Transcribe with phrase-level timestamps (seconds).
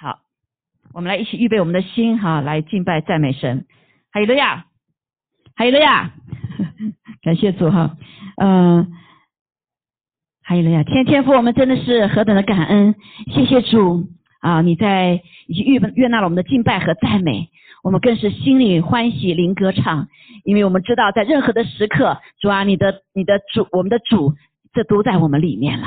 [0.00, 0.20] 好，
[0.94, 3.66] 我们来一起预备我们的心哈，来敬拜赞美神。
[4.10, 4.64] 还有了呀，
[5.54, 6.12] 还有了呀，
[7.20, 7.98] 感谢主哈，
[8.40, 8.90] 嗯，
[10.42, 12.94] 还有了呀，天天父，我们真的是何等的感恩，
[13.32, 14.08] 谢谢主。
[14.40, 14.62] 啊！
[14.62, 17.50] 你在已经悦悦纳了我们的敬拜和赞美，
[17.82, 20.08] 我们更是心里欢喜，灵歌唱，
[20.44, 24.32] 因为我们知道在任何的时刻，主啊，你的你的主，我们的主，
[24.72, 25.86] 这都在我们里面了。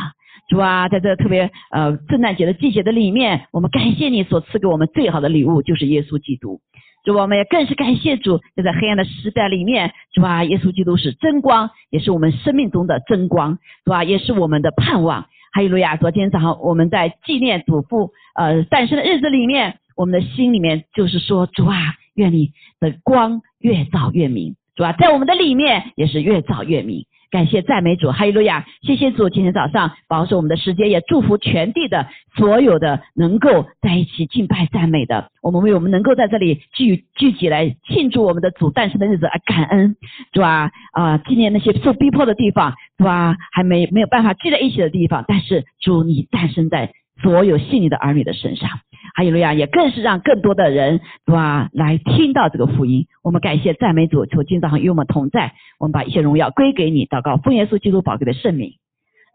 [0.50, 6.60] 主啊，在这特别呃圣诞节的季节的里面，我们感谢你所赐给我们最好的礼物，就是耶稣基督。
[7.06, 15.26] 主，我们也更是感谢主，就在黑暗的时代里面，主啊，耶稣基督是真光，也是我们生命中的真光，主啊，也是我们的盼望。
[15.54, 15.98] 哈利路亚！
[15.98, 21.78] 昨天早上我们在纪念祖父呃诞生的日子里面，我们的心里面就是说，主啊，
[22.16, 27.06] 愿你的光越照越明，主啊，在我们的里面也是越照越明。
[27.34, 28.64] 感谢赞美主，哈利路亚！
[28.84, 35.32] 谢谢主，今天早上保守我们的时间，也祝福全地的所有的能够在一起敬拜赞美的。
[35.42, 39.96] 我们为我们能够在这里聚聚集来庆祝我们的主诞生的日子而感恩，
[40.32, 41.18] 主啊啊！
[41.18, 48.70] 纪念那些受逼迫的地方，主啊，还没没有办法聚在一起的地方，但是主你诞生在所有信你的儿女的身上。
[49.16, 51.70] 哈利路亚，也更是让更多的人，是吧？
[51.72, 53.06] 来听到这个福音。
[53.22, 55.54] 我们感谢赞美主，求今早上与我们同在。
[55.78, 58.80] 我们把一切荣耀归给你，祷告奉耶稣基督宝贵的圣名，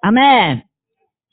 [0.01, 0.65] 阿门，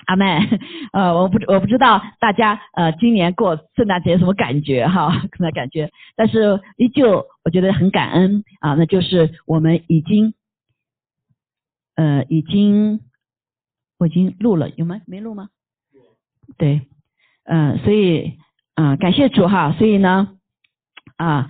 [0.05, 0.59] 阿门。
[0.93, 5.11] 呃，我不我不知道大家呃今年过圣诞节有什么感觉哈？
[5.35, 5.89] 什么感觉？
[6.16, 10.35] 但是依旧我觉得很感恩啊，那就是我们已经
[11.95, 12.99] 呃已经
[13.97, 15.01] 我已经录了，有吗？
[15.07, 15.49] 没录吗？
[16.57, 16.81] 对。
[17.47, 18.33] 嗯，所以
[18.75, 20.29] 嗯，感谢主哈，所以呢
[21.15, 21.47] 啊，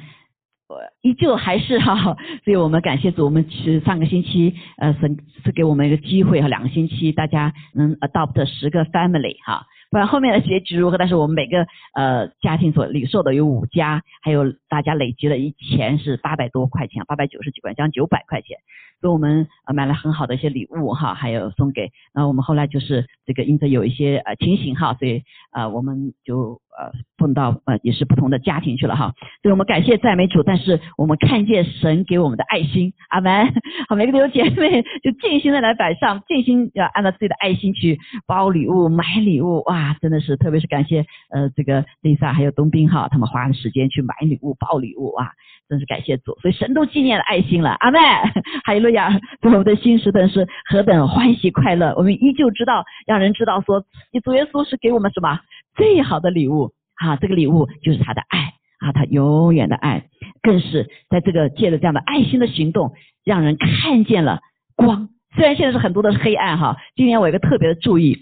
[0.67, 10.97] 我依旧还是哈，所以我们感谢主，我们是上个星期呃是是给我们一个机会哈，两个星期大家能 adopt 十个 family 哈，不然后面的结局如何？
[10.97, 18.57] 但是我们每个呃家庭所领受的有五家，还有大家累积了一钱是八百多块钱，八百九十几块，将近九百块钱。
[19.01, 29.13] 所以我们呃买了很好的一些礼物哈，还有送给，然后我们后来就是这个因着有一些呃情形哈，所以呃我们就呃碰到呃也是不同的家庭去了哈，
[29.44, 33.53] 所以我们感谢赞美主，但是我们看见神给我们的爱心，阿门。
[33.89, 45.29] 好，每个弟兄姐妹就尽心的来摆上，尽心要按照自己的爱心去包礼物、买礼物，哇，啊真的是特别是感谢呃这个丽萨还有东兵哈，他们花的时间去买礼物、包礼物啊。
[45.68, 47.97] 真是感谢主，所以神都纪念了爱心了，阿妹，
[48.66, 49.09] 哈利路亚！
[49.41, 55.40] 对我们的心是等是何等欢喜快乐，我们依旧知道，让人知道说，你主耶稣是给我们什么
[55.75, 57.16] 最好的礼物啊？
[57.16, 60.03] 这个礼物就是他的爱啊，他永远的爱，
[60.44, 64.41] 更是在这个借着这样的爱心的行动，让人看见了
[64.75, 65.09] 光。
[65.35, 68.19] 虽然现在是很多的黑暗哈，今年我有个特别的注意。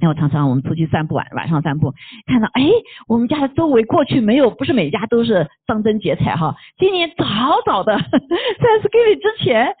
[0.00, 1.92] 然后常常我们出去散步晚晚上散步，
[2.26, 2.62] 看到哎，
[3.06, 6.56] 我们家的周围过去没有，不是每家都是张灯结彩哈。
[6.78, 7.24] 今年早
[7.66, 9.74] 早的，在 s k i 之前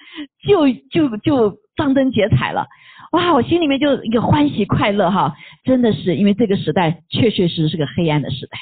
[0.46, 2.66] 就就就张灯结彩了，
[3.12, 8.58] 哇，我心里面就一个欢喜快乐哈，真的是因为这个时代确确实实是个黑暗的时代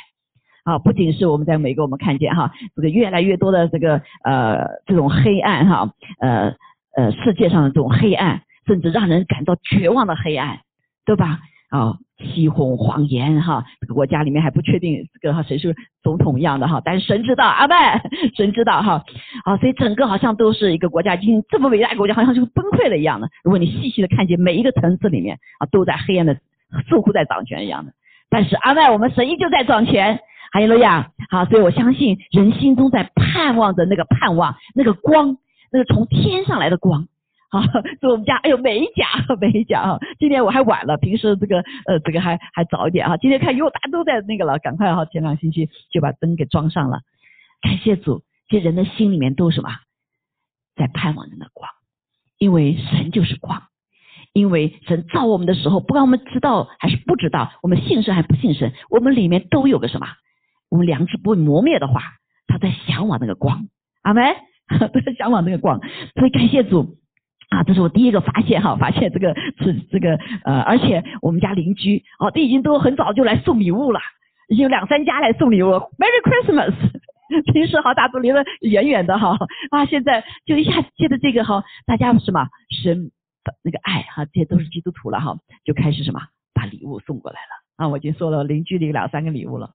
[0.65, 5.91] 啊，不仅是我们在美国我们看见哈，这个越来越多的这个呃这种黑暗哈，
[6.21, 6.55] 呃
[6.97, 10.61] 呃世界上的这种黑暗，甚至让人感到绝望的黑暗。
[11.09, 11.41] 对吧？
[11.71, 17.75] 啊，欺哄谎言哈，这个国家里面还不确定这个哈谁是总统一样的哈，但是神知道阿妹，
[18.37, 19.03] 神知道哈，
[19.45, 23.31] 啊，所以整个好像都是一个国家，已经这么伟大国家，好像就崩溃了一样的。
[23.43, 27.93] 如果你细细的看见每一个层次里面啊，都在黑暗的似乎在掌权一样的。
[28.29, 30.21] 但是阿妹，我们神依旧在掌权，
[30.53, 31.11] 哈利路亚。
[31.31, 35.39] 好，所以我相信人心中在盼望着那个盼望，那个光，
[35.73, 37.09] 那个从天上来的光。
[37.51, 39.07] 好，所以我们家哎呦美甲
[39.41, 39.99] 美甲啊！
[40.19, 43.17] 今天我还晚了，平时这个呃这个还还早一点哈。
[43.17, 47.01] 今天看哟，大家都在那个了，赶快哈，前两星期就把灯给装上了。
[47.63, 49.71] 感谢主，其实人的心里面都什么，
[50.77, 51.71] 在盼望着那光，
[52.39, 53.63] 因为神就是光，
[54.35, 60.07] 因为神造我们的时候，不管我们知道还是不知道，我们信神还不信神，我们里面都有个什么，
[60.69, 62.03] 我们良知不会磨灭的话，
[62.47, 63.69] 他在向往那个光，
[64.03, 64.23] 阿门，
[64.93, 65.81] 都在向往那个光，
[66.15, 66.98] 所以感谢主。
[67.51, 74.01] 啊，这是我第一个发现哈，发现这个是这个呃，而且我们家邻居哦，都已经都很早就来送礼物了，
[74.49, 76.75] 已经有两三家来送礼物，Merry Christmas。
[77.53, 79.37] 平时好大都离得远远的哈，
[79.71, 82.49] 啊，现在就一下接着这个哈，大家什么
[82.83, 83.11] 神
[83.63, 86.21] 那个爱哈，这些都是基督徒了哈，就开始什么
[86.55, 89.71] 把礼物送过来了啊，我已经说了邻居领两三个礼物了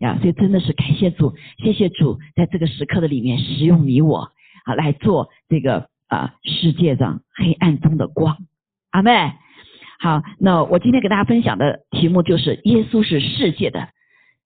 [0.00, 4.32] 呀，所以真的是感谢主，谢谢主，在这个时刻的里面使用你我
[4.64, 5.88] 啊来做这个。
[6.08, 8.36] 啊，世界上黑暗中的光，
[8.90, 9.32] 阿妹。
[9.98, 13.88] 好，那我今天给大家分享的题目就是耶稣是世界的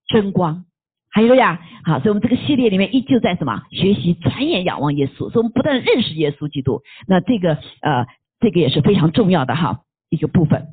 [0.06, 0.64] 真光。
[1.12, 6.82] 还有呀，好，所以我们这个系列里面依旧在什么学习转眼仰望耶稣，所以我们不断认识耶稣基督。
[7.08, 8.06] 那这个呃，
[8.38, 10.68] 这个也是非常重要的哈一个部分。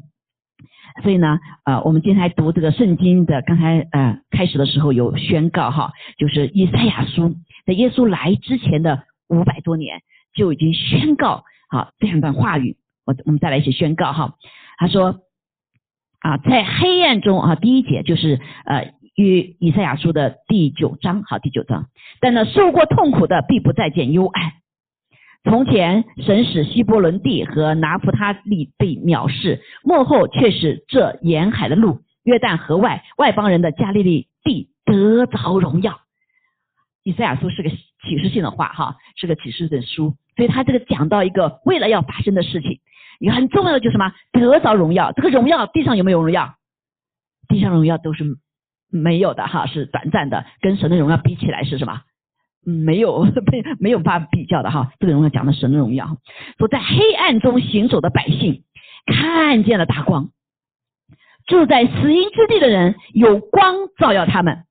[1.01, 7.36] 所以呢，呃，我们今天来读这个圣经的，刚才呃开始的时候有宣告哈，就是以赛亚书
[7.66, 10.01] 在耶稣来之前的五百多年
[10.38, 12.78] 就已经宣告好这样一段话语。
[13.06, 14.36] 我我们再来一起宣告哈，
[14.78, 15.19] 他说
[16.22, 18.95] 啊，在黑暗中啊，第一节就是呃。
[19.18, 21.88] 与以赛亚书的第九章，好，第九章。
[22.22, 24.51] 但那受过痛苦的，必不再见幽暗。
[25.44, 36.00] 从前神使希伯伦地和拿弗他利被藐视，幕后却使这沿海的路、约旦河外外邦人的加利利地得着荣耀。
[37.01, 42.80] 以赛亚书是个启示性的话，哈，是个启示的书，所以他这个讲到一个未来要发生的事情，
[43.19, 44.13] 一个很重要的就是什么？
[44.31, 45.12] 得着荣耀。
[45.12, 46.56] 这个荣耀地上有没有荣耀？
[47.50, 48.38] 地上荣耀都是。
[48.89, 52.04] 没有的哈，是短暂的，跟神的荣耀比起来是什么？
[52.63, 53.28] 没有
[53.81, 54.94] 没有办法比较的哈。
[54.98, 56.16] 这个荣耀讲的神的荣耀，
[56.57, 58.63] 说在黑暗中行走的百姓
[59.06, 60.30] 看见了大光，
[61.48, 64.63] 住在死荫之地的人有光照耀他们。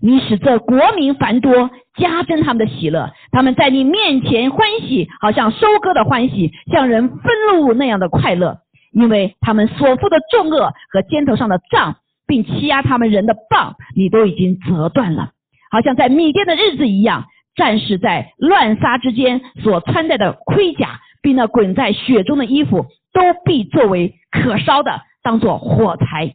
[0.00, 7.20] 你使这国民繁多，加增他们的喜乐，他们在你面前欢喜，好像收割的欢喜，像人分
[7.50, 8.58] 禄那样的快乐，
[8.92, 11.96] 因为他们所负的重恶和肩头上的杖。
[12.26, 15.32] 并欺压他们人的棒，你都已经折断了，
[15.70, 17.26] 好像在米甸的日子一样。
[17.54, 26.34] 战士在乱杀之间所穿戴的盔甲，并那滚在雪中的衣服，都必作为可烧的，当做火柴。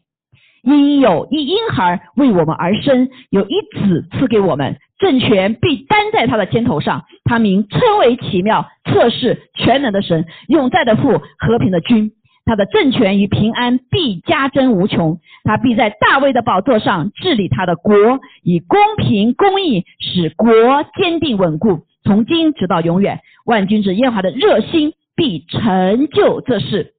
[0.63, 7.03] 因有一婴孩为我们而生，有一子赐给我们，政权必担在他的肩头上。
[7.23, 12.11] 他名称为奇妙、测试全能的神，永在的父，和平的君。
[12.45, 17.93] 他的政权与平安必加增无穷，他必在大卫的宝座上治理他的国，
[18.41, 20.51] 以公平公义使国
[20.97, 23.19] 坚定稳固，从今直到永远。
[23.45, 26.93] 万军之耶和华的热心必成就这事。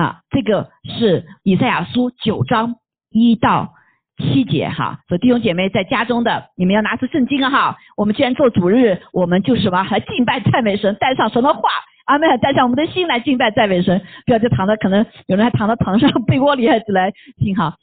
[0.00, 2.76] 啊，这个是以赛亚书九章
[3.10, 3.74] 一到
[4.16, 5.00] 七节哈。
[5.08, 7.76] 所以弟兄姐妹在家中的，你们要拿出圣经哈。
[7.98, 11.60] 我们既然做主日，我们就什么来敬拜赞美神，带上什么话。
[12.06, 17.76] 阿妹带上我们的心来敬拜赞美神，不要就躺在可能有人还躺在床上被窝里还是来听哈，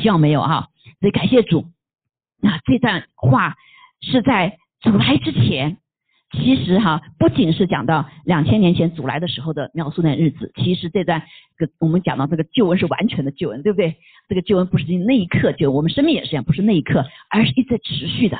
[0.00, 0.66] 希望没有哈。
[0.98, 1.64] 所以感谢主，
[2.42, 3.54] 那这段话
[4.00, 5.78] 是在主来之前，
[6.32, 11.22] 其实哈不仅是讲到两千年前主来的时候的描述那日子，其实这段
[11.56, 13.96] 个我们讲到这个救恩是完全的救恩，对不对？
[14.28, 18.38] 这个救恩不是那一刻就，我们生命也是一样，不是那一刻，而是一直持续的，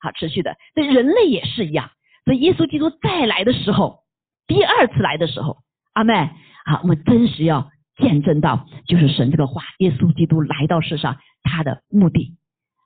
[0.00, 0.56] 好持续的。
[0.74, 1.90] 所以人类也是一样，
[2.24, 4.00] 所以耶稣基督再来的时候。
[4.46, 5.58] 第二次来的时候，
[5.92, 6.30] 阿妹，
[6.64, 7.68] 好，我们真实要
[7.98, 12.36] 见证到，就是神这个话，耶稣基督来到世上，他的目的，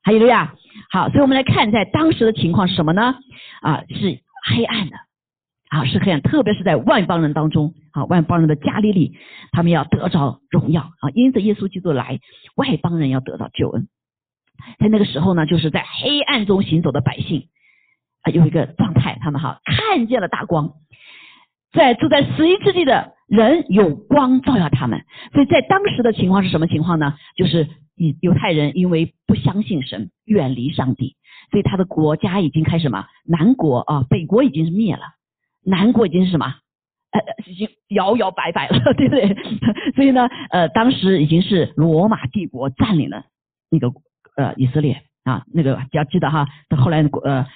[0.03, 0.55] 还有了呀，
[0.91, 3.14] 好，所以我们来看在当时的情况是什么呢？
[3.61, 4.97] 啊，是黑暗的，
[5.69, 9.17] 啊，是黑暗，特别是在外邦人当中，啊，外邦人的加利利，
[9.53, 12.21] 他们要得着荣耀，啊，因着耶稣基督来，
[12.57, 13.89] 外邦人要得到救恩，
[14.79, 17.49] 在那个时候呢，就是在黑暗中行走的百姓，
[18.23, 20.73] 啊，有一个状态，他们哈看见了大光。
[21.73, 27.15] 在住在死荫之地的人有光照耀他们，所以在当时的情况是什么情况呢？
[27.37, 27.69] 就是
[28.00, 31.17] 以犹太人因为不相信神，远离上帝，
[31.51, 33.05] 所以他的国家已经开始什么？
[33.25, 35.03] 南国啊，北国已经是灭了，
[35.63, 36.46] 南国已经是什么？
[37.13, 39.36] 呃，已经摇摇摆摆了， 对不对？
[39.94, 43.27] 所以呢，呃，当时已经是罗马帝国占领了
[43.70, 43.93] 那个
[44.36, 45.03] 呃以色列。
[45.22, 47.46] 啊，那个要记得哈，他后来呃，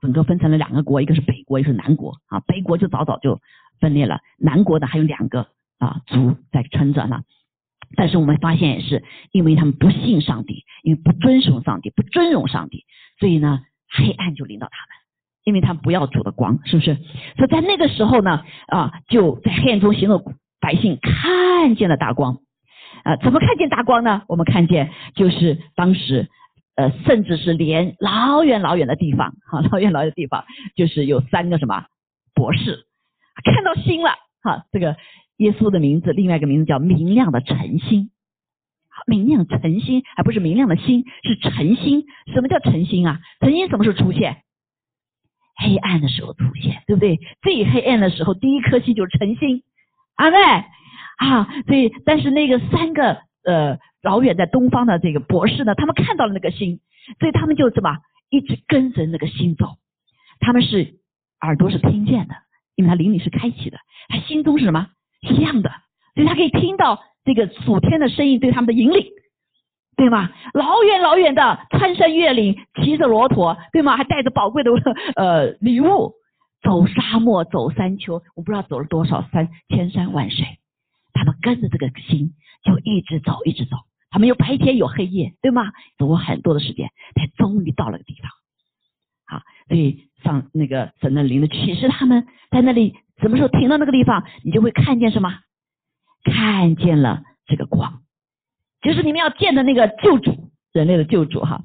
[0.00, 2.40] 整个分成了两个国，一个是北国，一个是南国啊。
[2.40, 3.40] 北国就早早就
[3.78, 5.46] 分裂了，南国的还有两个
[5.78, 7.22] 啊族在撑着呢。
[7.96, 12.84] 但是我们发现也是，因为他们不信上帝，因为不遵守上帝，不尊荣上帝，
[13.18, 14.88] 所以呢，黑暗就领导他们，
[15.44, 16.94] 因为他们不要主的光，是不是？
[17.36, 20.22] 所以在那个时候呢，啊，就在黑暗中行走
[20.60, 22.38] 百姓看见了大光
[23.04, 24.22] 啊，怎么看见大光呢？
[24.28, 26.28] 我们看见就是当时。
[26.74, 31.84] 呃，甚至是连老远老远的地方，哈，老远老远的地方，就是有三个什么
[32.34, 32.86] 博士
[33.44, 34.96] 看到星了，哈，这个
[35.36, 38.10] 耶稣的名字，另外一个名字叫明亮的晨星，
[39.06, 42.04] 明亮晨星，还不是明亮的星，是晨星。
[42.32, 43.20] 什么叫晨星啊？
[43.40, 44.42] 晨星什么时候出现？
[45.56, 47.18] 黑暗的时候出现，对不对？
[47.42, 49.62] 最黑暗的时候，第一颗星就是晨星，
[50.16, 50.36] 阿妹
[51.18, 53.78] 啊，所以，但是那个三个呃。
[54.02, 56.80] 老远在东方的这个博士呢，他们看到了那个星，
[57.20, 57.98] 所以他们就怎么
[58.30, 59.76] 一直跟着那个星走。
[60.40, 60.96] 他们是
[61.40, 62.34] 耳朵是听见的，
[62.74, 64.88] 因为他灵里是开启的，他心中是什么？
[65.22, 65.70] 一样的，
[66.14, 69.06] 所以他可以听到这个属天的声音对他们的引领。
[69.94, 70.30] 对吗？
[70.54, 73.94] 老远老远的穿山越岭，骑着骆驼，对吗？
[73.96, 74.70] 还带着宝贵的
[75.16, 76.14] 呃礼物，
[76.62, 80.46] 走沙漠，走山丘，我不知道走了多少山，千山万水，
[81.12, 82.32] 他们跟着这个心
[82.64, 83.76] 就一直走，一直走。
[84.10, 85.70] 他们有白天有黑夜，对吗？
[85.98, 88.30] 走过很多的时间，才终于到了个地方。
[89.26, 95.32] 好，所以上那个神的灵的启示，他们在那里什么时候停到那个地方，你就会看见什么？
[96.24, 98.02] 看见了这个光，
[98.82, 101.62] 就是你们要见的那个救主，人类的救主哈。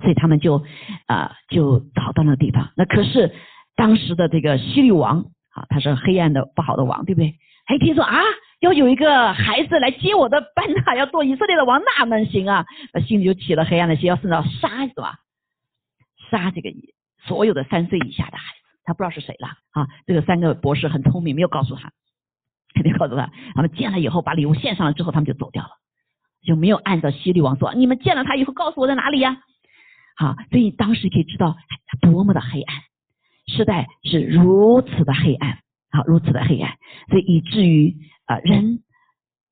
[0.00, 0.62] 所以他们就
[1.06, 2.70] 啊就找到那个地方。
[2.76, 3.34] 那可是
[3.76, 5.20] 当时的这个西律王
[5.54, 7.38] 啊，他是黑暗的不好的王，对不对？
[7.64, 8.20] 还听说啊。
[8.60, 12.64] 要有一个孩子来接我的班呐，要做以色列的王，那能行啊？
[12.94, 15.18] 那心里就起了黑暗的心，要甚至要杀是吧？
[16.30, 16.70] 杀这个
[17.26, 19.88] 所有的三岁以下的孩子，他不知道是谁了啊？
[20.06, 21.92] 这个三个博士很聪明，没有告诉他，
[22.82, 23.30] 没有告诉他。
[23.54, 25.70] 他们见了以后，把礼物献上了之后，他们就走掉了，
[26.46, 29.38] 就没有按照西律王说，你们见了他以后告诉我在哪里呀？
[30.16, 31.56] 好，所以当时可以知道
[32.00, 32.76] 多么的黑暗，
[33.46, 35.58] 时代是如此的黑暗，
[35.90, 36.76] 好，如此的黑暗，
[37.08, 37.96] 所以以至于。
[38.26, 38.80] 啊，人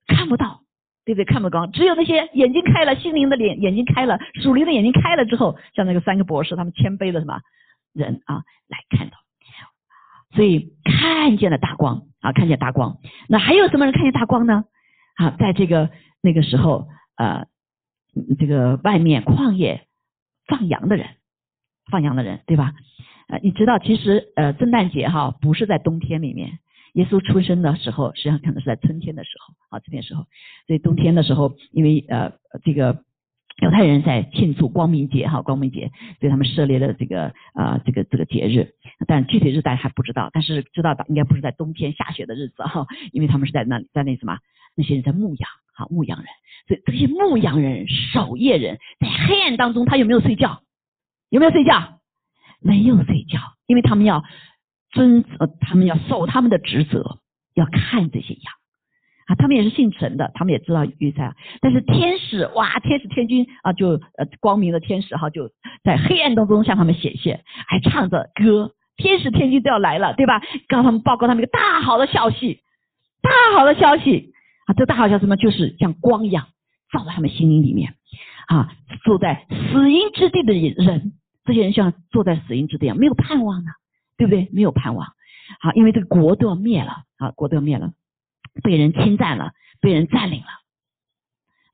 [0.07, 0.63] 看不到，
[1.05, 1.27] 对不对？
[1.27, 7.39] 看不光，只有那些眼睛开了，心灵的脸眼睛开了，属灵的眼睛开了之后，像那个三个博士，他们谦卑的什么
[7.93, 8.37] 人啊，
[8.69, 9.19] 来看到，
[10.35, 12.99] 所以看见了大光啊，看见大光。
[13.29, 14.65] 那还有什么人看见大光呢？
[15.17, 15.91] 啊，在这个
[16.23, 17.47] 那个时候，呃，
[18.39, 19.87] 这个外面旷野
[20.47, 21.07] 放羊的人，
[21.91, 22.73] 放羊的人，对吧？
[23.29, 26.59] 呃，你知道，其实呃，圣诞节哈，不是在冬天里面。
[26.95, 30.27] 耶稣出生的时候，实际上可能是在春天的时候啊，春天时候。
[30.67, 32.33] 所以冬天的时候，因为呃
[32.65, 33.03] 这个
[33.59, 35.91] 犹太人在庆祝光明节哈，光明节，
[36.21, 38.75] 所以他们设立了这个啊这个这个节日。
[39.07, 44.39] 但具体日大家还不知道，但是知道的应该不是在冬天下雪的日子哈，因为他们是在那里在那什么
[44.77, 46.27] 那些人在牧羊哈，牧羊人。
[46.69, 50.63] 所以这些牧羊人、守夜人在黑暗当中，他有没有睡觉？
[51.31, 52.01] 有没有睡觉？
[52.61, 54.25] 没有睡觉，因为他们要。
[54.95, 57.19] 遵呃，他们要守他们的职责，
[57.55, 58.53] 要看这些羊
[59.27, 59.35] 啊。
[59.37, 61.35] 他们也是姓陈的，他们也知道预赛。
[61.61, 65.51] 但是天使哇，天使天君啊，就呃光明的天使哈，就
[65.85, 68.73] 在黑暗当中向他们显现，还唱着歌。
[68.97, 70.41] 天使天君都要来了，对吧？
[70.69, 72.61] 告他们报告他们一个大好的消息，
[73.23, 74.33] 大好的消息
[74.67, 74.75] 啊！
[74.75, 75.37] 这大好消息呢？
[75.37, 76.47] 就是像光一样
[76.93, 77.95] 照在他们心灵里面
[78.49, 78.73] 啊。
[79.05, 81.13] 坐在死荫之地的人，
[81.45, 83.71] 这些人像坐在死荫之地一样，没有盼望的。
[84.19, 84.47] 对不对？
[84.53, 85.07] 没有盼望，
[85.63, 87.93] 啊，因为这个国都要灭了，啊，国都要灭了，
[88.63, 90.47] 被人侵占了，被人占领了，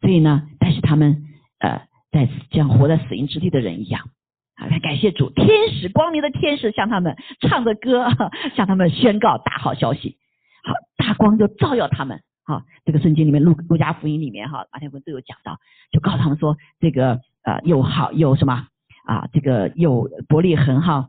[0.01, 1.25] 所以呢，但是他们
[1.59, 4.11] 呃，在像活在死荫之地的人一样，
[4.55, 8.07] 啊，感谢主，天使光明的天使向他们唱着歌，
[8.55, 10.17] 向他们宣告大好消息，
[10.63, 15.59] 好，大光就照耀他们，好，这个圣经里面路路加福音里面哈，马天福都有讲到，
[15.91, 18.67] 就告诉他们说，这个呃，有好有什么？
[19.05, 21.09] 啊，这个有伯利恒哈。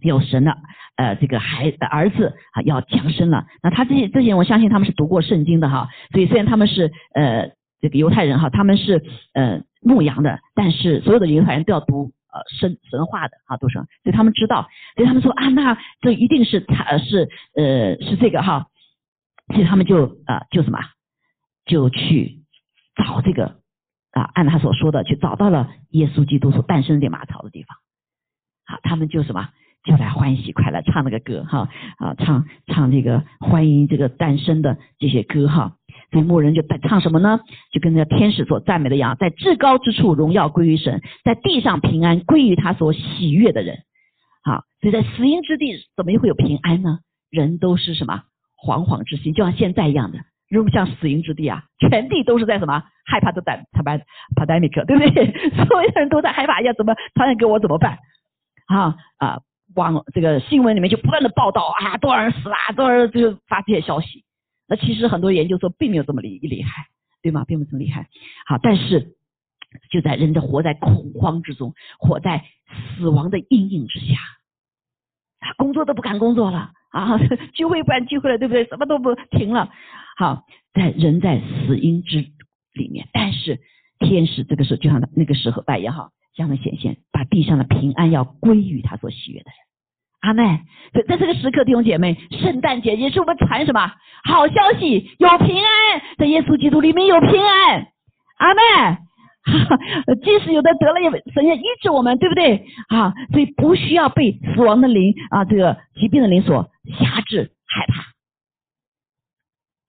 [0.00, 0.56] 有神的，
[0.96, 3.46] 呃，这个孩儿子啊要降生了。
[3.62, 5.88] 那他这些这些人，我相信他们是读过圣经的哈。
[6.12, 7.50] 所以虽然他们是呃
[7.80, 9.02] 这个犹太人哈，他们是
[9.34, 18.66] 呃牧羊的，但是所有的犹太人都要读呃神神话的啊，读神，所以他们知道，所以他们说啊，那这一定是他是呃是这个哈，
[19.52, 20.78] 所以他们就啊就什么
[21.66, 22.44] 就去
[22.94, 23.56] 找这个
[24.12, 27.76] 啊，按他所说的去找到了耶稣基督所诞生的马槽的地方，
[28.64, 29.48] 好，他们就什么。
[29.88, 31.66] 就来欢喜快乐唱那个歌哈
[31.96, 35.76] 啊唱唱这个欢迎这个诞生的这些歌哈，
[36.12, 37.40] 所以牧人就唱什么呢？
[37.72, 43.78] 就跟那个天使所赞美的一样，在至高之处荣耀归于神，在地上平安归于他所喜悦的人。
[44.44, 46.98] 好，所以在死荫之地怎么又会有平安呢？
[47.30, 48.24] 人都是什么
[48.62, 50.18] 惶惶之心，就像现在一样的，
[50.50, 53.96] 如果像死荫之地啊，全地都是在什么害怕的胆，他把
[54.36, 55.32] pandemic 对不对？
[55.64, 57.96] 所有的人都在害怕，要怎么传染给我怎么办？
[58.66, 59.40] 啊啊！
[59.78, 64.24] 网这个新闻里面就不断的报道啊，多少人死了，多少人就发这些消息。
[64.68, 66.86] 那其实很多研究说并没有这么厉厉害，
[67.22, 67.44] 对吗？
[67.46, 68.08] 并没有这么厉害。
[68.46, 69.14] 好，但是
[69.90, 72.44] 就在人的活在恐慌之中，活在
[72.98, 74.16] 死亡的阴影之下，
[75.56, 77.16] 工作都不敢工作了啊，
[77.54, 78.66] 聚会不敢聚会了，对不对？
[78.66, 79.70] 什么都不停了。
[80.16, 80.44] 好，
[80.74, 82.26] 在人在死因之
[82.74, 83.60] 里面，但是
[84.00, 86.10] 天使这个时候就像那个时候拜也好。
[86.34, 89.67] 这样的显现，把地上的平安要归于他所喜悦的人。
[90.20, 90.60] 阿妹，
[90.92, 93.92] 在在这个时刻，弟兄姐妹，圣诞节也是我们传什么
[94.24, 95.10] 好消息？
[95.18, 97.86] 有平安，在耶稣基督里面有平安。
[98.38, 98.98] 阿妹，
[100.24, 102.66] 即使有的得了，也神也医治我们，对不对？
[102.88, 108.04] 啊，所以不需要被死亡的灵啊，这个疾病的灵所辖制、害怕。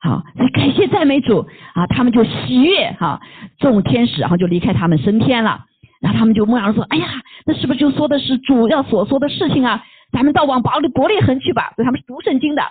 [0.01, 3.19] 好，所以感谢赞美主啊，他们就喜悦哈，
[3.57, 5.65] 众天使然后就离开他们升天了，
[6.01, 7.07] 然后他们就牧羊人说，哎呀，
[7.45, 9.83] 那是不是就说的是主要所说的事情啊？
[10.11, 12.63] 咱们到往伯利伯利恒去吧，所以他们是读圣经的，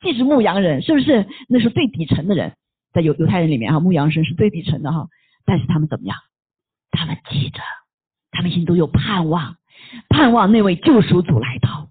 [0.00, 1.26] 既是牧羊人，是不是？
[1.48, 2.54] 那是最底层的人，
[2.92, 5.08] 在犹犹太人里面哈，牧羊人是最底层的哈，
[5.44, 6.16] 但是他们怎么样？
[6.90, 7.60] 他们记着，
[8.32, 9.56] 他们心都有盼望，
[10.08, 11.88] 盼望那位救赎主来到，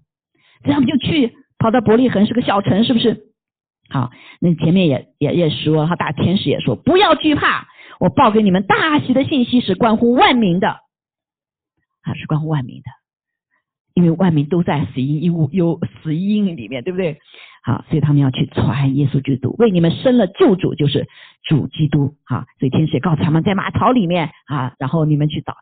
[0.62, 3.28] 所以他们就去跑到伯利恒是个小城，是不是？
[3.88, 7.66] 好，那前面也也也说，他大天使也说，不要惧怕，
[7.98, 10.68] 我报给你们大喜的信息是关乎万民的，
[12.02, 12.90] 啊，是关乎万民的，
[13.94, 17.18] 因为万民都在死因因物有死因里面，对不对？
[17.62, 21.08] 好，所以他们要去传耶稣基督，为你们生了救主，就是
[21.42, 22.16] 主基督。
[22.24, 25.56] 哈，所以天使告诉他们，在马槽里面啊，然后你们去找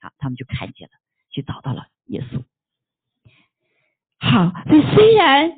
[0.00, 0.92] 他，啊，他们就看见了，
[1.30, 2.42] 去找到了耶稣。
[4.18, 5.52] 好，所以虽然。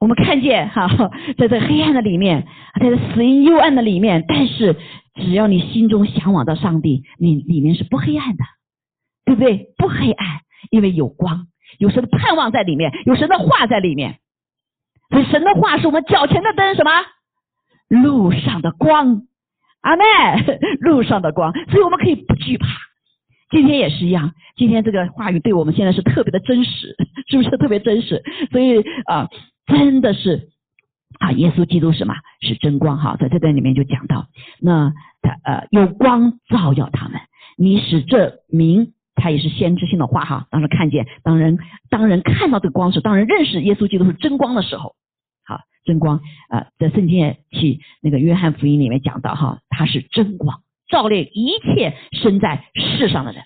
[0.00, 0.88] 我们看见哈，
[1.36, 2.46] 在这黑暗的里面，
[2.80, 4.74] 在这死因幽暗的里面，但是
[5.16, 8.44] 只要你心中向往到上帝，你里面是不黑暗的，
[9.26, 9.74] 对不对？
[9.76, 11.48] 不黑暗，因为有光，
[11.78, 14.18] 有神的盼望在里面，有神的话在里面。
[15.10, 16.90] 所以神的话是我们脚前的灯，什么？
[17.88, 19.22] 路上的光，
[19.80, 20.04] 阿妹，
[20.80, 21.52] 路上的光。
[21.70, 22.66] 所以我们可以不惧怕。
[23.50, 26.96] 今天也是一样，今天这个话语对我们现在是特别的真实，
[27.28, 28.22] 是不是特别真实？
[28.50, 29.28] 所以啊。
[29.66, 30.48] 真的是
[31.20, 32.14] 啊，耶稣基督什么？
[32.40, 34.26] 是真光哈，在这段里面就讲到，
[34.60, 37.20] 那他呃有光照耀他们，
[37.56, 40.46] 你使这明，他也是先知性的话哈。
[40.50, 41.58] 当时看见，当人
[41.90, 44.94] 当人看到这个光时，当人认识耶稣基督是真光的时候，
[45.44, 53.44] 好真光啊，在圣经也去那个约翰福音里面讲到哈，他是真光，照亮一切生在世上的人，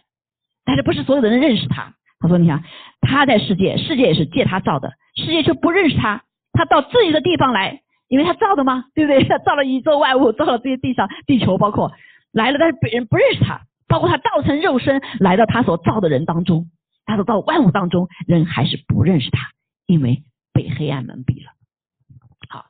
[0.65, 1.95] 但是不是所有的人认识他。
[2.21, 2.65] 他说：“你看，
[3.03, 6.23] 他在世界，世界也是借他造的，世界却不认识他。
[6.55, 9.23] 他到自己的地方来，因为他造的嘛，对不对？
[9.25, 11.93] 他造了宇宙万物，造了这些地上地球，包括
[12.33, 13.61] 来了，但是别人不认识他。
[13.89, 16.71] 包括他道成肉身来到他所造的人当中，
[17.05, 19.51] 他所造万物当中，人还是不认识他，
[19.87, 21.53] 因为被黑暗蒙蔽了。
[22.49, 22.67] 好，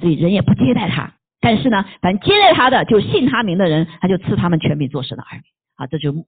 [0.00, 1.14] 所以人也不接待他。
[1.40, 5.42] 但是呢，凡接待他的，就信他名的人，他就赐他们权柄做神的儿女。
[5.76, 6.26] 啊，这就。”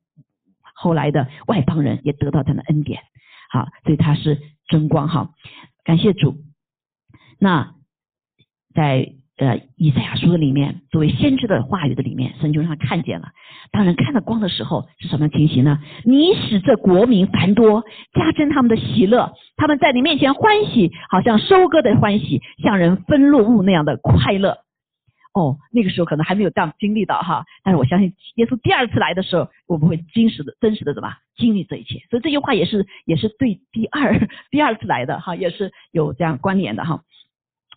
[0.81, 3.03] 后来的外邦人也得到他的恩典，
[3.51, 5.31] 好，所以他是真光哈，
[5.83, 6.37] 感谢主。
[7.40, 7.74] 那
[8.72, 13.29] 在呃以赛亚书的里面，作为先知的话语的里面，神就让他看见了。
[13.70, 15.79] 当人看到光的时候，是什么情形呢？
[16.05, 24.59] 你使这国民繁多，加增他们的喜乐，他们在你面前欢喜，好像收割的欢喜，像人分落物那样的快乐。
[25.35, 32.01] 哦，那个时候可能还没有这样经历到哈，但是我相信耶稣第二次来的时候，我们会真实的、真实的怎么经历这一切。
[32.11, 34.18] 所以这句话也是也是对第二
[34.51, 37.03] 第二次来的哈，也是有这样关联的哈。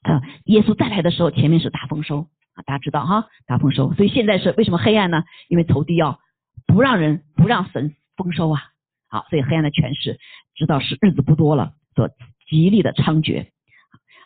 [0.01, 3.93] 啊，耶稣再来的时候，前面是大丰收啊，大家知道哈，大丰收。
[3.93, 5.23] 所以现在是为什么黑暗呢？
[5.47, 6.19] 因为仇敌要
[6.67, 8.61] 不让人不让神丰收啊。
[9.09, 10.19] 好，所以黑暗的权势
[10.55, 12.09] 知道是日子不多了，所
[12.49, 13.47] 极力的猖獗。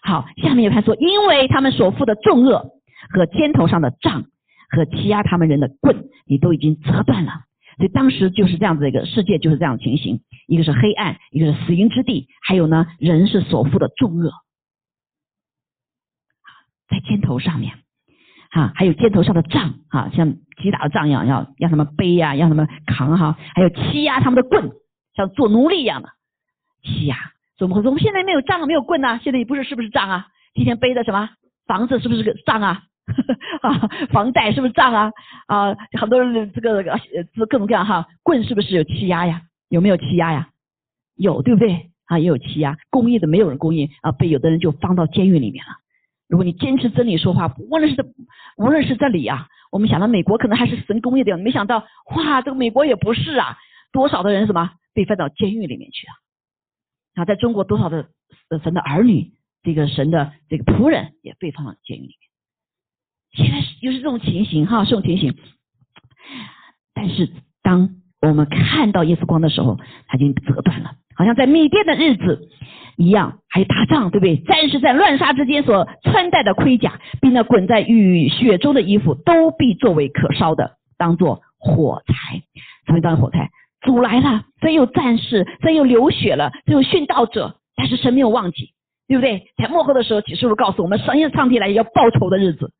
[0.01, 2.71] 好，下面他说，因为他们所负的重恶。
[3.07, 4.23] 和肩头上的杖
[4.67, 7.31] 和欺压他们人的棍，你都已经折断了。
[7.77, 14.31] 所以当时就是这样子一个世界，就是这样情形：一个是黑暗，一个是死荫之地，还有呢，人是所负的重恶，
[16.89, 17.73] 在肩头上面，
[18.51, 24.71] 哈，还有肩头上的杖，哈，像击打的杖一样，要让他们背呀，让他们扛哈，还有欺压他们的棍，
[25.15, 26.09] 像做奴隶一样的
[26.83, 27.15] 欺压。
[27.57, 27.77] 怎么？
[27.77, 29.19] 我们现在没有杖，没有棍呢？
[29.23, 30.27] 现在也不是是不是杖啊？
[30.53, 31.29] 今天背的什么
[31.65, 31.99] 房子？
[31.99, 32.83] 是不是个杖啊？
[33.61, 35.11] 啊，房贷是不是账啊？
[35.47, 39.41] 啊，很多人这个呃，各种各样哈，棍是不是有欺压呀？
[39.69, 40.49] 有没有欺压呀？
[41.15, 41.91] 有，对不对？
[42.05, 45.71] 啊，也有欺压，公益的没有人公益啊，被有的人就放到监狱里面了。
[46.27, 48.13] 如果你坚持真理说话，无论是
[48.57, 51.85] 无论是这里啊，我们想到美国可能还是神工业的，没想到
[52.15, 53.57] 哇，这个美国也不是啊，
[53.91, 56.13] 多少的人什么被放到监狱里面去啊？
[57.15, 58.09] 啊，在中国多少的
[58.63, 63.45] 神的儿女，这个神的这个仆人也被放到监狱里面。
[63.47, 65.37] 现在是就是这种情形哈，这种情形。
[66.93, 67.29] 但是
[67.61, 72.49] 当我们看到耶稣光的时候，他已经折断了，好像在米甸的日子
[72.97, 74.37] 一样，还有打仗，对不对？
[74.37, 82.41] 战士在乱杀之间所穿戴的盔甲，并那滚在雨雪中的衣服，都必作为可烧的，当做火柴。
[82.85, 83.49] 什么当火柴？
[83.81, 88.69] 主来了，虽有战士，虽有流血了，虽有殉道者，但是神没有忘记，
[89.07, 89.47] 对不对？
[89.57, 92.71] 在幕后的时候，启示录告诉我们，神要上帝来要报仇的日子。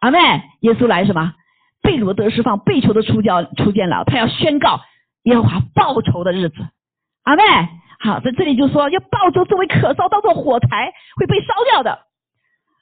[0.00, 0.18] 阿妹，
[0.60, 1.34] 耶稣来什么？
[1.82, 4.80] 被掳得释放，被囚的出教出监了，他要宣告
[5.24, 6.56] 耶和华报仇的日子。
[7.26, 7.42] 阿妹，
[7.98, 11.90] 好，在这里就说要报仇作为可烧，当做火柴会被烧掉的。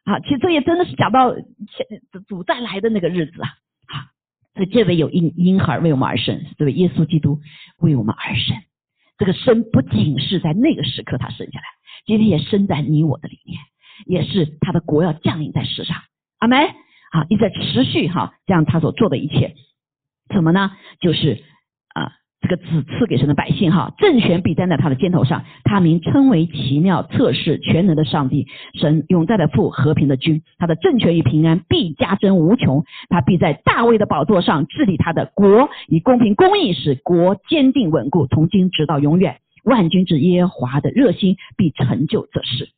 [0.04, 1.86] 啊，其实这也真的是讲到前
[2.28, 3.48] 主再来的那个日子啊。
[3.86, 4.12] 啊，
[4.52, 7.40] 所以这位有婴婴孩为我们而生，这位耶稣基督
[7.78, 8.54] 为我们而生。
[9.16, 11.64] 这个生不仅是在那个时刻他生下来，
[12.04, 13.58] 今天也生在你我的里面，
[14.04, 15.96] 也是他的国要降临在世上。
[16.38, 16.58] 阿门。
[17.12, 19.54] 啊，一直在持续哈，这样他所做的一切，
[20.28, 20.72] 怎么呢？
[21.00, 21.42] 就是。
[22.46, 28.46] 这个子赐给神的百姓哈，政权必担在他的肩头上，他名称为奇妙、测试全能的上帝，
[28.78, 39.36] 神永在的父，和平的君，他的政权与平安必加增无穷，他必在大卫的宝座上治理他的国，以公平公义使国坚定稳固，从今直到永远。
[39.64, 42.68] 万军之耶和华的热心必成就这事。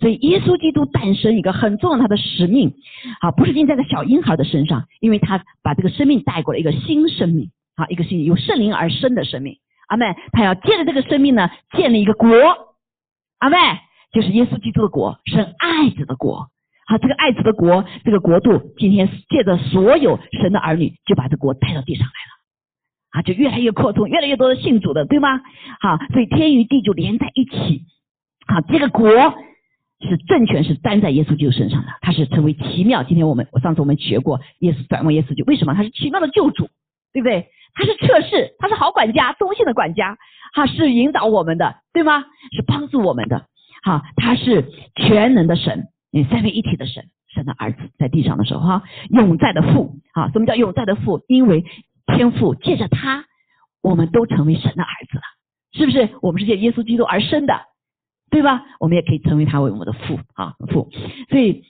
[0.00, 2.72] 所以耶稣基督诞生一个很重要他的使命，
[3.20, 7.50] 好，不是定在个小婴孩的身上，因为他把这个生命带过了一个新生命。
[7.80, 9.56] 啊，一个新由圣灵而生的生命，
[9.88, 12.28] 阿妹，他要借着这个生命呢，建立一个国，
[13.38, 13.56] 阿妹，
[14.12, 16.50] 就是耶稣基督的国，神爱子的国。
[16.86, 25.40] 好，这个爱子的国，这个国度，今天借着所有神的儿女，就把这国带到地上来了，啊，就越来越扩充，越来越多的信主的，对吗？
[25.80, 27.84] 好，所以天与地就连在一起，
[28.46, 29.08] 好，这个国
[30.00, 33.04] 是政权是担在耶稣基督身上的，他是成为奇妙。
[33.04, 36.68] 今天我们我上次我们学过耶稣转为耶稣就为什么他是奇妙的救主，
[37.12, 37.46] 对不对？
[37.74, 40.18] 他是测试，他是好管家，忠心的管家，
[40.52, 42.24] 哈，是引导我们的，对吗？
[42.56, 43.46] 是帮助我们的，
[43.82, 47.04] 哈，他是全能的神，你三位一体的神，
[47.34, 51.22] 神的儿子在地上的时候，哈，永在的父，啊，什么叫永在的父？
[51.28, 51.64] 因为
[52.06, 53.24] 天父借着他，
[53.82, 55.22] 我们都成为神的儿子了，
[55.72, 56.10] 是不是？
[56.22, 57.54] 我们是借耶稣基督而生的，
[58.30, 58.64] 对吧？
[58.80, 60.90] 我们也可以成为他为我们的父，啊，父。
[61.30, 61.64] 所以，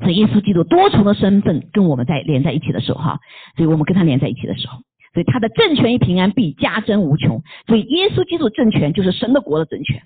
[0.00, 3.20] 所以耶稣基督多重的身份跟我们在连在一起的时候，哈，
[3.56, 4.78] 所以我们跟他连在一起的时候。
[5.14, 7.42] 所以他的政权与平安必加增无穷。
[7.66, 10.02] 所以耶稣基督政权就是神的国的政权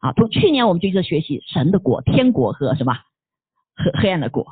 [0.00, 0.12] 啊。
[0.12, 2.94] 从去年我们就一直学习神的国、天国和什么
[3.74, 4.46] 和黑暗的国。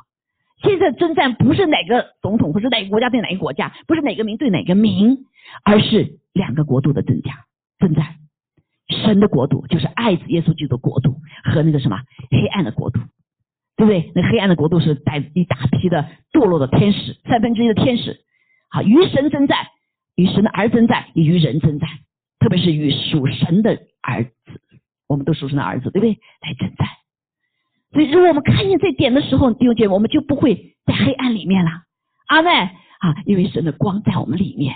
[0.61, 5.25] 现在征战不是哪个总统，不是哪个国家对哪个国家，不是哪个民对哪个民，
[5.63, 7.31] 而是两个国度的增加
[7.79, 8.17] 征战。
[8.89, 11.97] 神的国度就是爱子耶稣基督的国度和那个什么
[12.29, 12.99] 黑暗的国度，
[13.77, 14.11] 对不对？
[14.13, 18.19] 那黑暗的国度是带一大批的堕落的天使，三分之一的天使
[18.69, 19.57] 啊，与神征战。
[20.15, 21.89] 与神的儿征战，与人征战，
[22.39, 24.31] 特别是与属神的儿子，
[25.07, 26.19] 我们都属神的儿子，对不对？
[26.41, 26.87] 来征战。
[27.91, 31.71] 所以，如果我们看见这点的时候，弟兄姐妹，我们就不会在黑暗里面了。
[32.27, 34.75] 阿妹啊，因为神的光在我们里面。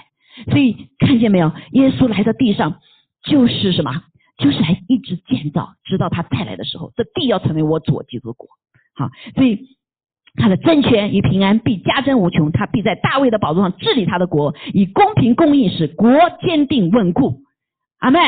[0.52, 1.52] 所以，看见没有？
[1.72, 2.80] 耶稣来到地上，
[3.24, 4.04] 就是什么？
[4.38, 8.50] 就是来一直建造，直到他再来的时候，这地要成为我左基督国。
[8.96, 9.78] 好，所以。
[10.38, 17.42] 他的政权与平安必加增无穷，他必在大卫的宝座上治理他的国，以公平公义使国坚定稳固。
[18.00, 18.20] 阿妹，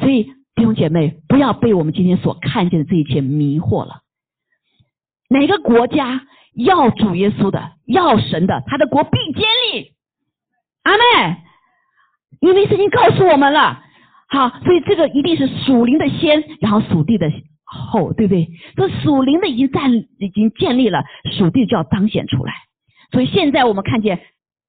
[0.00, 4.02] 所以弟兄姐妹，不要被我们今天所看见的这一切迷惑了。
[5.28, 6.22] 哪个国家
[6.54, 9.42] 要主耶稣的，要神的，他的国必坚
[9.72, 9.92] 立。
[10.82, 11.36] 阿妹，
[12.40, 13.82] 因为圣经告诉我们了，
[14.28, 17.32] 好，所以这个一定是属灵的先，然后属地的。
[17.66, 18.48] 后对不对？
[18.76, 21.04] 这属灵的已经站已经建立了，
[21.36, 22.54] 属地就要彰显出来。
[23.10, 24.20] 所以现在我们看见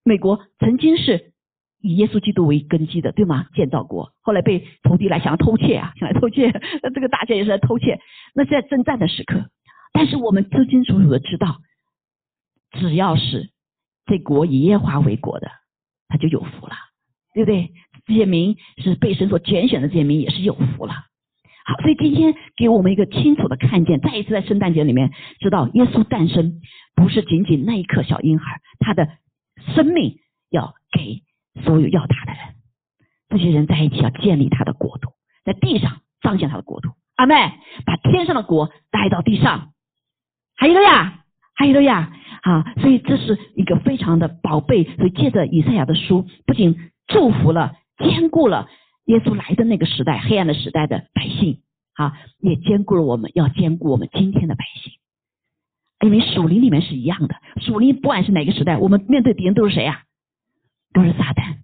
[0.04, 1.32] 美国曾经是
[1.82, 3.48] 以耶稣基督为根基的，对吗？
[3.54, 6.50] 建造国，后来被投敌来想要偷窃啊， 想来偷窃，
[6.82, 8.00] 那 这个大家也是在偷窃。
[8.34, 9.46] 那在征战的时刻，
[9.94, 11.58] 但是我们清清楚楚的知道，
[12.72, 13.52] 只要是
[14.06, 15.52] 这国以耶华为国的，
[16.08, 16.74] 他就有福了，
[17.34, 17.72] 对不对？
[18.06, 20.94] 这些民是被神所拣选的，这些民也是有福了。
[21.68, 26.62] 好，所以今天给我们一个清楚的看见，再一次在圣诞节里面知道，耶稣诞生
[26.96, 29.10] 不是仅仅那一刻小婴孩，他的
[29.76, 30.16] 生命
[30.50, 31.24] 要给
[31.64, 32.40] 所有要他的人，
[33.28, 35.10] 这些人在一起要建立他的国度，
[35.44, 36.92] 在地上彰显他的国度。
[37.18, 37.36] 阿妹，
[37.86, 39.74] 把天上的国带到地上，
[40.56, 44.86] 还有了呀，还有了呀，啊，所以这是一个非常的宝贝。
[44.96, 48.70] 所以借着以赛亚的书，不仅祝福了，兼顾了。
[49.08, 51.62] 耶稣来的那个时代，黑暗的时代的百姓，
[51.94, 54.94] 啊，也兼顾了我们要兼顾我们今天的百姓，
[56.02, 60.04] 因为属灵里面是一样的，属灵不管是哪个时代，我们面对敌人都是谁呀？
[60.94, 61.58] 都是撒旦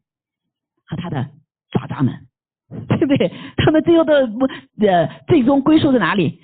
[0.86, 1.32] 和他的
[1.72, 2.28] 爪爪们，
[2.88, 3.32] 对不对？
[3.58, 4.46] 他们最后的不
[4.86, 6.42] 呃，最终归宿在哪里？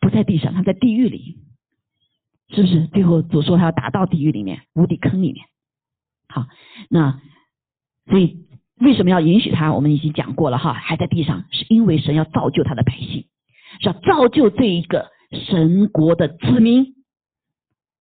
[0.00, 1.36] 不在地上，他在地狱里，
[2.48, 2.86] 是不是？
[2.86, 5.44] 最后主说他要打到地狱里面，无底坑里面。
[6.28, 6.46] 好，
[6.88, 7.20] 那
[8.06, 8.46] 所以。
[8.80, 9.72] 为什么要允许他？
[9.72, 13.24] 我们已经讲过了哈，还在地上，是因为神要造就他的百姓，
[13.80, 15.06] 是要造就这一个
[15.46, 16.94] 神国的子民，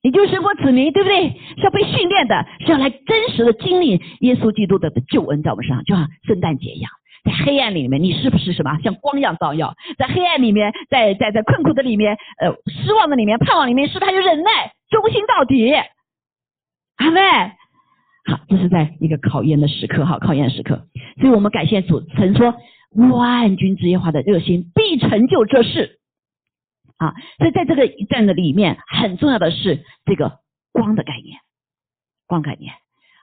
[0.01, 1.29] 也就是神国子民，对不对？
[1.57, 6.91] 是要被训练的，是要来真实的经历耶稣基督的救恩在我们身上，就像圣诞节一样，
[7.23, 9.73] 在黑暗里面，你是不是什么像光一样照耀？
[9.97, 12.51] 在黑暗里面，在在在困苦的里面，呃，
[12.83, 15.73] 失望的里面，盼望里面，是不是还有忍耐，忠心到底？
[16.97, 17.19] 阿妹，
[18.25, 20.87] 好，这是在一个考验的时刻，哈，考验时刻。
[21.21, 22.55] 所以我们感谢主，曾说
[22.91, 25.99] 万军之耶和华的热心必成就这事。
[26.97, 30.39] 啊，所以在这个一战的里面，很重要的是这个
[30.71, 31.39] 光的概念，
[32.25, 32.73] 光概念。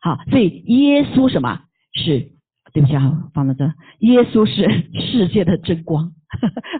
[0.02, 1.62] 好，所以耶稣什么
[1.92, 2.30] 是？
[2.72, 3.64] 对不起啊，放在这。
[3.98, 4.64] 耶稣是
[4.98, 6.12] 世界的真光，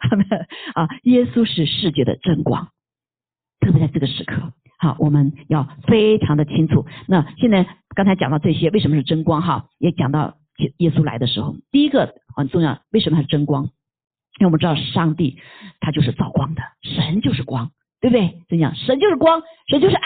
[0.74, 2.68] 啊，耶稣是世界的真光。
[3.60, 6.86] 特别在这个时刻，好，我们要非常的清楚。
[7.06, 7.64] 那现在
[7.94, 9.40] 刚才讲到这些，为什么是真光？
[9.40, 10.34] 哈，也讲到
[10.78, 13.66] 耶稣来的时候，第一个很重要，为什么是真光？
[14.40, 15.38] 因为我们知道上帝
[15.78, 18.42] 他就是造光的，神就是光，对不对？
[18.48, 20.02] 怎样，神就是光，神就是爱，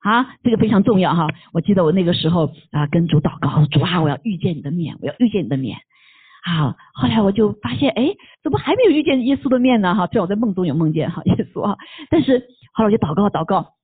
[0.00, 1.26] 啊，这个非常重要哈。
[1.54, 5.78] 我记得我那个时候啊，跟主祷告，主啊，我要遇见你的面，我要遇见你的面。
[6.46, 9.96] 好，后来我就发现，哎，怎么还没有遇见耶稣的面呢？
[9.96, 11.76] 哈，虽然我在梦中有梦见哈耶稣哈，
[12.08, 12.38] 但是
[12.72, 13.74] 后来我就祷告祷告，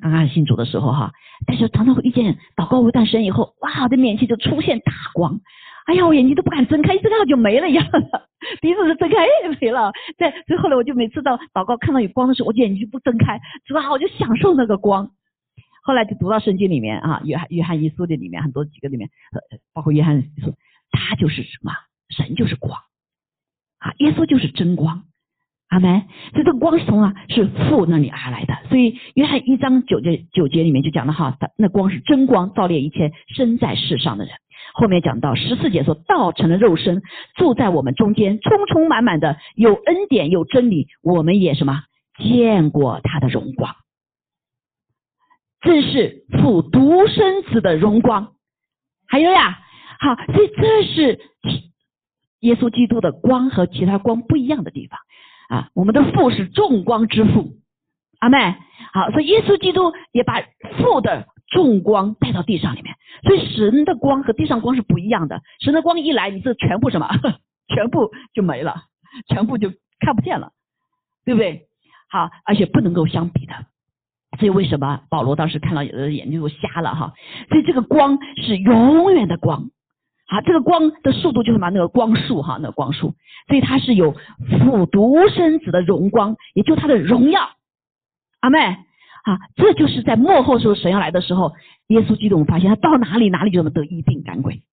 [0.00, 1.12] 刚刚信主的时候哈，
[1.46, 5.40] 但是常常会遇见祷告一段时间以后，哇，我的面前就出现大光。
[5.86, 8.00] 哎呀，我眼睛都不敢睁开，一睁开就没了一样的，
[8.60, 9.92] 鼻子是睁开也没了。
[10.18, 13.90] 在所以后来我就每次到祷告看到有光的时候，我眼睛就不睁开，是吧？
[13.90, 15.08] 我就享受那个光。
[15.84, 19.08] 后来就读到圣经里面啊，约翰约翰一书的里面很多几个里面，
[19.72, 20.52] 包括约翰说
[20.92, 21.72] 他就是什么，
[22.16, 22.78] 神就是光
[23.78, 25.04] 啊，耶稣就是真光，
[25.68, 26.02] 阿门。
[26.32, 34.34] 所以这个光是从啊是父那里而来的，所以约翰一章九节九节里面就讲了哈，那光是真光，照亮一切生在世上的人。
[34.74, 37.02] 后面讲到十四节说，道成了肉身，
[37.36, 41.82] 住在我们中间，充充满满的有恩典有真理，我们也什么
[42.16, 43.74] 见过他的荣光，
[45.60, 48.34] 正是父独生子的荣光。
[49.08, 49.58] 还有呀，
[50.00, 51.20] 好，所以这是
[52.42, 55.00] 耶稣基督的光和其他光不一样的地方
[55.48, 55.68] 啊。
[55.74, 57.56] 我们的父是众光之父，
[58.20, 58.54] 阿妹，
[58.92, 60.40] 好，所以耶稣基督也把
[60.78, 61.26] 父的。
[61.52, 65.42] 重光带到地上里面，所以神的光和地上光是不一样的。
[65.60, 67.06] 神的光一来，你这全部什么，
[67.68, 68.84] 全部就没了，
[69.28, 70.52] 全部就看不见了，
[71.26, 71.66] 对不对？
[72.08, 73.52] 好，而且不能够相比的。
[74.38, 77.12] 所以为什么保罗当时看到有的眼睛都瞎了哈？
[77.50, 79.68] 所以这个光是永远的光，
[80.32, 83.14] 啊，这个光的速度就是嘛那个光速哈，那个光速，
[83.48, 84.12] 所以它是有
[84.64, 87.40] 复独生子的荣光，也就他的荣耀。
[88.40, 88.58] 阿妹。
[89.24, 91.52] 啊，这就是在幕后时候神要来的时候，
[91.86, 94.64] 耶稣基督我们发现他到哪里哪里就能得一病赶鬼，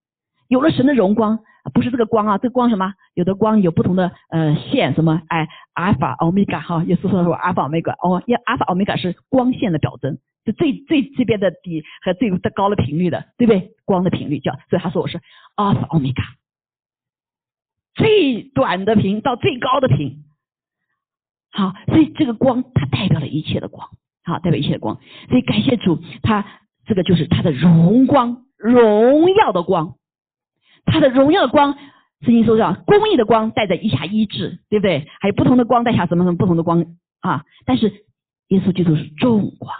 [0.47, 1.37] 有了神的荣光，
[1.71, 2.91] 不是这个光啊，这个光什么？
[3.13, 10.17] 有的光有不同的呃线，什么哎阿尔法欧米伽哈，耶稣说说阿尔法欧米伽哦，因阿尔法欧米伽是光线的表征，
[10.53, 13.71] 最最这边的底和最高的频率的，对不对？
[13.85, 15.19] 光的频率叫，所以他说我是
[15.55, 16.23] 阿尔法欧米伽，
[17.95, 20.25] 最短的频到最高的频，
[21.51, 23.89] 好，所以这个光它代表了一切的光。
[24.21, 26.45] 好，代表一切的光，所以感谢主，他
[26.85, 29.95] 这个就是他的荣光，荣耀的光，
[30.85, 31.73] 他的荣耀的光，
[32.21, 35.07] 圣经说叫公益的光，带着一下医治，对不对？
[35.19, 36.85] 还有不同的光带下什么什么不同的光
[37.21, 37.43] 啊？
[37.65, 38.05] 但是
[38.49, 39.73] 耶稣基督是众光，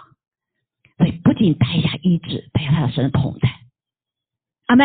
[1.00, 3.48] 所以不仅带下医治，带下他的神的同在。
[4.66, 4.84] 阿妹，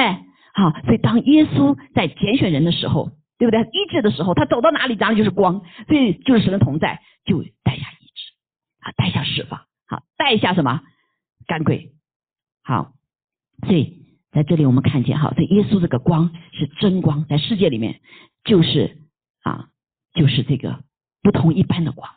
[0.53, 3.59] 好，所以当耶稣在拣选人的时候，对不对？
[3.73, 8.33] 医治的时候，他走到哪里，哪里就是光，所以就是神的同在，就带下医治。
[8.79, 10.81] 啊，带下释放，好，带下什么？
[11.47, 11.91] 干鬼，
[12.63, 12.93] 好，
[13.67, 17.99] 所以在这里我们看见，哈，这耶稣这个光是真光，在世界里面
[18.45, 18.97] 就是
[19.43, 19.67] 啊，
[20.13, 20.83] 就是这个
[21.21, 22.09] 不同一般的光。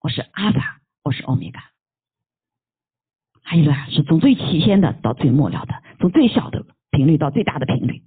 [0.00, 1.62] 我是阿法，我是欧米伽，
[3.48, 8.02] 还有呢，是从最起先的到最末了的，从最小的频率到最大的频率。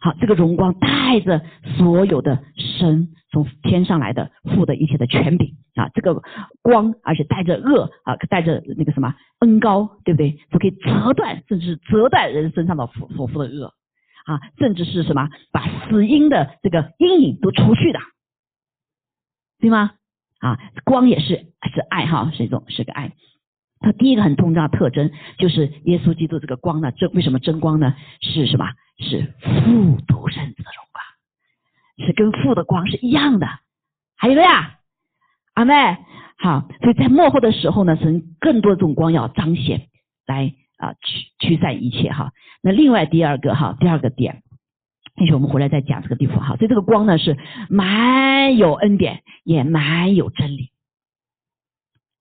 [0.00, 1.42] 好，这个荣光带着
[1.76, 6.20] 所有的神从天上来的父的一切的权柄啊，这个
[6.60, 10.32] 光，而且带着恶啊，带着那个什么恩高，对不对？
[10.50, 13.74] 就可以折断，甚至折断人身上的所所负的恶
[14.24, 18.00] 啊，甚至是什么把死因的这个阴影都除去的，
[19.60, 19.92] 对吗？
[20.40, 23.12] 啊，光也是是爱哈，是一种是个爱。
[23.80, 27.96] 它第一个很重要的特征就是耶稣基督这个光呢，这为什么真光呢？
[28.20, 28.66] 是什么？
[28.98, 33.48] 是复独生子的荣光，是跟父的光是一样的。
[34.14, 34.78] 还有呀，
[35.54, 35.96] 阿妹，
[36.36, 39.88] 好，所以在幕后的时候呢，神更多这种光要彰显，
[40.26, 42.32] 来啊驱驱散一切哈。
[42.60, 44.42] 那另外第二个哈，第二个点，
[45.16, 46.56] 也许我们回来再讲这个地方哈。
[46.56, 47.38] 所以这个光呢是
[47.70, 50.70] 满有恩典，也满有真理。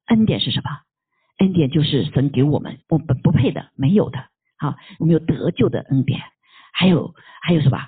[0.06, 0.70] 恩典是什么？
[1.40, 4.20] 恩典就是神给我们我们不配的、没有的，
[4.58, 6.20] 好，我们有得救的恩典，
[6.74, 7.80] 还有还有什么？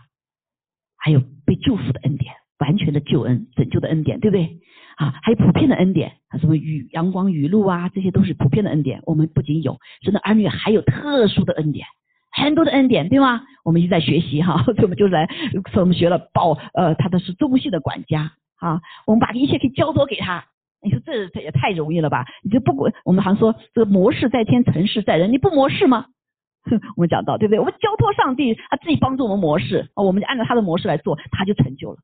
[0.98, 4.60] 还有被祝福的恩典，完全的救恩、拯救的恩典，对不对？
[4.98, 9.02] 啊，还有普遍的恩典，什么雨、阳光、雨露啊，这些都是普遍的恩典。
[9.06, 11.88] 我们不仅有，真的儿女还有特殊的恩典，
[12.32, 13.42] 很多的恩典，对吗？
[13.64, 15.28] 我们一直在学习哈， 所以我们就来，
[15.72, 20.46] 所以我们学了报，呃，他的是中性的管家啊，我们把一切可以交托给他。
[20.84, 22.26] 你说这这也太容易了吧？
[22.44, 26.08] 你就不管我们好像说这个模式在天，成事在人，你不模式吗？
[26.64, 27.60] 哼我们讲到对不对？
[27.60, 31.98] 我们交托上帝，他自己帮助我们模式啊，我们就按照他的模式来做，他就成就了。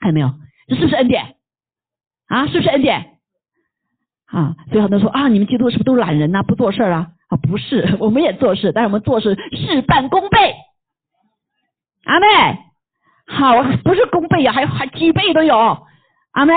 [0.00, 0.30] 看到没有？
[0.66, 1.36] 这是不是恩典？
[2.26, 3.18] 啊，是不是恩典？
[4.26, 6.42] 啊，所以很多人说啊，你们基督徒是不是都懒人呐？
[6.42, 7.08] 不做事啊？
[7.28, 10.54] 啊，不是， 我们也做事，但是我们做事事半功倍。
[12.04, 12.26] 阿妹，
[13.26, 15.56] 好，不是功倍呀，还还几倍都有。
[16.32, 16.52] 阿妹，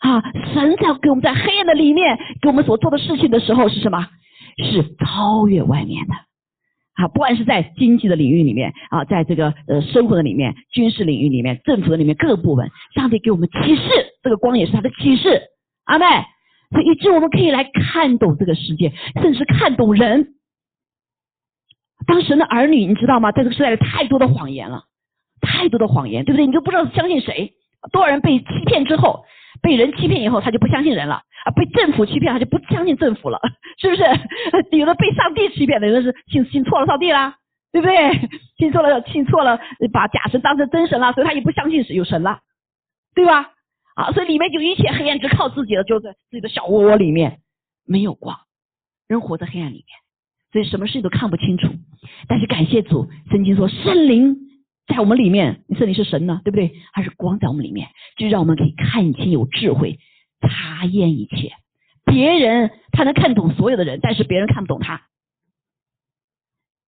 [0.00, 4.06] 啊，神在给我们在黑暗的里面给我们所做的事情的时候是什么？
[4.58, 6.14] 是超越外面的。
[6.94, 13.88] 啊，不管是在经济的领域里面啊，在这个呃生活的里面、军事领域里面、政府的里面各个部门，上帝给我们启示，
[14.22, 15.42] 这个光也是他的启示。
[15.84, 16.04] 阿妹，
[16.70, 20.34] 所以以致我们可以来看懂这个世界，甚至看懂人。
[22.06, 23.32] 当神的儿女，你知道吗？
[23.32, 24.84] 在这个时代里，太多的谎言了，
[25.40, 26.46] 太多的谎言，对不对？
[26.46, 27.52] 你都不知道相信谁。
[27.92, 29.24] 多少人被欺骗之后，
[29.62, 31.50] 被人欺骗以后，他就不相信人了啊！
[31.54, 33.38] 被政府欺骗，他就不相信政府了，
[33.78, 34.02] 是不是？
[34.76, 37.36] 有的被上帝欺骗的，有的是信信错了上帝啦，
[37.72, 38.28] 对不对？
[38.58, 39.58] 信错了，信错了，
[39.92, 42.40] 把假神当成真神了，所以他也不相信有神了，
[43.14, 43.50] 对吧？
[43.94, 47.40] 啊，所以里面就一切黑暗，只靠自己的，就在自己的小窝窝里面，
[47.86, 48.36] 没有光，
[49.08, 49.86] 人活在黑暗里面，
[50.52, 51.68] 所以什么事情都看不清楚。
[52.28, 54.49] 但是感谢主，圣经说圣灵。
[54.90, 56.74] 在我们里面，你说你是神呢，对不对？
[56.92, 59.98] 还是光在我们里面，就让我们可以看清、有智慧、
[60.40, 61.52] 查验一切。
[62.04, 65.06] 别人他能看懂所有的人，但是别人看不懂他，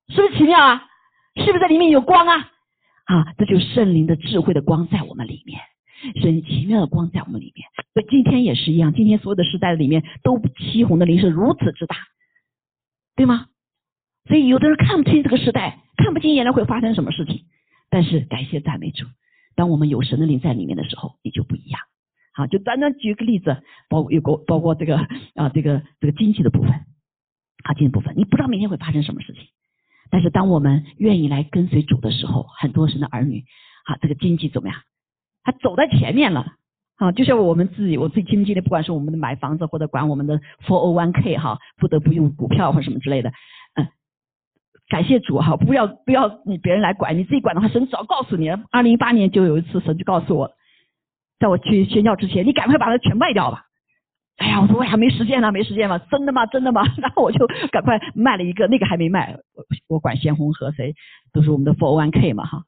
[0.09, 0.87] 是不是奇妙啊？
[1.35, 2.51] 是不是在里面有光啊？
[3.05, 5.61] 啊，这就是圣灵的智慧的光在我们里面，
[6.21, 7.67] 神奇妙的光在我们里面。
[7.93, 11.95] 所以今天也是一样，今天所有的时代里面，都欺红的灵是如此之大，
[13.15, 13.47] 对吗？
[14.27, 17.45] 所以有的人看不清这个时代，看不清原来会发生什么事情。
[17.91, 19.05] 但是感谢赞美主，
[19.55, 21.79] 当我们有神的灵在里面的时候，你就不一样。
[22.33, 24.97] 好，就单单举个例子，包有个包括这个
[25.35, 29.43] 啊，这个这个经济的部分，啊，经济部分，你不知道明天会发生什么事情。
[30.09, 33.43] 但是当我们愿意来跟随主的时候，很多神的儿女，
[33.85, 34.77] 啊，这个经济怎么样？
[35.43, 36.55] 他走在前面了。
[36.97, 43.31] 啊，就像我们自己，我最经济的，不管是我们的买房子或者管我们的 four o one k 哈，不得不用股票或什么之类的。
[43.73, 43.87] 嗯
[44.91, 48.59] 感谢主哈，不要不要你别人来管，你自己管的话，神早告诉你了。
[48.71, 50.51] 二零一八年就有一次，神就告诉我，
[51.39, 53.63] 在我去宣教之前，你赶快把它全卖掉吧。
[54.35, 56.45] 哎呀，我说我还没时间呢，没时间嘛，真的吗？
[56.47, 56.83] 真的吗？
[57.01, 59.37] 然后我就赶快卖了一个，那个还没卖。
[59.55, 60.93] 我我管鲜红和谁
[61.31, 62.63] 都是我们的 four one k 嘛哈，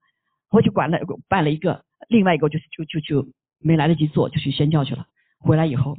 [0.50, 3.28] 我就管了办了一个，另外一个就就就就
[3.60, 5.08] 没来得及做，就去宣教去了。
[5.40, 5.98] 回来以后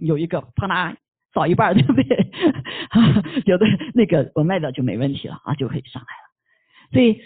[0.00, 0.94] 有一个啪啦。
[1.36, 2.30] 少一半，对不对？
[3.44, 6.92] 有的那个我卖掉就没问题了啊，就可以上来了。
[6.92, 7.20] 所以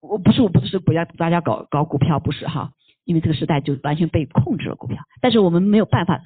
[0.00, 2.72] 我不是我不是不要大家搞搞股票，不是哈，
[3.04, 4.98] 因为这个时代就完全被控制了股票。
[5.20, 6.20] 但是我们没有办法，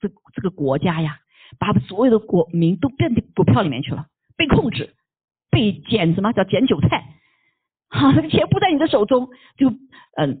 [0.00, 1.18] 这这个国家呀，
[1.58, 4.94] 把所有的国民都变到股票里面去了，被控制，
[5.50, 7.04] 被捡什么叫捡韭菜？
[7.90, 9.70] 好，这个钱不在你的手中，就
[10.16, 10.40] 嗯。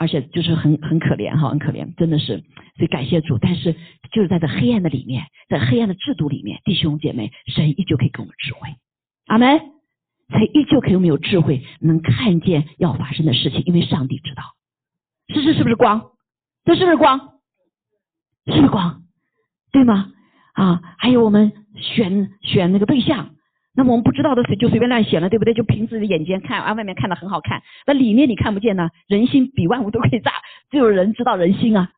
[0.00, 2.38] 而且就是很很可怜哈，很可怜，真的是，
[2.76, 3.36] 所以感谢主。
[3.36, 3.74] 但是
[4.10, 8.70] 就是在这黑暗的里面，在黑暗的制度里面，弟兄姐妹，神依旧可以给我们智慧，
[9.26, 9.60] 阿门。
[10.30, 14.42] 神依旧可以我们有智慧，能看见要发生的事情，因为上帝知道。
[15.34, 16.12] 是是是不是光？
[16.64, 17.18] 这是不是光？
[18.46, 19.02] 是不是光？
[19.70, 20.12] 对吗？
[20.54, 23.34] 啊，还有我们选选那个对象。
[23.80, 25.54] 那我们不知道的随就随便乱选了，对不对？
[25.54, 28.90] 就凭自己的眼睛看，啊，外面看的很好看，那里面你看不见呢。
[29.06, 30.32] 人心比万物都可以炸，
[30.70, 31.90] 只有人知道人心啊！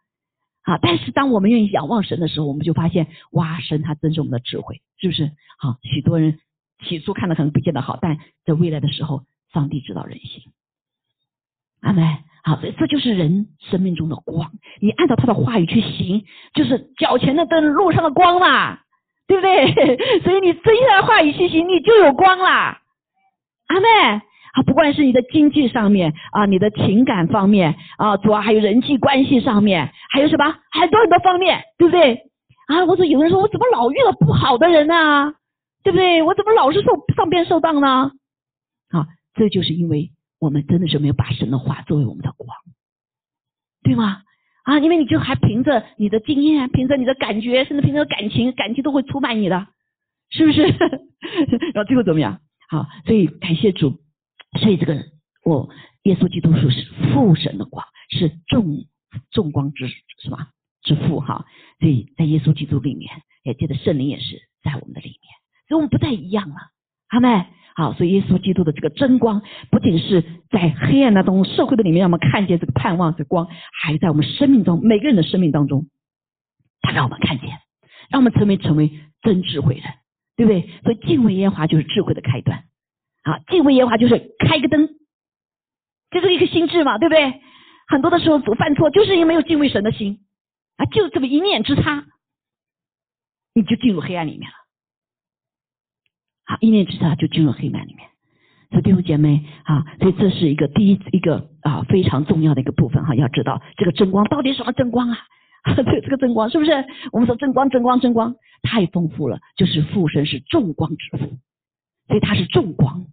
[0.62, 5.32] 啊，但是当我们愿意仰望神的时候，我们就发现，哇，神他真是我们的智慧，是不是？
[5.58, 6.38] 好，许多人
[6.84, 10.52] 起初看的可能不见得好，但在未来的时候，上帝知道人心。
[11.80, 12.04] 阿门。
[12.44, 18.78] 好，这这就是人生命中的光，你按照他的话语去行，就是脚前的灯，路上的光嘛。
[19.26, 19.96] 对不对？
[20.20, 22.80] 所以你遵循的话语信息，你就有光啦。
[23.68, 23.88] 阿妹，
[24.54, 32.22] 啊，不管是你的经济上面啊，你的情感方面啊，主要还有人际关系上面，还有什么很多很多方面，对不对？
[32.68, 35.34] 啊，我说有人说我怎么老遇到不好的人呢？
[35.82, 36.22] 对不对？
[36.22, 38.12] 我怎么老是受上边受当呢？
[38.90, 42.48] 啊，这就是因为我们真的是没有把神的话作为我们的光，
[43.82, 44.18] 对吗？
[44.64, 49.66] 啊，因为你就还凭着你的经验，凭着你的感觉，甚至凭着感情，感情都会出卖你的，
[50.30, 50.62] 是不是？
[51.74, 52.40] 然后最后怎么样？
[52.68, 54.00] 好，所以感谢主，
[54.60, 55.04] 所以这个
[55.44, 55.68] 我
[56.04, 56.70] 耶稣基督是
[57.12, 58.84] 父神的光，是众
[59.30, 60.38] 众光之什么
[60.82, 61.44] 之父哈？
[61.80, 63.10] 所以在耶稣基督里面，
[63.42, 65.20] 也记得圣灵也是在我们的里面，
[65.68, 66.56] 所以我们不再一样了，
[67.08, 67.46] 阿妹。
[67.74, 73.48] 好，所以耶稣基督的这个真光，不仅是在黑暗当中社会的里面让我们看见这个盼望的光，
[73.82, 75.86] 还在我们生命中每个人的生命当中，
[76.82, 77.48] 他让我们看见，
[78.10, 78.90] 让我们成为成为
[79.22, 79.84] 真智慧人，
[80.36, 80.68] 对不对？
[80.82, 82.64] 所以敬畏耶和华就是智慧的开端。
[83.22, 84.88] 啊，敬畏耶和华就是开个灯，
[86.10, 87.40] 就是一个心智嘛，对不对？
[87.88, 90.20] 很多的时候犯错，就是因为没有敬畏神的心
[90.76, 92.04] 啊，就这么一念之差，
[93.54, 94.56] 你就进入黑暗里面了。
[96.60, 98.08] 一念之差就进入黑暗里面。
[98.70, 105.18] 所以弟兄姐妹啊，所以这是一个第一一个啊非常重要的一个部分哈，要知道这个真光到底什么真光啊？
[105.76, 106.72] 这这个真光是不是？
[107.12, 111.38] 我们说真光真光真光太丰富了，就是父神是众光之父。
[112.08, 113.06] 所以它是重光，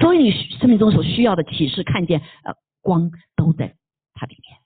[0.00, 3.74] 所以你生命中所需要的启示、看见呃光都在
[4.14, 4.58] 它里面。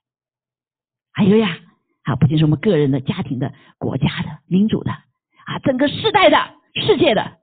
[1.13, 1.57] 还有呀，
[2.03, 6.37] 啊，不仅是我们个人的、家庭的、国家的、民主的啊，整个世代的、
[6.75, 7.42] 世界的。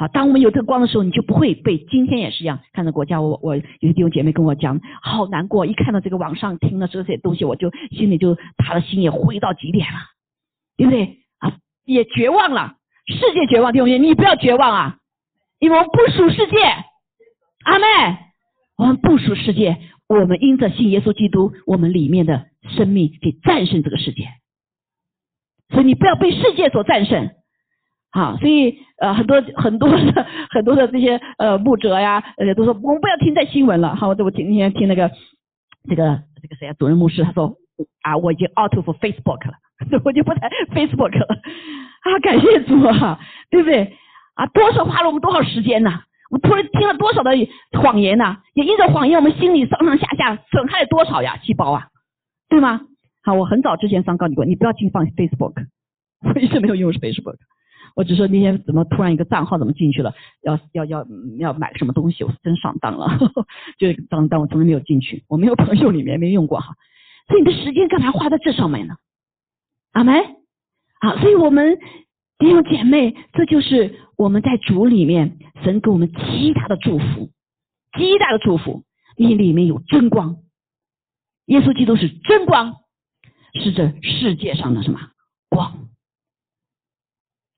[0.00, 3.20] 好，当我们有这个光的时候，你就不会被今天也是一样看到国家。
[3.20, 9.98] 我我有些弟兄姐妹跟我讲，好难过，一看到这个网上听了这些东西，我就心里就他的心也灰到极点了，
[10.78, 11.58] 对不对啊？
[11.84, 12.76] 也绝望了，
[13.08, 14.96] 世界绝望，弟兄姐妹，你不要绝望啊！
[15.58, 16.56] 因为我们不属世界，
[17.66, 18.16] 阿妹，
[18.78, 19.76] 我们不属世界，
[20.08, 24.28] 我们因着信耶稣基督，我们里面的生命可以战胜这个世界。
[25.68, 27.32] 所以你不要被世界所战胜，
[28.12, 33.94] 好，所以呃很多很多的很多的这些呃牧者呀，呃都说我们不要听这新闻了。
[33.94, 35.10] 好，我我今天听那个
[35.88, 37.54] 这个这个谁啊，主任牧师他说
[38.02, 39.54] 啊我已经 out of Facebook 了，
[40.04, 41.26] 我就不在 Facebook 了
[42.02, 43.18] 啊，感谢主啊，
[43.50, 43.96] 对不对？
[44.34, 46.00] 啊，多少花了我们多少时间呐？
[46.30, 47.30] 我突然听了多少的
[47.80, 48.38] 谎言呐？
[48.54, 51.36] 也因着谎言，我们心里上上下下损害了多少呀？
[51.42, 51.88] 细胞啊，
[52.48, 52.80] 对吗？
[53.22, 55.66] 好，我很早之前上告你过，你不要轻放 Facebook，
[56.24, 57.36] 我一直没有用 Facebook，
[57.96, 60.14] 我只说那天怎么突然一个账号怎么进去了？
[60.42, 61.06] 要要要
[61.38, 62.24] 要买什么东西？
[62.24, 63.18] 我是真上当了，
[63.78, 66.74] 就当当我从来没有进去，我没有朋友里面没用过哈。
[67.28, 68.96] 所以你的时间干嘛花在这上面呢？
[69.92, 70.12] 阿梅，
[71.00, 71.78] 好，所以我们。
[72.40, 77.28] 弟兄姐妹，这就是我们在主里面，神给我们极大的祝福，
[77.98, 78.82] 极大的祝福。
[79.18, 80.38] 你里面有真光，
[81.44, 82.76] 耶稣基督是真光，
[83.62, 84.98] 是这世界上的什么
[85.50, 85.89] 光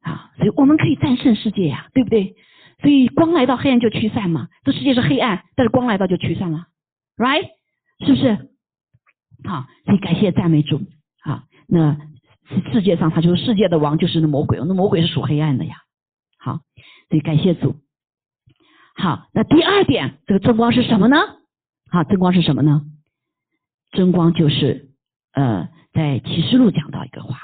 [0.02, 0.30] 啊？
[0.36, 2.36] 所以我们可以战胜世界呀，对不对？
[2.80, 4.48] 所以光来到，黑暗就驱散嘛。
[4.64, 6.66] 这世界是黑暗，但是光来到就驱散了
[7.16, 7.48] ，right？
[8.06, 8.50] 是不是？
[9.48, 10.82] 好，所以感谢赞美主
[11.22, 11.96] 啊，那。
[12.70, 14.58] 世界上，他就是世界的王，就是那魔鬼。
[14.58, 15.76] 那魔鬼是属黑暗的呀。
[16.38, 16.60] 好，
[17.08, 17.76] 所以感谢主。
[18.94, 21.16] 好，那第二点，这个真光是什么呢？
[21.90, 22.82] 好，真光是什么呢？
[23.92, 24.90] 真光就是
[25.32, 27.38] 呃，在启示录讲到一个话，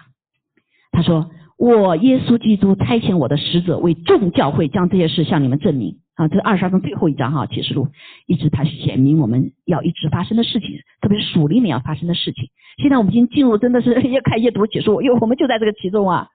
[0.91, 7.87] 他说：“我耶稣基督差遣我的使者为众教会将这些事向你们证明。”啊，这是二十二章最后一章哈，启示录
[8.27, 12.49] 一直它显明我们要一直发生的事情，特别是属灵里面要发生的事情。
[12.83, 16.27] 现在我们已经进入，真的是 越看越读启示，因为我们就在这个其中啊，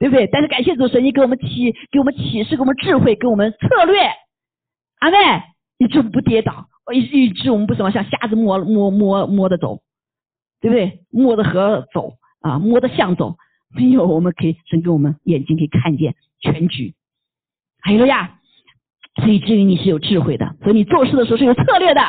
[0.00, 0.26] 对不对？
[0.32, 4.00] 但是感谢主神，你给我们启，给我们启示，给我们智慧，给我们策略，
[4.98, 5.16] 阿妹，
[5.78, 9.78] 以致不跌倒，以以致我们不怎么像瞎子摸摸摸摸着走，
[10.60, 10.98] 对不对？
[11.12, 13.36] 摸着河走啊，摸着象走，
[13.70, 16.94] 没有，我们可以神给我们眼睛可以看见全局，
[17.80, 18.38] 还有了呀。
[19.16, 22.00] 所以至于你是有智慧的，所以你做事的时候是有策略的，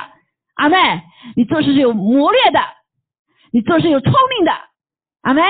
[0.53, 0.77] 阿妹，
[1.35, 2.59] 你做事是有谋略的，
[3.51, 4.51] 你做事有聪明的，
[5.21, 5.41] 阿妹，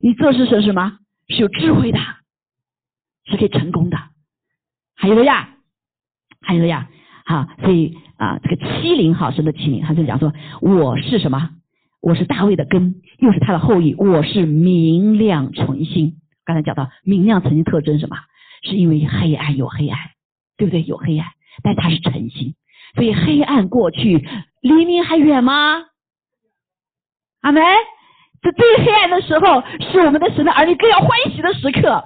[0.00, 0.98] 你做事是什么？
[1.28, 1.98] 是有智慧的，
[3.26, 3.98] 是可以成功的。
[4.96, 5.50] 还有了呀，
[6.40, 6.88] 还有了呀，
[7.24, 11.50] 好，所以啊，这个七零好生的七零，他就讲说，我是什么？
[12.00, 16.14] 我是大卫的根，又是他的后裔，我是明亮纯心。
[16.44, 18.16] 刚才讲到明亮纯心特征什么？
[18.62, 19.98] 是因为黑暗有黑暗。
[20.60, 20.82] 对不对？
[20.82, 21.26] 有黑暗，
[21.62, 22.54] 但它是诚心，
[22.94, 24.28] 所以黑暗过去，
[24.60, 25.86] 黎明还远吗？
[27.40, 27.62] 阿梅，
[28.42, 32.04] 这最黑暗的时候，是我们的神的儿女更要欢喜的时刻。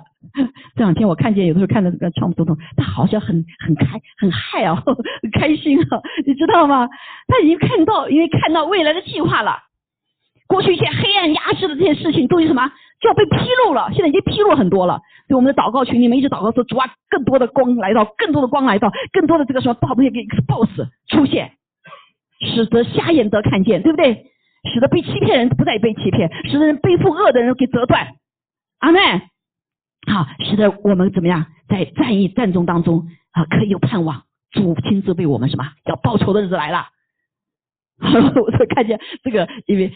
[0.76, 4.80] 这两天我看见，有的时候看到这个川普总统，他好像很很开很嗨哦，
[5.20, 6.88] 很开 心哦，你知道吗？
[7.26, 9.58] 他已经看到，因为看到未来的计划了。
[10.46, 12.70] 过去一些黑暗压制的这些事情，都有什么？
[13.00, 13.90] 就要被披露了。
[13.92, 15.00] 现在已经披露很多了。
[15.28, 20.68] 所以我们的祷告群里面一直祷告说：主啊，更多的光来到，更多的光来到，更多的这个什么报东西给 boss
[21.08, 21.52] 出现，
[22.40, 24.30] 使得瞎眼得看见，对不对？
[24.72, 28.14] 使得被欺骗人不再被欺骗，使得人背负恶的人给折断。
[28.78, 29.00] 阿妹，
[30.10, 34.22] 好，使得我们怎么样，在战役战争当中啊，可以有盼望。
[34.52, 35.64] 主亲自为我们什么？
[35.84, 36.86] 要报仇的日子来了。
[38.00, 39.92] 我看见这个，因为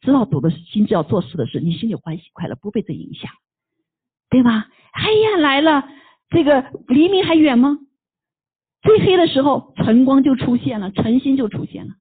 [0.00, 3.30] 知道主的心智要做事的事，你心里欢喜快乐，不被这影响，
[4.30, 4.66] 对吗？
[4.92, 5.88] 黑暗来了，
[6.30, 7.78] 这个黎明还远吗？
[8.82, 11.94] 最黑的时候，晨光就出现了，晨星就出现了。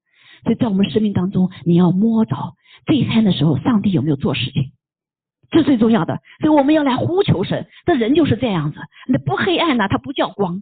[0.43, 2.35] 所以在我们生命当中，你要摸着
[2.85, 4.71] 最黑的时候，上帝有没有做事情，
[5.49, 6.19] 这最重要的。
[6.39, 7.67] 所以我们要来呼求神。
[7.85, 10.61] 这人就是这样子，那不黑暗呢，它不叫光。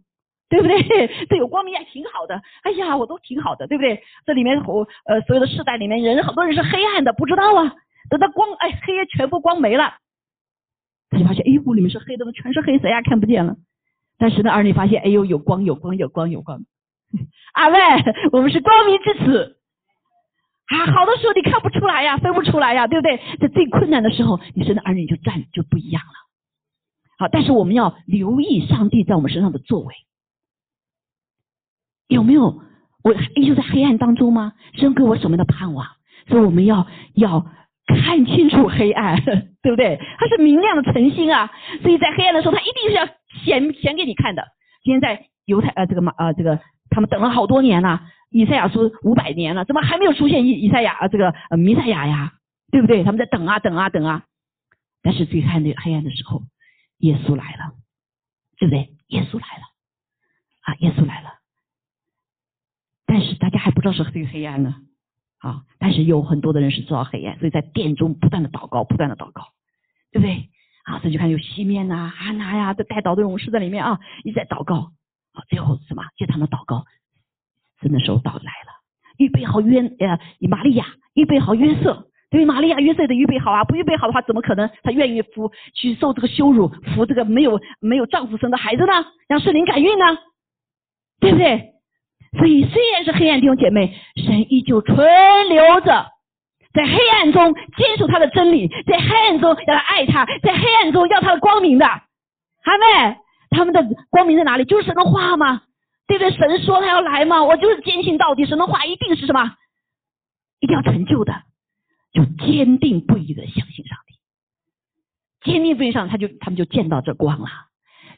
[0.50, 0.82] 对不对？
[1.30, 2.42] 这有光明也挺好的。
[2.64, 4.02] 哎呀，我都挺好的，对不对？
[4.26, 7.74] 这里面我呃所有的世代里面人，很多人是黑暗的，不知道啊。
[8.10, 9.96] 等到光哎黑夜全部光没了，
[11.10, 13.56] 他就发现哎屋里面是黑的，全是黑，谁呀看不见了。
[14.18, 16.62] 但是呢，儿女发现哎呦有光有光有光有光。
[17.54, 17.78] 阿妹，
[18.32, 19.58] 我们是光明之子
[20.68, 20.86] 啊。
[20.94, 23.20] 好的时候你看不出来呀，分不出来呀，对不对？
[23.40, 26.14] 在最困难的时候，你生的儿女就站就不一样了。
[27.18, 29.96] 好，但是我们要留意上帝在我们身上的作为。
[32.08, 32.62] 有没有
[33.04, 34.54] 我依旧在黑暗当中吗？
[34.74, 35.88] 神给我什么的盼望？
[36.28, 37.46] 所以我们要要
[37.86, 39.22] 看清楚黑暗，
[39.62, 40.00] 对不对？
[40.18, 41.52] 它是明亮的晨星啊！
[41.82, 43.06] 所以在黑暗的时候，他一定是要
[43.44, 44.44] 显显给你看的。
[44.84, 48.02] 今天在犹太呃这个马呃这个他们等了好多年了，
[48.32, 52.34] 以赛亚书五百年了，怎么还没有出现以以赛亚呃这个呃弥赛亚呀？
[52.72, 53.04] 对不对？
[53.04, 54.24] 他们在等啊等啊等啊。
[55.04, 56.42] 但是最黑的黑暗的时候，
[56.98, 57.74] 耶稣来了，
[58.58, 58.90] 对不对？
[59.10, 59.64] 耶稣来了
[60.64, 60.74] 啊！
[60.80, 61.30] 耶稣来了。
[63.06, 64.76] 但是大家还不知道是黑黑暗呢，
[65.40, 65.64] 啊！
[65.80, 69.48] 但是有很多的人是知道黑暗，所以在殿中不断的祷告，不断的祷告，
[70.12, 70.50] 对不对？
[70.84, 74.92] 啊，这就看有西面呐、哈拿呀，这带祷的勇士在里面啊，一直在祷告。
[75.36, 76.04] 啊，最后什么？
[76.16, 76.86] 就他们祷告，
[77.82, 78.72] 真的时候到来了，
[79.18, 80.18] 预备好约呃
[80.48, 88.94] 玛利亚，预备好约瑟，对玛利亚约瑟的预备好啊，不预备好的话，怎么可能他愿意服去受这个羞辱，服这个没有没有丈夫生的孩子呢？
[89.28, 90.06] 让圣灵感孕呢？
[91.20, 91.75] 对不对？
[92.38, 94.98] 所以，虽然是黑暗弟兄姐妹，神依旧存
[95.50, 96.08] 留着，
[96.74, 103.18] 在黑暗中坚守他的真理，在黑暗中要爱他，在黑暗中要他的光明的，阿妹，
[103.52, 104.66] 他们的光明在哪里？
[104.66, 105.62] 就是神的话吗？
[106.08, 106.32] 对不对？
[106.32, 107.44] 神说他要来吗？
[107.44, 109.56] 我就是坚信到底，神的话一定是什么？
[110.60, 111.34] 一定要成就的，
[112.12, 117.48] 就坚定不移的相信上帝，坚定不移上，他就他们就见到这光了。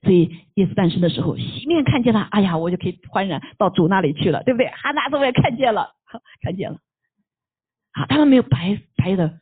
[0.04, 4.68] 所以耶稣诞生的时候，西面看见了，哎呀，我就可以欢然到主那里去了，对不对？
[4.68, 5.92] 哈拿子我也看见了，
[6.42, 6.78] 看见了，
[7.94, 9.40] 啊，他们没有白白的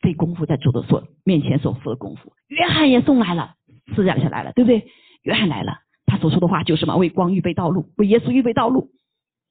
[0.00, 2.32] 费功夫在主的所面前所付的功夫。
[2.48, 3.54] 约翰也送来了，
[3.94, 4.86] 思想下来了，对不对？
[5.22, 6.96] 约翰来了，他所说的话就是什么？
[6.96, 8.90] 为光预备道路，为耶稣预备道路，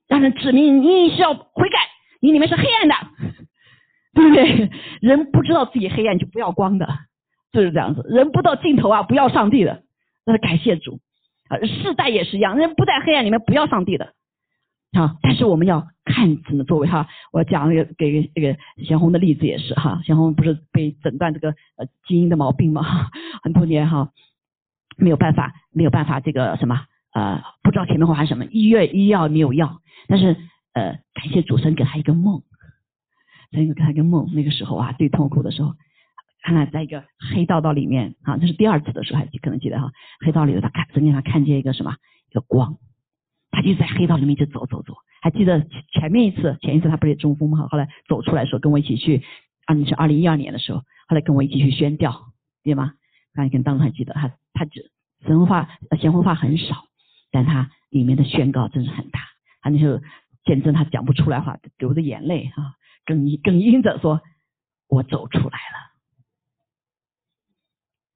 [0.07, 1.79] 让人指明你需要悔改，
[2.21, 2.95] 你里面是黑暗的，
[4.13, 4.69] 对不对？
[5.01, 6.87] 人不知道自己黑暗就不要光的，
[7.51, 8.05] 就是这样子。
[8.09, 9.83] 人不到尽头啊，不要上帝的。
[10.25, 10.99] 那是感谢主
[11.47, 14.13] 啊，世代也是一样，人不在黑暗里面，不要上帝的
[14.93, 15.17] 啊。
[15.21, 17.07] 但是我们要看怎么作为哈。
[17.31, 22.81] 我讲个给这个贤红的例子也是哈，贤红不是被诊断这个呃基因的毛病吗？
[23.43, 24.09] 很多年哈，
[24.97, 30.35] 没有办法，没有办法这个什么呃，不知道前面会发生什么，医院医药没有药，但是
[30.73, 32.41] 呃，感谢主神给他一个梦，
[33.51, 35.75] 神给他一个梦，那个时候啊最痛苦的时候。
[36.45, 39.91] 看看在一个黑道道里面啊，这是第二次的时候，还可能记得哈。
[40.23, 41.95] 黑道里头，他看曾经他看见一个什么
[42.29, 42.77] 一个光，
[43.49, 44.93] 他就在黑道里面就走走走。
[45.23, 47.67] 还记得前面一次，前一次他不是中风吗？
[47.67, 49.23] 后来走出来说跟我一起去，
[49.65, 52.25] 啊，你是二零一二年的时候，后来跟我一起去宣教，
[52.63, 52.93] 对吗？
[53.33, 54.91] 刚才跟当时还记得他，他只
[55.25, 55.67] 神话
[55.99, 56.85] 闲话很少，
[57.31, 59.19] 但他里面的宣告真是很大。
[59.61, 59.99] 他那时候
[60.43, 62.75] 见证他讲不出来话，流着眼泪啊，
[63.07, 64.21] 哽哽咽着说
[64.87, 65.91] ：“我走出来了。”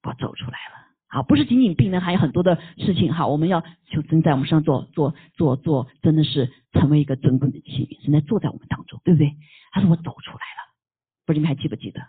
[0.09, 3.27] 我走出来了，好，不是仅仅病人，还有很多的事情哈。
[3.27, 9.35] 我们要求真在我们身上做做做做，真的是成为一个尊贵的器皿，现在坐在我们当中，对不对？
[9.71, 10.73] 他说我走出来了，
[11.25, 12.01] 不知你们还记不记得？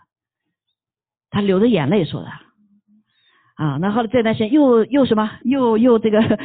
[1.29, 2.27] 他流着眼泪说的
[3.55, 3.77] 啊。
[3.77, 5.31] 那后来这段时间又又什么？
[5.43, 6.39] 又又这个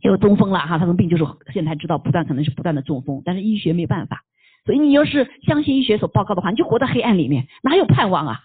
[0.00, 0.78] 又中风了哈。
[0.78, 4.24] 他的病就是现在知道不断可能是不断的中风，但是医学没办法。
[4.64, 8.40] 所以你要是相信医学所报告的话，你就活在黑暗里面，哪有盼望啊？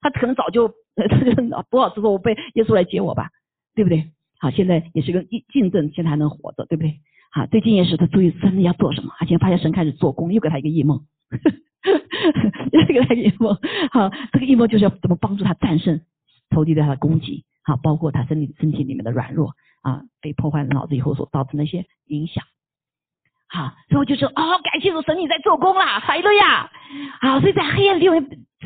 [0.00, 0.72] 他可能早就。
[1.08, 1.32] 他就
[1.70, 3.30] 多少次说我被耶稣来接我吧，
[3.74, 4.10] 对不对？
[4.40, 7.00] 好，现在也是个印证，现在还能活着，对不对？
[7.30, 11.04] 好，最近也是他注意真的要做什么，而且发现神开始做工，又给他一个异梦，
[12.72, 13.56] 又给他一个异梦。
[13.92, 16.00] 好，这个异梦就是要怎么帮助他战胜
[16.50, 22.44] 仇敌对他的攻击，好，包括他身体身体里面的软弱啊，被破坏了脑子以后所造成的一些影响。
[23.48, 26.70] 好，所以我就说哦，感谢主神你在做工啦，海路亚。
[27.20, 28.04] 好，所以在黑暗里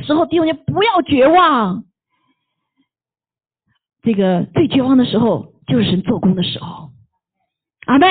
[0.04, 1.84] 时候，弟兄们不要绝望。
[4.02, 6.90] 这个最绝望的时候，就是神做工的时候，
[7.86, 8.06] 阿妹，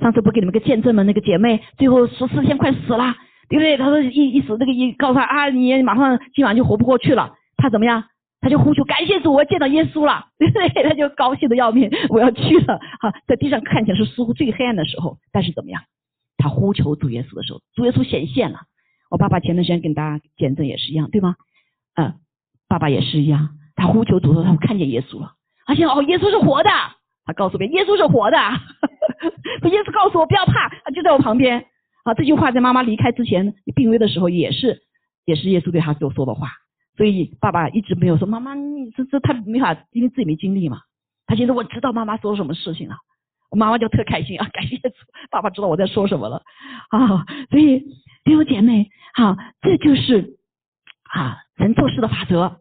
[0.00, 1.02] 上次不给你们个见证吗？
[1.02, 3.14] 那个姐妹最后十四天快死了，
[3.48, 3.76] 对不对？
[3.76, 7.34] 她说一一死，那个一告诉她啊，你马上今晚就活不过去了。
[7.56, 8.04] 她怎么样？
[8.40, 10.68] 她就呼求感谢主，我见到耶稣了，对 不对？
[10.82, 12.78] 她就高兴的要命，我要去了。
[13.00, 15.82] 哈，在地上看起来是似乎最黑暗的时候，但是怎么样？
[16.38, 18.60] 她呼求主耶稣的时候，主耶稣显现了。
[19.10, 21.36] 我爸爸前段时间跟大家见证也是一样，对吗？
[21.96, 22.14] 嗯，
[22.68, 25.32] 爸爸也是一样，他呼求主的时候，他看见耶稣了，
[25.66, 26.70] 而且哦，耶稣是活的。
[27.24, 28.36] 他告诉别人，耶稣是活的。
[29.70, 31.64] 耶稣告诉我不要怕，他就在我旁边。
[32.02, 34.82] 啊，这句话在妈妈离开之前病危的时候也是，
[35.26, 36.48] 也是耶稣对他所说的话。
[36.96, 40.80] 所以爸爸一直没有说妈妈，你这这他没法，因为自己没经历嘛。
[41.26, 42.96] 他觉得我知道妈妈说什么事情了，
[43.50, 44.94] 我妈妈就特开心啊，感谢主，
[45.30, 46.42] 爸爸知道我在说什么了
[46.88, 47.24] 啊。
[47.50, 47.80] 所以
[48.24, 50.38] 弟兄姐妹，好，这就是
[51.12, 52.60] 啊人做事的法则，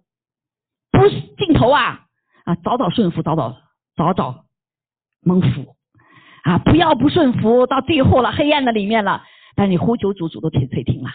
[0.91, 2.01] 不是尽头啊
[2.45, 3.55] 啊，早早顺服，早早
[3.95, 4.45] 早早。
[5.21, 5.75] 蒙福
[6.43, 6.57] 啊！
[6.59, 9.21] 不要不顺服，到最后了，黑暗的里面了。
[9.55, 11.09] 但你呼求主，主都垂垂听了。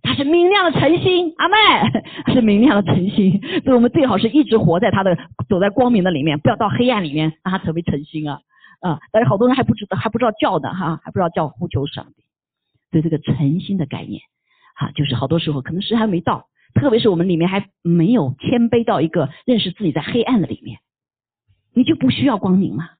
[0.00, 1.56] 他是明亮的晨星，阿妹
[2.32, 3.38] 是明亮的晨星。
[3.62, 5.14] 所以我们最好是一直活在他的，
[5.50, 8.40] 走在光明的里面，不要到黑暗里面，让他成为晨星啊
[8.80, 8.98] 啊！
[9.12, 12.22] 但是好多人还不知道，还不知道叫的哈，还不知道叫呼求上帝。
[12.90, 14.22] 对这个晨星的概念，
[14.76, 16.46] 哈，就是好多时候可能时还没到，
[16.76, 20.78] 特别是我们里面还没有谦卑到一个认识自己在黑暗的里面，
[21.74, 22.90] 你就不需要光明嘛。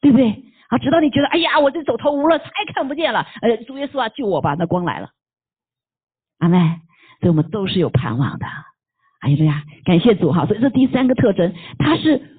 [0.00, 0.44] 对不对？
[0.68, 2.44] 啊，直到你觉得，哎呀，我这走投无路，再
[2.74, 4.54] 看不见了，呃，主耶稣啊，救我吧！
[4.58, 5.08] 那光来了，
[6.40, 6.58] 阿妹，
[7.20, 8.44] 所以我们都是有盼望的。
[9.20, 10.44] 哎呀，感谢主哈！
[10.44, 12.36] 所以这第三个特征，它是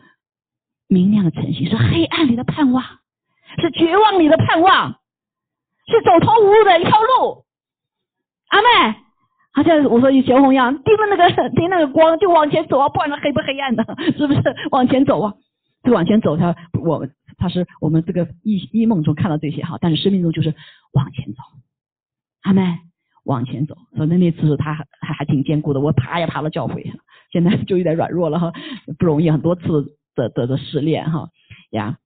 [0.88, 2.84] 明亮的晨曦，是黑暗里的盼望，
[3.58, 5.02] 是绝望里的盼望，
[5.88, 7.46] 是走投无路的一条路。
[8.50, 8.96] 阿妹，
[9.56, 13.84] 好像我说小红一样，盯着那个 盯那个光就往前走啊，不管它黑不黑暗的，
[14.18, 15.34] 是不是往前走啊？
[15.84, 17.08] 就往前走，他我。
[17.38, 20.56] 他是我们这个异异梦中看到这些哈，但是生命中就是
[20.94, 21.44] 往前走，
[22.44, 22.62] 阿妹
[23.26, 23.76] 往前走。
[23.94, 26.90] 所以那次他还还挺坚固的，我爬也爬了教会，
[27.34, 28.54] 现在就有点软弱了哈，
[28.98, 31.28] 不容易，很多次的的的失恋哈
[31.72, 31.98] 呀。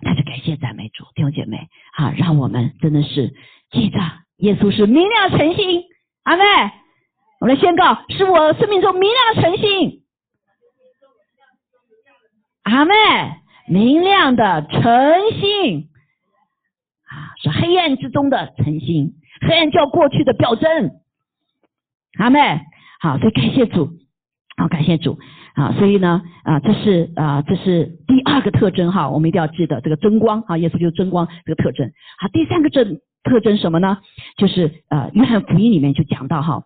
[0.00, 3.32] 但是感谢赞美主弟兄姐妹哈，让我们真的是
[3.70, 3.98] 记着
[4.38, 5.84] 耶稣是明亮晨星，
[6.24, 6.42] 阿妹，
[7.40, 10.02] 我来宣告是我生命中明亮的晨星，
[12.62, 12.94] 阿妹。
[13.66, 14.82] 明亮的晨
[15.40, 15.88] 星
[17.08, 20.90] 啊，是黑暗之中的晨星，黑暗叫过去的表征。
[22.18, 22.60] 阿妹，
[23.00, 23.88] 好，所以感谢主，
[24.58, 25.18] 好，感谢主，
[25.54, 31.90] 啊，所以呢，啊，这是啊，这是第二个特征哈，我们一定要记得这个争光啊，耶稣就是争光这个特征。
[32.18, 33.96] 好，第三个证特征什么呢？
[34.36, 36.64] 就是呃，约翰福音里面就讲到哈，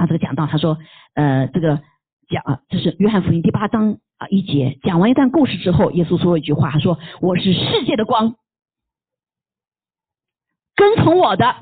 [0.00, 0.78] 啊，这个讲到他说，
[1.14, 1.82] 呃，这个
[2.28, 3.98] 讲啊，这是约翰福音第八章。
[4.20, 4.28] 啊！
[4.28, 8.34] 一节讲完一段故事之后，耶稣说了一句话，他说：“我是世界的光，
[10.76, 11.56] 跟从我的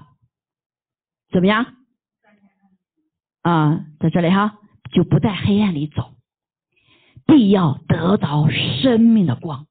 [1.30, 1.66] 怎么样？
[3.42, 4.58] 啊，在这里哈，
[4.90, 6.14] 就不在黑暗里走，
[7.28, 9.68] 必要得到生命的光。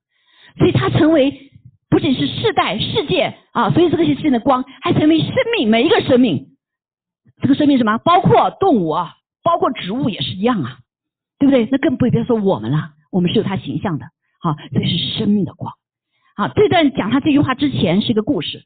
[0.57, 1.51] 所以，他成为
[1.89, 6.56] 不仅是世代世界啊，所以这个是世界的光，还成为生命每一个生命。
[7.41, 7.97] 这个生命什么？
[7.99, 10.79] 包括动物啊，包括植物也是一样啊。”
[11.39, 11.67] 对不对？
[11.71, 14.07] 那更不别说我们了，我们是有他形象的，
[14.41, 15.71] 好，这是生命的光。
[16.35, 18.65] 好，这段讲他这句话之前是一个故事，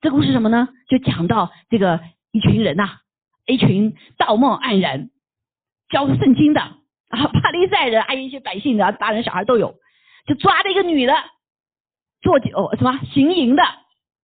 [0.00, 0.70] 这故事什么呢？
[0.88, 2.00] 就讲到这个
[2.32, 2.88] 一群人呐，
[3.46, 5.10] 一群道貌岸然、
[5.90, 9.74] 教圣经的啊，巴黎赛人，还有一些百姓的大人小孩都有，
[10.26, 11.12] 就抓着一个女的
[12.22, 13.62] 做哦什么行淫的，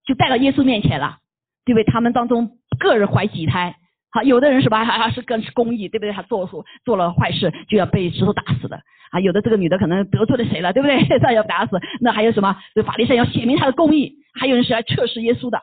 [0.06, 1.18] 就带到耶稣面前了，
[1.66, 1.84] 对不对？
[1.84, 3.76] 他们当中个人怀几胎。
[4.10, 6.12] 好，有的人是吧，还还是更是公益，对不对？
[6.12, 9.18] 他做错做了坏事就要被石头打死的啊。
[9.18, 11.04] 有的这个女的可能得罪了谁了，对不对？
[11.18, 11.80] 这要打死。
[12.00, 12.56] 那还有什么？
[12.86, 14.18] 法律上要写明他的公益。
[14.32, 15.62] 还有人是来测试耶稣的，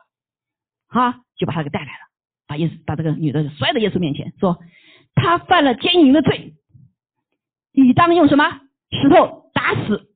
[0.88, 2.08] 哈，就把他给带来了，
[2.46, 4.58] 把耶稣把这个女的摔到耶稣面前，说
[5.14, 6.54] 他犯了奸淫的罪，
[7.72, 8.60] 你当用什么
[8.90, 10.10] 石头打死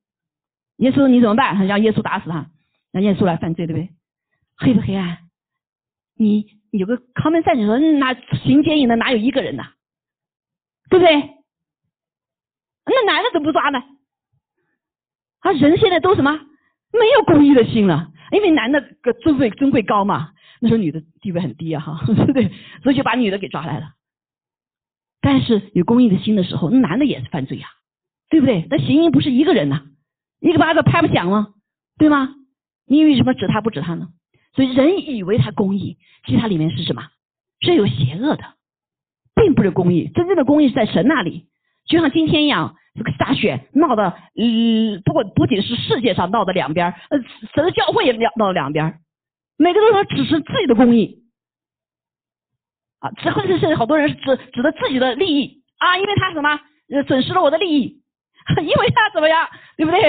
[0.77, 1.07] 耶稣？
[1.07, 1.65] 你怎么办？
[1.67, 2.51] 让耶稣打死他，
[2.91, 3.89] 让耶稣来犯罪，对不对？
[4.57, 5.17] 黑不黑暗？
[6.15, 6.57] 你？
[6.71, 8.13] 有个 common sense 说，哪
[8.43, 9.63] 行奸淫的哪有一个人呢？
[10.89, 11.13] 对不对？
[12.85, 13.79] 那男的怎么不抓呢？
[15.39, 16.31] 啊，人现在都什么
[16.93, 22.51] 没有公益的心了，因为男的个尊贵尊贵高嘛，那时候女的地位很低啊，哈， 对不对？
[22.83, 23.93] 所以就把女的给抓来了。
[25.19, 27.67] 但是有公益的心的时候，男的也是犯罪呀，
[28.29, 28.65] 对不对？
[28.69, 29.83] 那行淫不是一个人呐，
[30.39, 31.53] 一个巴掌拍不响吗？
[31.97, 32.35] 对吗？
[32.85, 34.09] 你为什么指他不指他呢？
[34.57, 37.03] 所以人以为他公义，其实它里面是什么？
[37.61, 38.43] 是有邪恶的，
[39.35, 40.09] 并不是公义。
[40.15, 41.45] 真正的公义是在神那里。
[41.85, 47.19] 就像今天一样，这个大选闹的，嗯，不过不仅是世界上闹的两边，呃，
[47.53, 48.99] 神的教会也闹闹两边，
[49.57, 51.23] 每个人都只是自己的公义
[52.99, 56.59] 啊，只或者是好多人是指指的自己的利益啊，因为他什么
[57.07, 58.01] 损失了我的利益，
[58.59, 59.47] 因为他怎么样，
[59.77, 60.01] 对不对？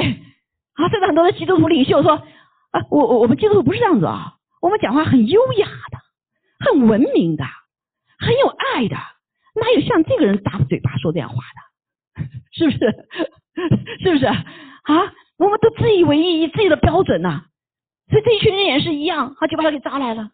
[0.72, 5.98] 啊，甚至很多的基督徒领袖说啊，我我我们基督徒不是这样子啊，我们讲话很优雅的，
[6.64, 7.44] 很文明的，
[8.18, 8.96] 很有爱的，
[9.54, 11.36] 哪有像这个人大嘴巴说这样话
[12.16, 12.24] 的？
[12.52, 12.78] 是不是？
[14.02, 15.12] 是不是啊？
[15.36, 17.44] 我们都自以为，以自己的标准呐，
[18.08, 20.30] 所以这一群人也是一样，他就把他给抓来了。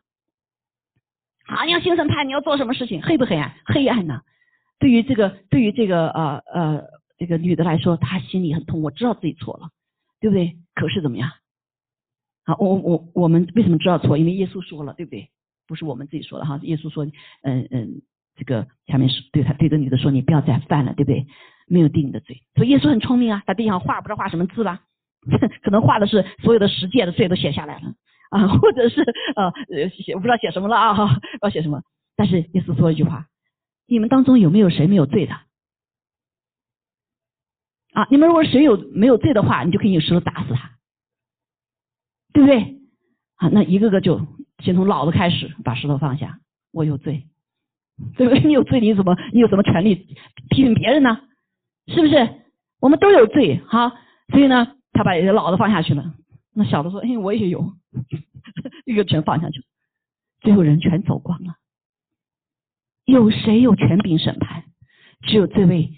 [1.47, 3.03] 啊，你要新审判，你要做什么事情？
[3.03, 3.55] 黑不黑暗？
[3.67, 4.23] 黑暗呐！
[4.79, 6.85] 对于这个，对于这个呃呃
[7.19, 9.69] 这个女的来说，她心里很痛，我知道自己错了，
[10.21, 10.57] 对不对？
[10.75, 11.31] 可是怎么样？
[12.45, 14.19] 好，我我我们为什么知道错？
[14.19, 15.31] 因为耶稣说了，对不对？
[15.67, 16.61] 不是我们自己说的哈。
[16.63, 17.07] 耶稣说，
[17.43, 18.03] 嗯嗯，
[18.37, 21.27] 这个下面是对他对着女的说，你不要再犯了，对不对？
[21.67, 22.43] 没有定你的罪。
[22.55, 24.83] 所以耶稣很聪明啊，在地上画不知道画什么字吧？
[25.65, 27.95] 可能画的是所有的十诫的罪都写下来了
[28.29, 29.01] 啊，或者是
[29.37, 29.51] 呃
[29.89, 31.83] 写我不知道写什么了啊，不知道写什么。
[32.15, 33.27] 但是耶稣说一句话：
[33.87, 35.33] 你们当中有没有谁没有罪的？
[37.95, 40.73] 啊，你们如果谁有没有罪的话，你就可以用石头打死他，
[42.35, 42.81] 对不对？
[43.37, 44.21] 啊，那一个个就
[44.59, 46.41] 先从老的开始把石头放下，
[46.73, 47.25] 我有罪，
[48.17, 48.45] 对不对？
[48.45, 49.95] 你有罪，你怎么你有什么权利
[50.51, 51.21] 批评别人呢？
[51.87, 52.43] 是不是？
[52.81, 53.95] 我们都有罪，哈，
[54.29, 56.15] 所以呢，他把老的放下去了，
[56.53, 57.73] 那小的说，哎，我也有，
[58.85, 59.63] 一个全放下去，
[60.41, 61.55] 最后人全走光了。
[63.05, 64.65] 有谁有权柄审判？
[65.23, 65.93] 只有这位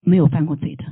[0.00, 0.84] 没有犯过罪的。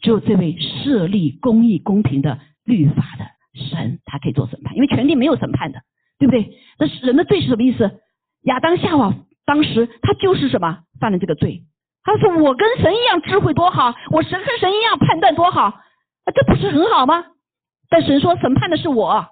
[0.00, 3.24] 只有这位设立公义公平的律法的
[3.56, 5.80] 神，他可以做审判，因为权力没有审判的，
[6.18, 6.52] 对不对？
[6.78, 8.00] 那人的罪是什么意思？
[8.42, 11.62] 亚当夏娃当时他就是什么犯了这个罪？
[12.04, 15.80] 他说我跟神一样智慧多好，我神跟神一样判断多好，
[16.34, 17.24] 这不是很好吗？
[17.88, 19.26] 但神说审判的是我，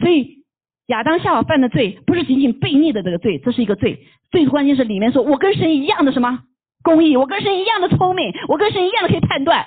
[0.00, 0.44] 所以
[0.86, 6.40] 亚当夏娃犯的罪不是仅仅悖逆的这个罪，这是一个罪，最关键是里面说我跟神一样的什么？
[6.82, 9.66] 公义，我跟神一样的聪明，我跟神一样的可以判断。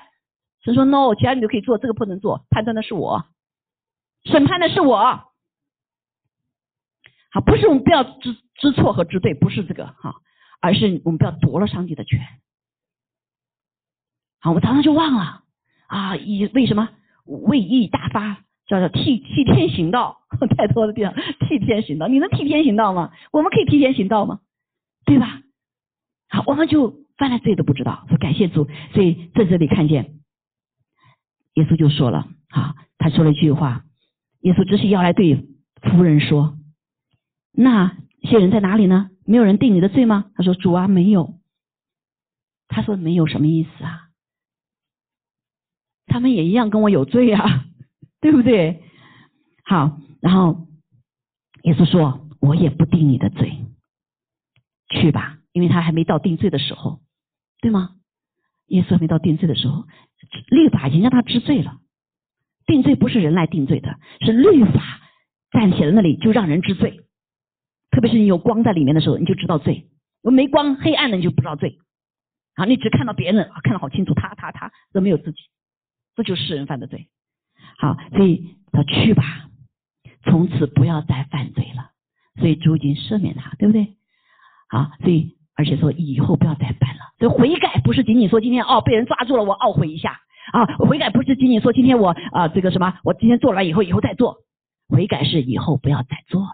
[0.63, 3.25] 神说 no，其他你都可以做，这个不能做，判断的是我，
[4.23, 4.97] 审判的是我。
[7.31, 10.15] 好，不是我们不要知知错和知对，不是这个哈，
[10.61, 12.19] 而是我们不要夺了上帝的权。
[14.39, 15.43] 好，我常常就忘了
[15.87, 16.89] 啊，以为什么
[17.25, 20.21] 为义大发，叫做替替天行道，
[20.57, 21.13] 太多的地方
[21.47, 23.11] 替天行道，你能替天行道吗？
[23.31, 24.39] 我们可以替天行道吗？
[25.05, 25.41] 对吧？
[26.29, 27.03] 好，我们就。
[27.15, 30.22] 犯了罪都不知道，说感谢主，所以在这里看见
[31.55, 33.85] 耶稣就说了啊，他说了一句话，
[34.41, 35.47] 耶稣只是要来对
[35.81, 36.57] 夫人说，
[37.51, 39.09] 那些人在哪里呢？
[39.25, 40.31] 没有人定你的罪吗？
[40.35, 41.39] 他说主啊，没有。
[42.67, 44.09] 他说没有什么意思啊？
[46.07, 47.65] 他们也一样跟我有罪啊，
[48.19, 48.81] 对不对？
[49.63, 50.67] 好，然后
[51.63, 53.65] 耶稣说，我也不定你的罪，
[54.89, 57.01] 去吧，因为他还没到定罪的时候。
[57.61, 57.95] 对吗？
[58.67, 59.85] 耶稣还没到定罪的时候，
[60.49, 61.79] 律法已经让他知罪了。
[62.65, 64.81] 定罪不是人来定罪的，是律法
[65.51, 67.01] 站起来那里就让人知罪。
[67.91, 69.85] 特别是你有光在里面的时候，你就知道罪；
[70.21, 71.77] 没光，黑暗的你就不知道罪。
[72.55, 75.39] 啊，你只看到别人，啊看得好清楚，他他他都没有自己，
[76.15, 77.09] 这就是世人犯的罪。
[77.77, 79.49] 好，所以他去吧，
[80.23, 81.91] 从此不要再犯罪了。
[82.39, 83.97] 所以主已经赦免他，对不对？
[84.69, 85.35] 好，所以。
[85.55, 87.13] 而且说以后不要再犯了。
[87.19, 90.19] 所以悔改不是仅仅说今天哦被人抓住了我懊悔一下
[90.51, 94.37] 啊，悔改不是仅仅说今天我啊这个什么我今天做了以后以后再做，
[94.89, 96.49] 悔改是以后不要再做了。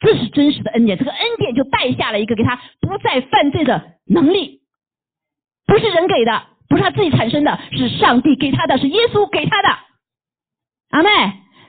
[0.00, 4.60] 这是真实的恩典，这个恩典就带下了一个给他不再犯罪的能力，
[5.66, 9.68] 不是人给的，不是他自己产生的，是上帝给他的，是耶稣给他的。
[10.90, 11.08] 阿妹，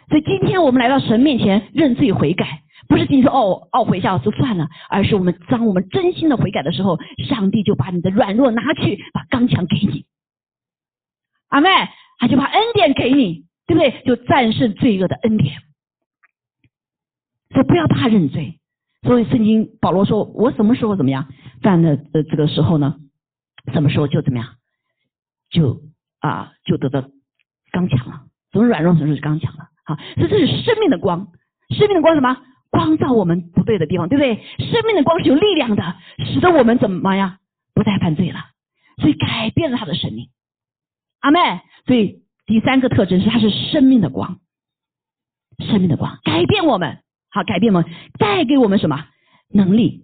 [0.10, 2.62] 所以今天我们来到神面前认罪悔改。
[2.88, 10.06] 不是仅仅说哦懊悔一下就算了，而是我们当我们真心的悔改的时候，上帝就把你的软弱拿去，把刚强给你，
[11.50, 11.70] 阿妹，
[12.20, 14.04] 他就把恩典给你，对不对？
[14.06, 15.62] 就战胜罪恶的恩典。
[17.50, 18.60] 所以不要怕认罪。
[19.04, 21.28] 所以圣经保罗说：“我什么时候怎么样
[21.62, 22.96] 犯了呃这个时候呢？
[23.72, 24.48] 什么时候就怎么样，
[25.50, 25.82] 就
[26.20, 27.04] 啊就得到
[27.72, 28.24] 刚强了。
[28.52, 29.70] 什么软弱，什么是刚强了？
[29.86, 31.28] 好，所以这是生命的光，
[31.70, 32.36] 生命的光什么？”
[32.76, 34.36] 光照我们不对的地方，对不对？
[34.70, 35.96] 生命的光是有力量的，
[36.26, 37.38] 使得我们怎么样？
[37.74, 38.40] 不再犯罪了，
[38.98, 40.28] 所以改变了他的生命。
[41.22, 41.40] 阿妹，
[41.86, 44.40] 所以第三个特征是它是生命的光，
[45.60, 47.00] 生命的光改变我们，
[47.30, 49.06] 好改变我们，带给我们什么？
[49.50, 50.04] 能力？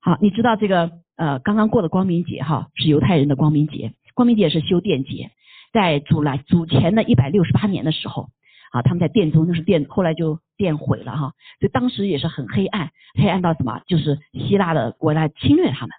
[0.00, 5.30] 好，你知道这个呃刚刚过的光明节哈，是犹太人的光明节，光明节是修殿节，
[5.72, 8.28] 在主来主前的一百六十八年的时候，
[8.72, 13.80] 啊，他们在殿中，那是殿，后来就殿毁了哈，所以当时也是很黑暗，黑暗到什么？
[13.86, 15.90] 就是希腊的国来侵略他们，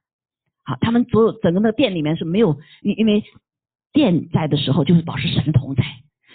[0.66, 3.24] 好，他们所有整个那个殿里面是没有，因因为
[3.94, 5.84] 殿在的时候就是保持神同在，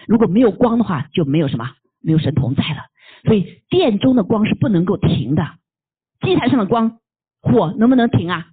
[0.07, 1.69] 如果没有光的话，就没有什么，
[2.01, 2.85] 没有神同在了，
[3.25, 5.45] 所以殿中的光是不能够停的，
[6.21, 6.99] 祭坛上的光
[7.43, 8.47] 火能不能停啊？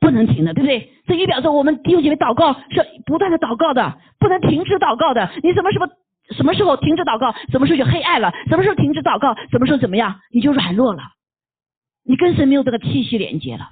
[0.00, 0.90] 不能停的，对不对？
[1.06, 5.30] 这预表着我们弟兄姐妹祷告是不断的祷告的，不能停止祷告的。
[5.42, 5.86] 你什么时候
[6.30, 7.32] 什么时候停止祷告？
[7.50, 8.32] 什么时候就黑暗了？
[8.48, 9.34] 什么时候停止祷告？
[9.50, 10.20] 什么时候怎么样？
[10.30, 11.02] 你就软弱了，
[12.02, 13.70] 你跟神没有这个气息连接了。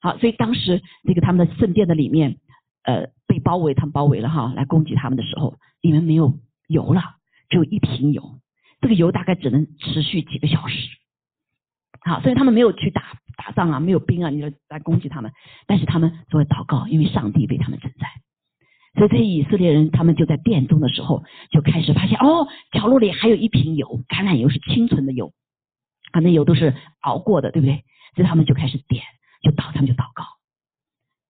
[0.00, 2.36] 好，所以当时这个他们的圣殿的里面，
[2.84, 6.38] 呃，被包围，他们包围了哈，来攻击他们的时候，里面没有
[6.68, 7.02] 油了，
[7.48, 8.38] 只有一瓶油，
[8.80, 10.88] 这个油大概只能持续几个小时。
[12.02, 13.02] 好，所以他们没有去打
[13.36, 15.32] 打仗啊，没有兵啊，你就来攻击他们。
[15.66, 18.06] 但是他们作为祷告，因为上帝为他们存在，
[18.96, 25.32] 所以这些以色列人他们就在殿中的时候就开始发现，哦，角落里还有一瓶油，橄榄油是清纯的油，
[26.12, 27.84] 啊，那油都是熬过的，对不对？
[28.14, 29.04] 所以他们就开始点，
[29.42, 30.24] 就祷，他们就祷告。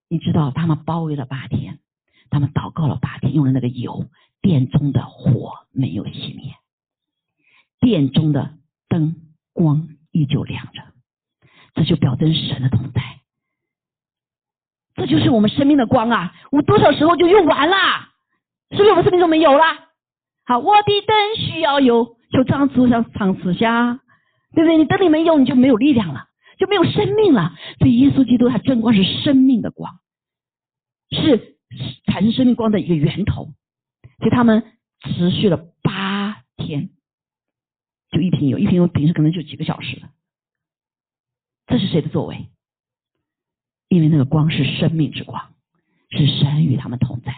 [0.08, 1.80] 你知道，他们包围了八天，
[2.30, 4.06] 他们祷告了八天，用了那个油，
[4.40, 6.54] 殿中的火没有熄灭，
[7.80, 8.54] 殿中的
[8.88, 9.16] 灯
[9.52, 9.88] 光。
[10.12, 10.82] 依旧亮着，
[11.74, 13.15] 这就表征神的同在，
[14.96, 16.32] 这就是我们生命的光啊！
[16.50, 17.76] 我多少时候就用完了，
[18.70, 19.64] 是不是我们生命中没有了？
[20.46, 24.00] 好，我的灯需要有，就这样子上长此下，
[24.54, 24.76] 对不对？
[24.78, 26.28] 你灯里没有，你就没有力量了，
[26.58, 27.52] 就没有生命了。
[27.78, 30.00] 所以耶稣基督他真光是生命的光，
[31.10, 31.56] 是
[32.06, 33.52] 产生生命光的一个源头。
[34.18, 34.64] 所以他们
[35.00, 36.90] 持续了八天。
[38.12, 40.08] 就一瓶油，一瓶油平时可能就几个小时的，
[41.66, 42.48] 这是谁的作为？
[43.88, 45.42] 因为那个光是生命之光，
[46.10, 47.32] 是神与他们同在。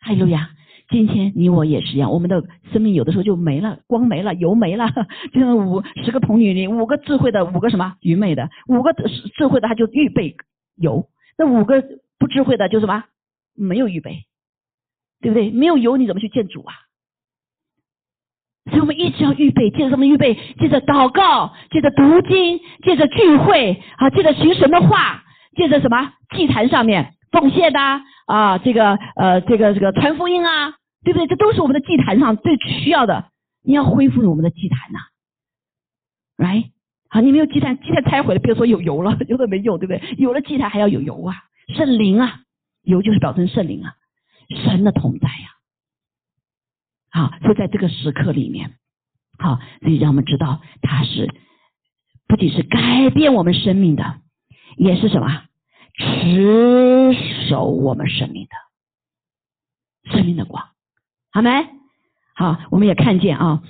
[0.00, 0.50] 哈利路亚！
[0.88, 4.88] 今天你我也是一样，我们的生命有的时候就没了，光没了，油没了。
[5.34, 8.92] 就像五十个童女里，五个智慧的，五个什么愚昧的，五个
[9.34, 10.36] 智慧的他就预备
[10.76, 11.82] 油，那五个
[12.18, 13.02] 不智慧的就什么
[13.54, 14.26] 没有预备，
[15.20, 15.50] 对不对？
[15.50, 16.72] 没有油你怎么去见主啊？
[18.70, 20.34] 所以我们一直要预备，借着什么预备？
[20.58, 25.22] 借着祷告，借着读经，借着聚会，啊，借着行神的话，
[25.56, 27.80] 借着什么祭坛上面奉献的
[28.26, 31.26] 啊，这个呃，这个这个传福音啊，对不对？
[31.28, 33.26] 这都是我们的祭坛上最需要的。
[33.62, 34.98] 你要恢复我们的祭坛呐，
[36.36, 36.70] 来，
[37.08, 40.00] 好，你没有祭坛，祭坛拆毁了，别说有油了， 油都没用，对不对？
[40.18, 41.34] 有了祭坛还要有油啊，
[41.76, 42.40] 圣灵啊，
[42.82, 43.94] 油就是表征圣灵啊，
[44.64, 45.55] 神的同在呀。
[47.16, 48.74] 好，就在这个时刻里面，
[49.38, 51.32] 好，所以让我们知道，它是
[52.28, 54.18] 不仅是改变我们生命的，
[54.76, 55.44] 也是什么
[55.94, 57.14] 持
[57.48, 60.62] 守我们生命的生命的光，
[61.32, 61.66] 好没？
[62.34, 63.62] 好，我们也看见啊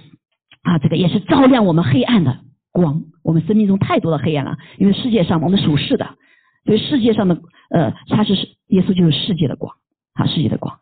[0.63, 2.41] 啊，这个也是照亮我们黑暗的
[2.73, 3.05] 光。
[3.23, 6.17] 我们生命中太多的黑暗了，因为世界上我们属世的，
[6.65, 7.41] 所以世界上的
[7.71, 8.35] 呃，他是
[8.67, 9.77] 耶稣就是世界的光，
[10.15, 10.81] 啊，世界的光，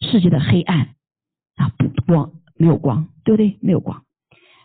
[0.00, 0.96] 世界的黑暗。
[1.60, 3.58] 啊，不光没有光，对不对？
[3.60, 4.02] 没有光。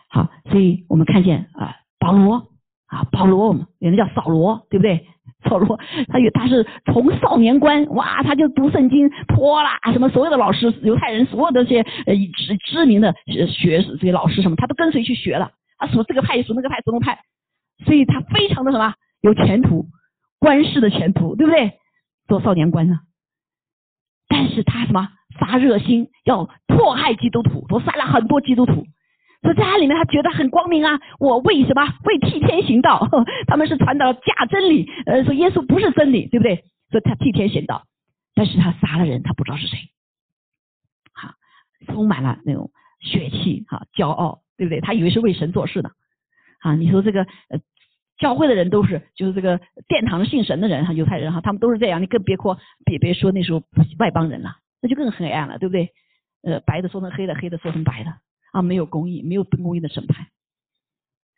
[0.08, 2.48] 好，所以我们看见啊，保罗
[2.86, 5.06] 啊，保罗，我们有人叫扫罗，对不对？
[5.44, 5.78] 扫罗，
[6.08, 13.14] 他有他是从少年官，哇，他就读圣经，泼啦，什么所有的老师，犹太人所有的这些呃知知名的
[13.46, 17.18] 学这些老师什么，他都跟随去学了，他属这个派，属那个派，什么派，
[17.84, 19.86] 所以他非常的什么有前途，
[20.38, 21.74] 官世的前途，对不对？
[22.26, 23.00] 做少年官呢，
[24.28, 25.08] 但是他什么？
[25.38, 28.86] 发热心要迫害基督徒，都杀了很多基督徒。
[29.42, 30.98] 所以在他里面，他觉得很光明啊！
[31.20, 33.08] 我为什么为替天行道？
[33.46, 36.64] 他们是传导假真理，呃，说耶稣不是真理，对不对？
[36.90, 37.84] 所以他替天行道，
[38.34, 39.78] 但是他杀了人，他不知道是谁，
[41.12, 41.34] 哈，
[41.86, 42.70] 充满了那种
[43.00, 44.80] 血气，哈，骄傲，对不对？
[44.80, 45.90] 他以为是为神做事的，
[46.60, 47.60] 啊，你说这个呃，
[48.18, 53.62] 教会的人都是，就是这个殿堂信神的人哈，犹太人哈，他们都是这样，你更别说别别说那时候
[53.98, 54.56] 外邦人了。
[54.80, 55.92] 那就更黑暗了，对不对？
[56.42, 58.12] 呃，白的说成黑的，黑的说成白的
[58.52, 60.28] 啊，没有公义，没有公义的审判，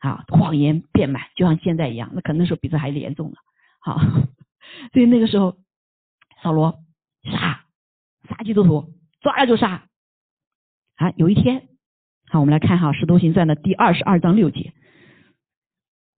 [0.00, 3.36] 啊，谎言遍满，就像现在一样，那可能那时候比这还严重了，
[3.80, 3.98] 好，
[4.92, 5.56] 所以那个时候
[6.42, 6.80] 扫罗
[7.24, 7.64] 杀
[8.28, 9.88] 杀基督徒，抓了就杀，
[10.96, 11.68] 啊，有一天，
[12.28, 14.74] 好，我们来看哈《使徒行传》的第二十二章六节，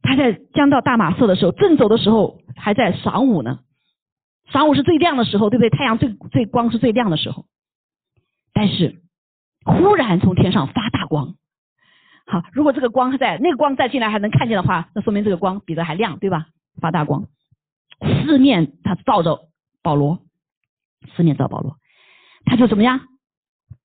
[0.03, 3.61] 他在将到大马色的时候，正走的时候还在晌午呢。
[4.53, 5.71] 晌午是最亮的时候，对不对？
[5.71, 7.47] 太阳最最光是最亮的时候。
[8.53, 9.01] 但是
[9.65, 11.35] 忽然从天上发大光，
[12.27, 16.47] 好，如果这个光在，那个光再进来还能看见的话，那说明这个光比这还亮，对吧？
[16.81, 17.27] 发大光，
[18.25, 19.49] 四面他照着
[19.83, 20.21] 保罗，
[21.15, 21.77] 四面照保罗，
[22.45, 23.01] 他就怎么样？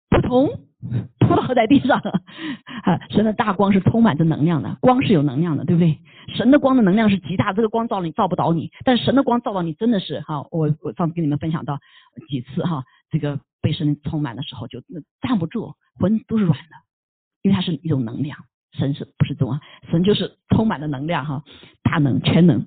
[0.10, 0.50] 扑通
[1.20, 2.00] 扑倒在地上。
[2.84, 6.00] 啊，神的大光是充满着能量的，光是有能量的，对不对？
[6.36, 11.80] 神的光的能量是极大，这个光照你照不倒你，但是神的光照到你真的是哈，我我上次跟你们分享到
[12.28, 14.82] 几次哈，这个被神充满的时候就
[15.22, 16.76] 站不住，魂都是软的，
[17.42, 18.38] 因为它是一种能量，
[18.74, 19.60] 神是不是这种？
[19.92, 21.44] 神就是充满了能量哈，
[21.84, 22.66] 大能全能，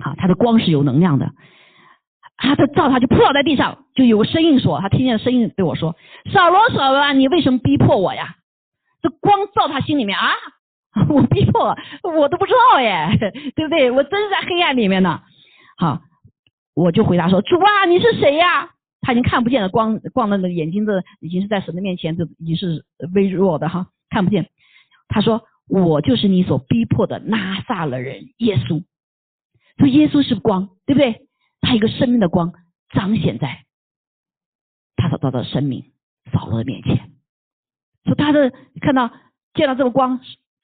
[0.00, 1.32] 好，它的光是有能量的，
[2.38, 5.96] 啊，他照他就扑倒在地上，就有个声音说，他听见声音对我说
[6.32, 8.36] ：“扫罗，扫罗，你为什么逼迫我呀？”
[9.02, 10.32] 这光照他心里面啊，
[11.10, 13.08] 我逼迫我都不知道耶，
[13.54, 13.90] 对不对？
[13.90, 15.20] 我真是在黑暗里面呢。
[15.76, 16.00] 好，
[16.74, 18.70] 我就回答说：“主啊，你是谁呀？”
[19.00, 22.84] 他已经看不见了，光光的那个眼睛的已经是在神的面前，就已经是
[23.14, 24.48] 微弱的哈，看不见。
[25.08, 28.82] 他说：“我就是你所逼迫的拉萨勒人耶稣。”
[29.78, 31.27] 说耶稣是光，对不对？
[31.60, 32.52] 他一个生命的光
[32.90, 33.64] 彰显在
[34.96, 35.92] 他所造的生命
[36.32, 37.12] 扫罗的面前。
[38.04, 39.10] 说他的看到
[39.54, 40.20] 见到这个光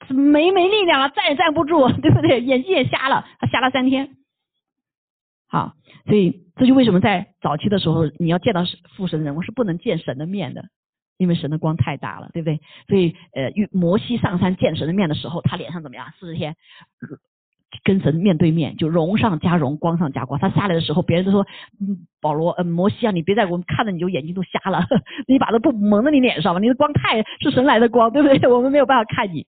[0.06, 2.40] 是没没力量了，站也站不住， 对不对？
[2.40, 4.16] 眼睛也瞎了，他瞎了三天。
[5.48, 5.74] 好，
[6.06, 8.62] 所以这就为什么在早期的时候，你要见到
[8.96, 10.68] 父神的人，我是不能见神的面的，
[11.16, 12.60] 因为神的光太大了，对不对？
[12.88, 16.12] 所以呃，摩西上山见神的面的时候，他脸上怎么样？
[16.18, 16.56] 四十天。
[17.82, 20.38] 跟神面对面，就荣上加荣，光上加光。
[20.38, 21.46] 他下来的时候，别人都说
[21.80, 24.86] ：“嗯，保罗，嗯，摩西啊，你别在我们看着你就眼睛都瞎了，
[25.26, 28.38] 你把这布蒙在你脸上吧，你的光太是神来的光，对不对？
[28.52, 29.46] 我们没有办法看你，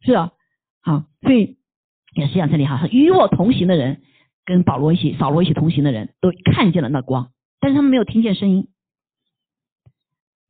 [0.00, 0.30] 是啊，
[0.82, 1.56] 好，所以
[2.14, 4.00] 也是这样，这里哈，与我同行的人，
[4.44, 8.68] 跟保罗一起、扫罗一起同行的人都看见了那光，但是他们没有听见声音，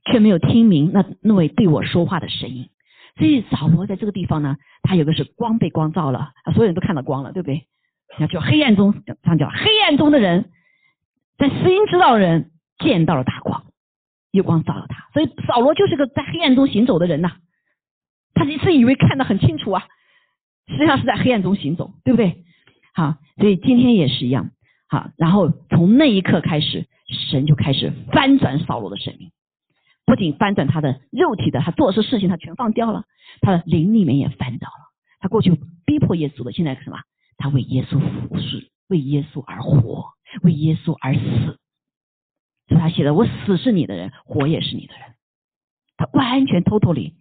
[0.05, 2.69] 却没有听明那那位对我说话的声音。
[3.17, 7.67] 所以扫罗在这个地方呢，他有个是光被光照了，所有人都看到光了，对不对？
[8.19, 8.95] 那叫黑暗中，
[9.25, 10.51] 上叫黑暗中的人，
[11.39, 13.65] 在福音知道的人见到了大光，
[14.31, 15.09] 有光照了他。
[15.13, 17.33] 所以扫罗就是个在黑暗中行走的人呐，
[18.35, 19.85] 他一次以为看得很清楚啊，
[20.69, 22.45] 实际上是在黑暗中行走，对不对？
[22.95, 24.51] 好，所以今天也是一样，
[24.89, 26.87] 好，然后从那一刻开始，
[27.31, 29.31] 神就开始翻转扫罗的生命。
[30.07, 33.05] 不仅翻转他的肉体的，他做的事情他全放掉了，
[33.41, 34.93] 他的灵里面也翻倒了。
[35.19, 36.99] 他过去逼迫耶稣的，现在什么？
[37.37, 40.07] 他为耶稣服侍，为耶稣而活，
[40.43, 41.59] 为耶稣而死。
[42.69, 45.15] 所以他写的：“我死是你的人，活也是你的人。”
[45.99, 47.15] 他完全偷偷里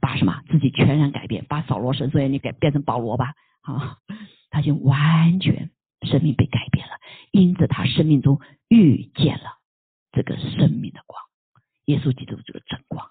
[0.00, 3.98] 把什么自己全然改变，把扫罗神所以你改变成保罗吧，啊，
[4.50, 5.70] 他就完全
[6.02, 6.94] 生命被改变了，
[7.32, 9.58] 因着他生命中遇见了
[10.12, 11.27] 这个生命的光。
[11.88, 13.06] 耶稣基督这个真光，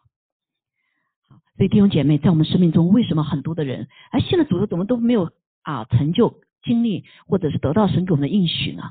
[1.58, 5.32] 所以弟兄姐妹，在我们生命中，为什么很多的人，哎，现在主的怎么都没有
[5.64, 8.84] 啊成就经历，或者是得到神给我们的应许呢？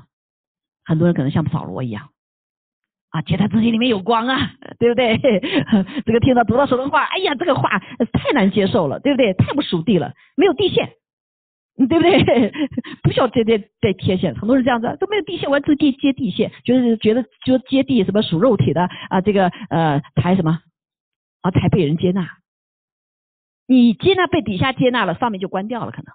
[0.83, 2.09] 很多人可能像扫罗一样，
[3.11, 5.17] 啊，觉得自己里面有光啊，对不对？
[6.05, 7.79] 这个听到读到神的话，哎呀，这个话
[8.11, 9.33] 太难接受了，对不对？
[9.35, 10.97] 太不属地了，没有地线。
[11.77, 12.51] 对不对？
[13.03, 20.59] 不需要接接接贴线，很多人这样子都没有地线，我要自己接地线，就是觉得就接地什么属肉体的啊，这个呃才什么
[21.41, 22.27] 啊才被人接纳。
[23.67, 26.11] 你接纳被底下接纳了，上面就关掉了，可能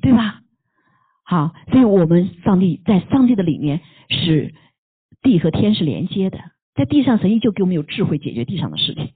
[0.00, 0.42] 对吧？
[1.24, 4.54] 好，所以我们上帝在上帝的里面是
[5.22, 6.38] 地和天是连接的，
[6.74, 9.14] 在地上神依旧给我们有智慧解决地上的事情，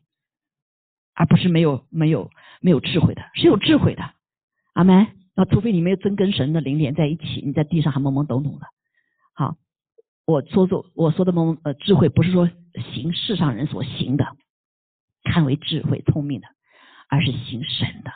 [1.14, 4.02] 而不是没有没有没有智慧的，是有智慧的。
[4.74, 5.06] 阿门。
[5.36, 8.66] 那除非你没有真跟神的灵连在一起，你在地上还懵懵懂懂的。
[9.34, 9.56] 好，
[10.26, 12.48] 我说说我说的懵呃智慧，不是说
[12.92, 14.36] 行世上人所行的，
[15.24, 16.46] 看为智慧聪明的，
[17.08, 18.12] 而是行神的。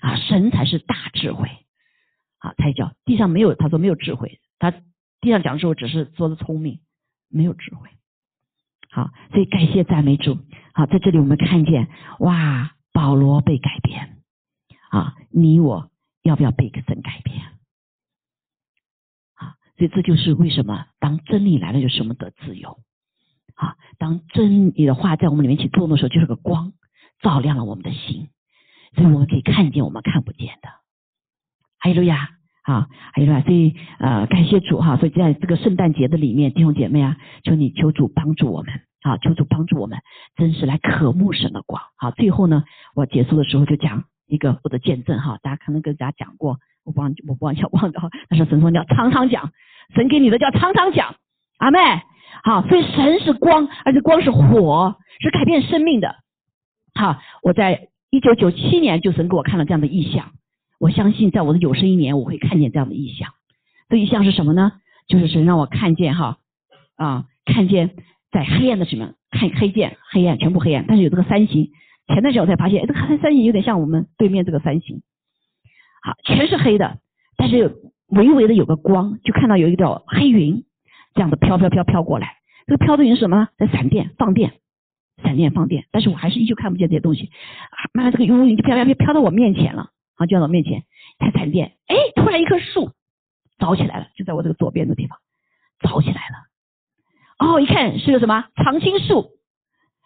[0.00, 1.50] 啊，神才是大智慧。
[2.38, 6.80] 好，才叫地上没有，他说没有智慧，他地上讲的时候只是说的聪明，
[7.28, 7.90] 没有智慧。
[8.90, 10.38] 好，所以感谢赞美主。
[10.72, 11.88] 好，在这里我们看见，
[12.20, 14.19] 哇，保罗被改变。
[14.90, 15.88] 啊，你我
[16.22, 17.40] 要不要被神改变？
[19.34, 22.78] 啊，所以这就是为什么当真理来了，就什么得自由。
[23.54, 26.72] 啊，当真理的话在我们里面起作用的时候，就是个光，
[27.22, 28.30] 照亮了我们的心，
[28.96, 30.68] 所以我们可以看见我们看不见的。
[31.78, 32.30] 还有路亚，
[32.62, 34.96] 啊，还有路亚，所以呃，感谢主哈。
[34.96, 40.00] 所以在这个圣诞节的里面，弟兄姐妹啊，求你求主帮助我们，啊，求主帮助我们，
[40.36, 41.80] 真是来渴慕神的光。
[41.96, 42.64] 好，最后呢，
[42.94, 44.04] 我结束的时候就讲。
[44.30, 49.52] 一个我的见证哈，大家可能跟大家讲过，我忘我忘记忘掉， 但是神说你要常常讲，
[49.94, 51.16] 神给你的叫常常讲，
[51.58, 51.78] 阿妹，
[52.44, 56.14] 好，所以神是光，而且光是火，是改变生命的。
[56.94, 60.32] 好，我在一九九七年就神给我看了这样的意象，
[60.78, 63.30] 我相信在我的有生一年我会看见这样的意象。
[63.88, 64.72] 这意象是什么呢？
[65.08, 66.38] 就是神让我看见哈，
[66.94, 67.90] 啊，看见
[68.30, 71.72] 在黑暗的什么看黑见黑暗全部黑暗，但是有这个三星。
[72.12, 75.00] 前段时间我才发现，这个三星有点像我们对面这个三形，
[76.02, 76.98] 好，全是黑的，
[77.36, 77.76] 但是
[78.08, 80.64] 微微的有个光，就看到有一条黑云
[81.14, 82.36] 这样的飘飘飘飘过来。
[82.66, 83.48] 这个飘的云是什么呢？
[83.56, 84.54] 在闪电放电，
[85.22, 87.30] 闪电放电，但是我还是依旧看不见这些东西。
[87.70, 90.84] 啊，慢慢这个乌云就飘飘飘飘到我面前了，啊，就到我面前，
[91.18, 92.92] 它闪电，哎，突然一棵树
[93.58, 95.18] 着起来了，就在我这个左边的地方
[95.80, 96.36] 着起来了。
[97.38, 99.30] 哦，一看是个什么常青树，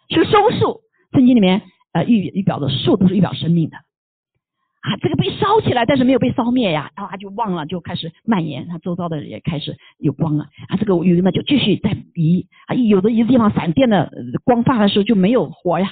[0.09, 0.81] 是个松树，
[1.11, 1.63] 圣经里面。
[1.95, 14.11] 呃，预预表的树都是预表生命的啊，这个被烧起来，但是没有被烧灭呀，然后他就忘了，就开始蔓延，他周遭的人也开始有光了啊，这个云呢就继续在移啊，有的一个地方闪电的
[14.43, 15.89] 光发的时候就没有火呀，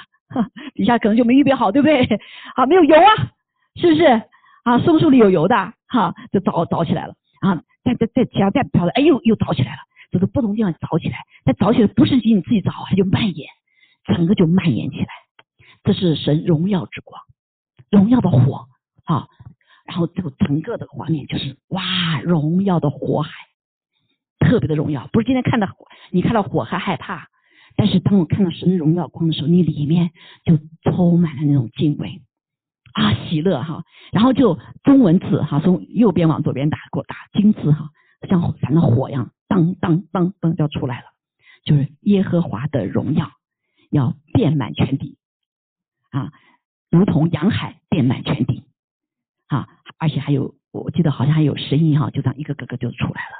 [0.76, 2.04] 底下可能就没预备好，对不对？
[2.56, 3.32] 啊，没有油啊，
[3.76, 4.04] 是不是
[4.66, 4.78] 啊？
[4.80, 5.56] 松树里有油的
[5.88, 9.80] 哈，就着着起来了啊，再再再加再飘的，哎又又着起来了，
[10.12, 13.47] 这个不同地方着起来，但着起来不是仅仅自己着，它就蔓延，
[14.06, 15.08] 整个就蔓延起来。
[15.84, 17.22] 这是神荣耀之光，
[17.92, 18.68] 荣耀的火
[19.04, 19.28] 啊！
[19.86, 23.32] 然后这个整个的画面就是哇，荣耀的火海，
[24.40, 25.10] 特别的荣耀。
[25.12, 25.68] 不是今天看到，
[26.10, 27.28] 你看到火还害怕，
[27.76, 30.12] 但是当我看到神荣耀光的时候，你里面
[30.46, 30.58] 就
[30.90, 32.22] 充满了那种敬畏
[32.94, 33.84] 啊，喜乐哈。
[34.14, 37.90] 然后就中文字哈，从右边往左边打，给我打金字哈，
[38.30, 41.08] 像反正火一样，当当当当就出来了，
[41.66, 43.30] 就是耶和华的荣耀
[43.92, 45.18] 要遍满全地。
[46.14, 46.32] 啊，
[46.91, 48.64] 如同洋海遍满全地，
[49.47, 53.36] 啊，而且还有，我记得好像还有声音哈，就这样一个个个就出来了，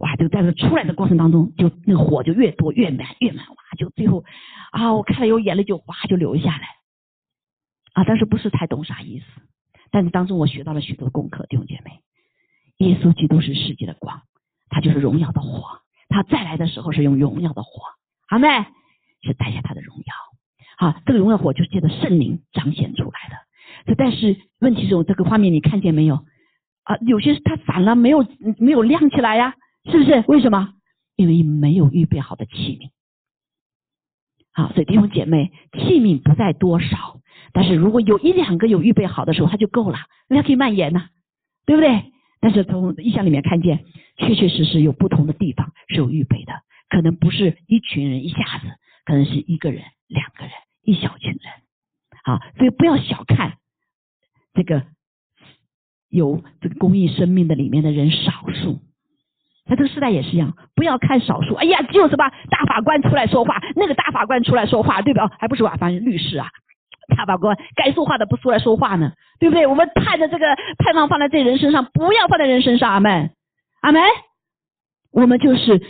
[0.00, 4.24] 哇，就在这出来的过程当中，就那个火就越多越满越满，哇，就最后
[4.72, 6.66] 啊，我看了有眼泪就哗就流下来，
[7.92, 9.26] 啊，但是不是太懂啥意思，
[9.92, 12.02] 但是当中我学到了许多功课，弟兄姐妹，
[12.78, 14.22] 耶稣基督是世界的光，
[14.68, 17.84] 他就是荣耀的火，他再来的时候是用荣耀的火，
[18.26, 18.48] 好没？
[19.22, 20.27] 是带下他的荣耀。
[20.78, 23.36] 啊，这个荣耀火就是借着圣灵彰显出来的。
[23.86, 26.24] 这但是问题是我，这个画面你看见没有？
[26.84, 28.26] 啊，有些它反了，没有
[28.58, 29.54] 没有亮起来呀，
[29.90, 30.24] 是不是？
[30.28, 30.74] 为什么？
[31.16, 32.90] 因为没有预备好的器皿。
[34.52, 37.20] 好，所以弟兄姐妹，器皿不在多少，
[37.52, 39.98] 但是如果有一两个有预备好的时候，它就够了，
[40.28, 41.08] 它可以蔓延呐，
[41.66, 42.12] 对不对？
[42.40, 43.84] 但是从意象里面看见，
[44.16, 46.52] 确确实实有不同的地方是有预备的，
[46.88, 48.66] 可能不是一群人一下子，
[49.04, 50.52] 可能是一个人、两个人。
[50.88, 51.52] 一小群人，
[52.24, 53.58] 啊，所以不要小看
[54.54, 54.84] 这个
[56.08, 58.80] 有这个公益生命的里面的人少数，
[59.66, 61.52] 在这个时代也是一样，不要看少数。
[61.56, 65.30] 哎呀，就什么大法官出来说话，那个大法官出来说话，对吧？
[65.38, 66.48] 还不是法官、律师啊，
[67.14, 69.66] 大法官该说话的不出来说话呢，对不对？
[69.66, 70.46] 我们盼着这个
[70.78, 72.90] 盼望放在这人身上，不要放在人身上。
[72.90, 73.30] 阿门，
[73.82, 74.00] 阿门。
[75.12, 75.82] 我们就是。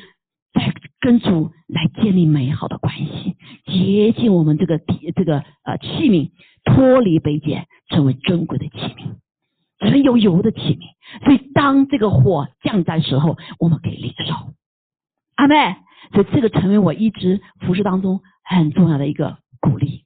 [1.00, 4.78] 跟主来建立美好的关系，洁净我们这个
[5.14, 6.32] 这个呃器皿，
[6.64, 9.16] 脱离卑贱，成为尊贵的器皿，
[9.78, 11.24] 成有油的器皿。
[11.24, 14.34] 所以当这个火降在时候，我们可以领受。
[15.36, 15.76] 阿妹，
[16.12, 20.04] 所以这个成为我一直服饰当中很重要的一个鼓励。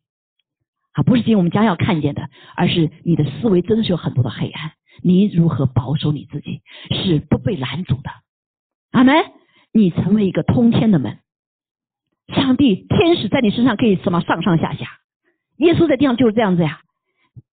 [0.93, 4.73] 啊，不是仅仅我们将要看见的，而是你的思维真的是有很多的黑暗，
[5.03, 8.11] 你如何保守你自己，是不被拦阻的。
[8.91, 9.15] 阿门。
[9.73, 11.19] 你成为一个通天的门，
[12.29, 14.87] 上帝天使在你身上可以什么上上下下，
[15.57, 16.81] 耶稣在地上就是这样子呀，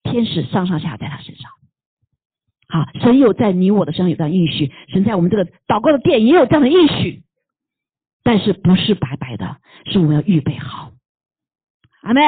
[0.02, 1.50] 天使上上下在他身上，
[2.68, 7.22] 好，神有在你我的身上有这样的应许，神在我们这个祷告的殿也有这样的应许，
[8.24, 10.92] 但是不是白白的，是我们要预备好，
[12.02, 12.20] 阿妹，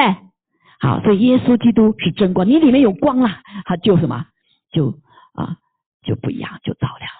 [0.79, 4.25] 好，所以耶稣基督是真光，你里面有光了，他就什么
[4.71, 4.97] 就
[5.33, 5.57] 啊
[6.03, 7.11] 就不一样，就照亮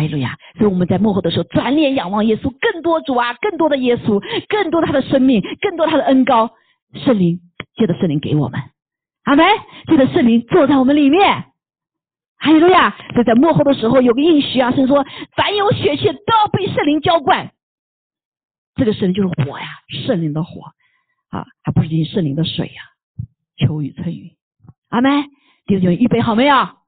[0.00, 0.38] 哈利路亚！
[0.56, 6.50] 所以我们在幕后的时候，转脸仰望耶稣，更多主啊，更多的耶稣，更多他的生命，更多他的恩高，
[6.94, 7.40] 圣灵
[7.76, 8.60] 借着圣灵给我们，
[9.24, 9.46] 阿门！
[9.86, 11.44] 借着圣灵坐在我们里面，
[12.38, 12.96] 哈利路亚！
[13.12, 15.04] 所以在幕后的时候，有个应许啊，是说
[15.36, 17.50] 凡有血气都要被圣灵浇灌，
[18.76, 19.66] 这个圣灵就是火呀，
[20.06, 20.62] 圣灵的火
[21.28, 22.82] 啊，还不是仅圣灵的水呀，
[23.58, 24.32] 秋雨春雨，
[24.88, 25.24] 阿门！
[25.66, 26.79] 弟兄姊妹，预备好没有？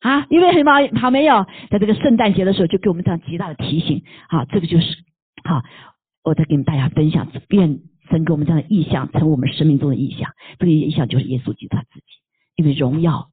[0.00, 0.72] 啊，因为什么？
[0.98, 4.02] 好没有，在这个圣诞节的时候，就给我们这样极大的提醒。
[4.28, 5.04] 好，这个就是
[5.44, 5.62] 好，
[6.24, 10.32] 我再跟大家分享，愿神给我们这样的意象，成为我们生命中的意象。
[10.58, 12.06] 这个意象就是耶稣基督他自己，
[12.56, 13.30] 因为荣耀，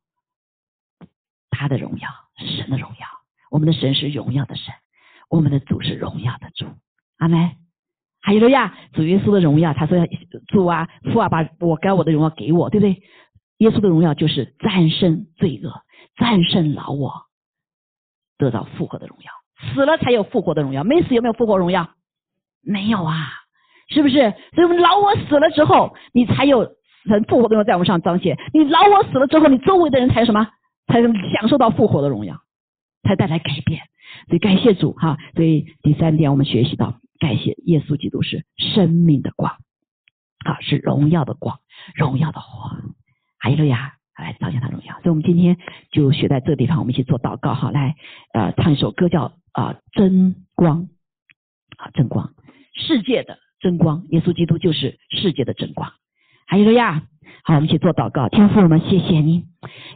[1.50, 3.08] 他的荣耀，神的荣耀，
[3.50, 4.74] 我们的神是荣耀的神，
[5.30, 6.66] 我们的主是荣耀的主。
[7.18, 7.52] 阿门。
[8.20, 10.06] 还有了呀，主耶稣的荣耀，他说要
[10.48, 13.02] 主啊，父啊，把我该我的荣耀给我，对不对？
[13.60, 15.72] 耶稣的荣耀就是战胜罪恶。
[16.18, 17.14] 战胜老我，
[18.38, 19.32] 得到复活的荣耀。
[19.74, 21.90] 死了才有复活的荣耀，没死有没有复活荣耀？
[22.62, 23.30] 没有啊，
[23.90, 24.34] 是不是？
[24.54, 26.76] 所以我们老我死了之后，你才有
[27.06, 28.38] 神复活的荣耀在我们上彰显。
[28.54, 30.48] 你老我死了之后，你周围的人才什么？
[30.88, 32.40] 才能享受到复活的荣耀，
[33.04, 33.82] 才带来改变。
[34.28, 35.18] 所以感谢主哈。
[35.36, 39.52] 所以第三点，我们学习到，感谢耶稣基督是生命的光，
[40.46, 41.60] 啊，是荣耀的光，
[41.96, 42.70] 荣耀的火。
[43.40, 44.94] 哈利路亚，来彰显他荣耀。
[44.96, 45.58] 所以我们今天
[45.92, 47.72] 就学在这个地方，我们一起做祷告哈。
[47.72, 47.96] 来，
[48.34, 50.88] 呃，唱一首歌叫啊真光，
[51.78, 52.34] 啊真光，
[52.74, 55.92] 世界的真光，耶稣基督就是世界的真光。
[56.48, 57.04] 哈利路亚。
[57.44, 58.28] 好，我们一起做祷告。
[58.30, 59.46] 天父，我们谢谢你，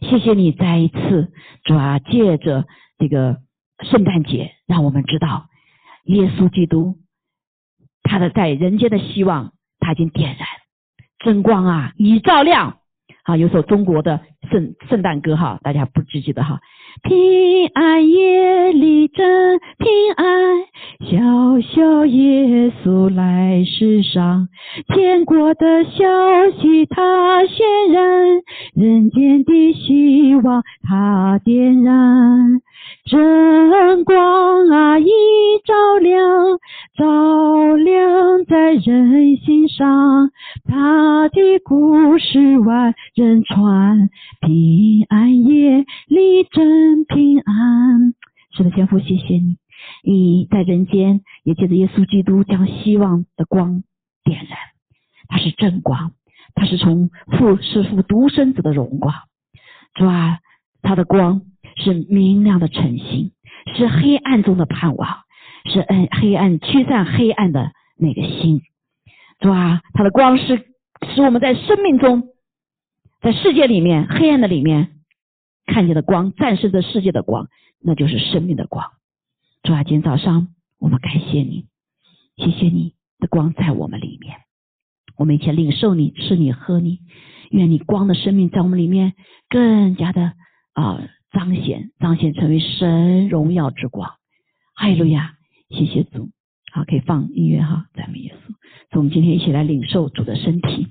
[0.02, 1.34] 谢谢你再一次
[1.64, 2.66] 主啊，借着
[2.98, 3.40] 这个
[3.82, 5.48] 圣诞节，让我们知道
[6.06, 6.98] 耶稣基督
[8.04, 10.48] 他的在人间的希望，他已经点燃
[11.20, 12.81] 真光啊，已照亮。
[13.24, 14.20] 好，有首中国的
[14.52, 16.60] 圣圣诞歌哈，大家不记记得哈？
[17.04, 19.88] 平安夜里真平
[20.18, 20.60] 安，
[21.00, 24.50] 小小耶稣来世上，
[24.88, 28.42] 天国的消息他渲染，
[28.74, 32.60] 人间的希望他点燃。
[33.06, 35.06] 真光啊，已
[35.64, 36.58] 照亮，
[36.98, 40.31] 照亮在人心上。
[40.64, 44.10] 他的故事万人传，
[44.42, 48.14] 平安夜里真平安。
[48.56, 49.58] 是的，天父，谢谢你，
[50.04, 53.84] 你在人间也借着耶稣基督将希望的光
[54.24, 54.58] 点燃。
[55.28, 56.12] 他是正光，
[56.56, 59.14] 他是从父是父独生子的荣光。
[59.94, 60.40] 主啊，
[60.82, 61.42] 他的光。
[61.78, 63.32] 是明亮的晨星，
[63.76, 65.20] 是黑暗中的盼望，
[65.72, 68.62] 是暗黑暗驱散黑暗的那个星，
[69.42, 69.82] 是吧？
[69.94, 70.68] 它的光是
[71.14, 72.30] 使我们在生命中，
[73.22, 75.02] 在世界里面黑暗的里面
[75.66, 77.48] 看见的光，战胜这世界的光，
[77.80, 78.92] 那就是生命的光。
[79.64, 80.50] 主啊，今天早上
[80.80, 81.66] 我们感谢你，
[82.38, 84.38] 谢谢你的光在我们里面，
[85.18, 87.00] 我们一起领受你，吃你，喝你，
[87.50, 89.14] 愿你光的生命在我们里面
[89.50, 90.34] 更加的
[90.74, 91.02] 啊。
[91.32, 94.16] 彰显，彰显成为神荣耀之光。
[94.76, 95.36] 哈利路亚，
[95.70, 96.30] 谢谢主。
[96.72, 98.48] 好，可以放音乐哈，赞美耶稣。
[98.92, 100.88] 所以，我们今天一起来领受主的身体。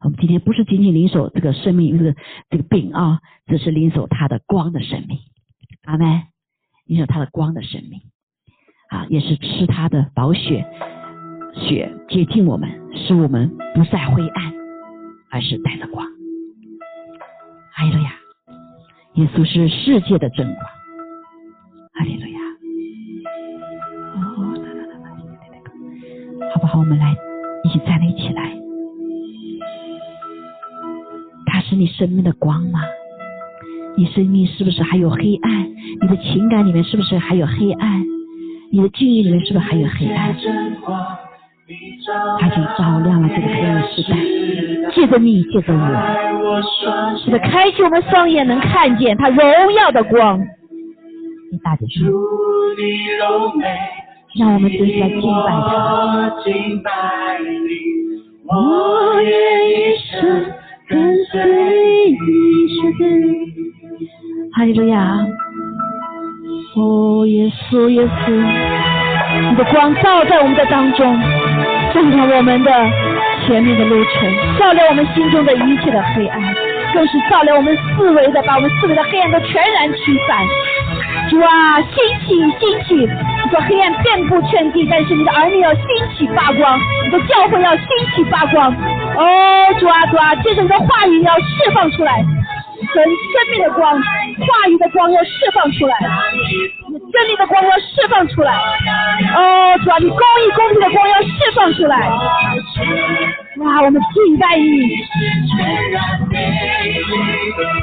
[0.00, 2.16] 我们今天不是仅仅领受这个生命，这个
[2.50, 5.18] 这个饼啊，只是领受他的光的生命。
[5.84, 6.22] 阿门。
[6.84, 8.00] 领受他的光的生命
[8.90, 10.64] 啊，也是吃他的宝血，
[11.54, 14.54] 血接近我们，使我们不再灰暗，
[15.28, 16.06] 而是带着光。
[17.72, 18.12] 哈利路亚。
[19.14, 20.64] 耶稣是世界的真光，
[21.94, 22.35] 哈利路亚！
[26.56, 26.78] 好不好？
[26.78, 27.14] 我们来
[27.64, 28.50] 一起站立起来。
[31.44, 32.80] 他是你生命的光吗？
[33.94, 35.66] 你生命是不是还有黑暗？
[36.00, 38.02] 你的情感里面是不是还有黑暗？
[38.72, 40.34] 你的记忆里面是不是还有黑暗？
[42.40, 44.16] 他就照亮了这个黑暗时代，
[44.94, 46.62] 借着你，借着我，
[47.18, 50.40] 是的，开启我们双眼，能看见他荣耀的光。
[51.52, 52.02] 你大点声，
[54.38, 56.46] 让我们真实来敬拜他。
[58.48, 59.32] 我愿
[59.70, 60.46] 一生
[60.88, 61.32] 跟随
[62.10, 62.16] 你，
[64.54, 65.26] 哈利路亚！
[66.76, 68.30] 哦，耶稣，耶稣，
[69.50, 71.18] 你的光照在我们的当中。
[71.94, 72.70] 照亮我们的
[73.46, 76.40] 前面的路程，照亮我们心中的一切的黑暗，
[76.92, 80.44] 更是照亮我们四维的，把我们四维的黑暗都全然驱散。
[81.28, 82.94] 主啊，兴起，兴起！
[82.94, 85.82] 你说黑暗遍布全地，但是你的儿女要兴
[86.16, 88.72] 起发光，你的教会要兴起发光。
[89.16, 92.24] 哦，主啊，主啊，接着你的话语要释放出来。
[92.92, 95.96] 神生命的光，话语的光要释放出来，
[97.12, 98.54] 真理的光要释放出来。
[99.34, 102.08] 哦，主啊，你公义公平的光要释放出来。
[103.58, 104.64] 哇，我们敬拜你。
[104.66, 105.12] 你是
[105.48, 105.56] 全
[105.90, 105.96] 然，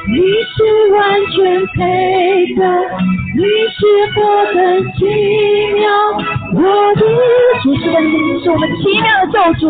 [0.07, 0.15] 你
[0.53, 0.55] 是
[0.93, 0.99] 完
[1.31, 1.81] 全配
[2.55, 2.61] 的，
[3.35, 3.41] 你
[3.73, 3.79] 是
[4.13, 4.17] 何
[4.53, 4.59] 等
[4.93, 4.99] 奇
[5.73, 5.83] 妙，
[6.53, 6.61] 我
[6.95, 7.01] 的
[7.63, 9.61] 主是的你是我们奇妙的救主。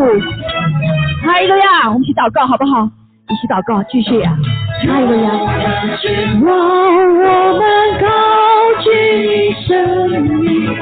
[1.25, 2.89] 哈利路亚，我们去祷告好不好？
[3.29, 4.35] 一起祷告，继续呀！
[4.85, 5.31] 哈利路亚！
[6.43, 7.63] 让我们
[8.01, 8.05] 高
[8.83, 8.87] 举
[9.65, 9.71] 生
[10.39, 10.75] 命，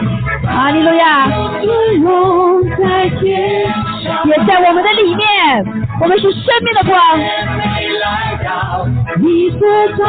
[0.44, 1.30] 哈利路亚！
[1.62, 3.70] 尊荣在天
[4.04, 5.24] 上，也在我们的里面，
[6.02, 6.98] 我们是生命的光。
[9.20, 9.60] 你所
[9.98, 10.04] 造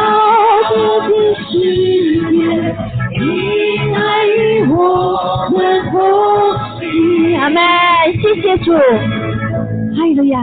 [1.07, 1.09] 的
[1.45, 1.51] 世
[2.31, 2.33] 界，
[3.19, 3.21] 你
[3.93, 5.57] 爱与我们
[5.91, 5.93] 同
[6.79, 7.37] 行。
[7.39, 7.61] 阿门！
[8.21, 8.73] 谢谢主。
[9.95, 10.39] 哈利路亚！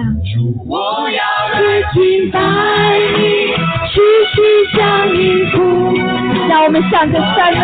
[0.67, 1.23] 我要
[1.53, 2.39] 来敬拜
[3.17, 3.23] 你，
[3.89, 4.01] 屈
[4.35, 4.37] 膝
[4.77, 4.79] 向
[5.13, 5.19] 你
[6.49, 7.59] 让我们像这三位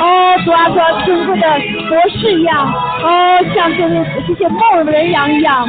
[0.00, 0.02] 哦，
[0.44, 1.46] 主啊，主啊，尊贵的
[1.88, 3.08] 博士一样，哦，
[3.54, 3.92] 像这些
[4.28, 5.68] 这些梦的人羊一样。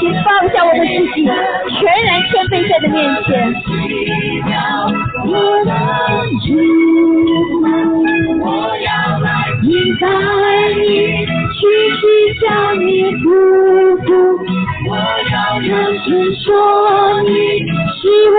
[0.24, 0.84] 放下我的自
[1.14, 3.30] 己，全然谦卑在的面前。
[5.24, 5.30] 我
[5.64, 5.70] 的
[6.44, 6.46] 主，
[8.40, 8.44] 我
[8.78, 8.88] 要
[9.20, 9.28] 来
[9.62, 9.70] 迎
[10.00, 10.04] 拜
[10.80, 10.82] 你，
[11.62, 12.02] 屈膝
[12.40, 12.90] 向你
[13.22, 13.22] 匍
[14.02, 14.04] 匐。
[14.90, 14.90] 我
[15.30, 15.70] 要认
[16.02, 18.02] 真说，你是
[18.34, 18.36] 我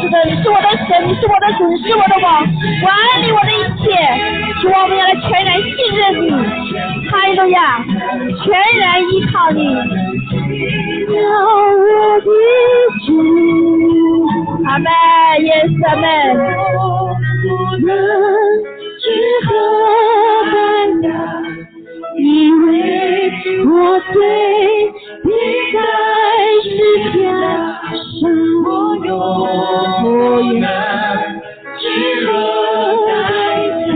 [0.00, 3.84] 是的，你是我的神，你是我的主，你是我的王，我爱你我的一切。
[4.62, 6.24] 主，我们要来全然信任你，
[7.10, 7.84] 哈利路亚，
[8.42, 8.48] 全
[8.80, 9.60] 然依靠你。
[11.12, 11.20] 要
[11.76, 12.26] 我的
[13.06, 13.06] 主，
[14.64, 14.88] 阿门，
[15.44, 16.02] 耶稣阿门。
[17.84, 17.88] 能
[19.00, 19.04] 知
[19.44, 19.84] 何般
[20.24, 20.33] 呀？
[22.24, 22.72] 因为
[23.66, 24.16] 我对
[25.24, 25.30] 你
[25.74, 25.76] 在
[26.62, 26.72] 是
[27.12, 28.24] 天上，
[28.64, 28.66] 我
[29.04, 29.12] 永
[30.54, 30.64] 远
[31.78, 31.82] 知
[32.24, 32.26] 何
[33.28, 33.28] 代
[33.84, 33.86] 价。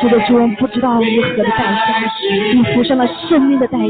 [0.00, 1.94] 是的，主，我们不知道如何的代价，
[2.52, 3.84] 你付上了生命的代价，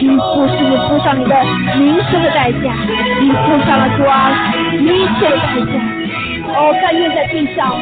[0.00, 1.36] 你付是你付上你的
[1.78, 2.74] 名声的代价，
[3.20, 4.86] 你付上了主啊一
[5.20, 6.01] 切的代价。
[6.54, 7.72] 哦，甘愿在地上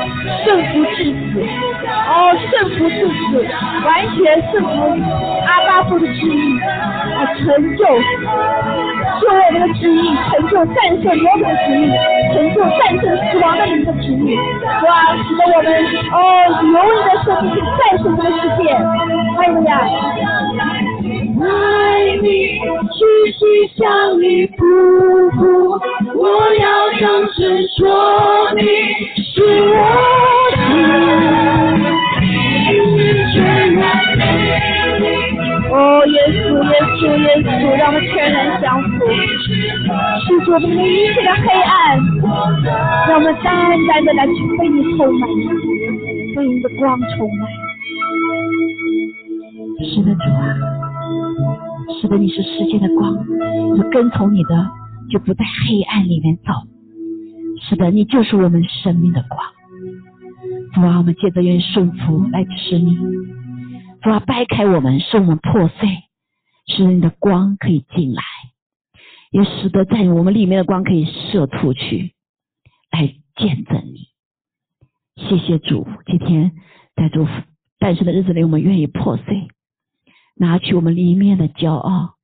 [0.45, 1.43] 圣福至死，
[2.07, 3.45] 哦，圣福至死，
[3.85, 4.19] 完全
[4.53, 4.69] 圣福
[5.47, 7.45] 阿巴父的旨意，啊，成
[7.77, 7.85] 就，
[9.21, 11.83] 就我们的旨意，成就战胜魔鬼的旨意，
[12.33, 14.39] 成就战胜死亡的灵的旨意，
[14.87, 15.15] 哇？
[15.17, 15.69] 使得我们
[16.13, 16.19] 哦，
[16.63, 18.63] 永远的生命去战胜这个世界，
[19.37, 19.71] 还有呀。
[21.41, 22.27] 爱你，
[22.59, 22.99] 屈
[23.33, 23.41] 膝
[23.77, 23.81] 向
[24.21, 24.59] 你匍
[25.37, 25.41] 匐，
[26.15, 26.21] 我
[26.55, 26.65] 要
[27.01, 27.39] 张声
[27.77, 27.81] 说
[28.57, 28.63] 你
[29.23, 29.75] 是我
[30.53, 30.59] 主。
[35.73, 37.49] 哦，耶稣，耶稣，耶稣，
[37.79, 41.73] 让我们全然降服，驱逐我们一切的黑暗，
[43.09, 43.47] 让我们单
[43.87, 45.29] 单的来去被你充满，
[46.37, 47.41] 被你的光充满。
[49.95, 50.90] 是的，主啊。
[52.01, 53.15] 使得，你是世界的光，
[53.71, 54.69] 我跟从你的
[55.11, 56.53] 就不在黑暗里面走。
[57.63, 59.39] 是的，你就是我们生命的光。
[60.73, 62.97] 主啊，我们借着愿顺服来吃你。
[64.03, 65.89] 主啊，掰开我们，使我们破碎，
[66.67, 68.23] 使你的光可以进来，
[69.31, 72.15] 也使得在我们里面的光可以射出去，
[72.91, 74.09] 来见证你。
[75.17, 76.53] 谢谢主，今天
[76.97, 77.27] 在主
[77.79, 79.49] 诞生的日子里，我们愿意破碎。
[80.41, 82.17] 拿去我们里面的骄傲，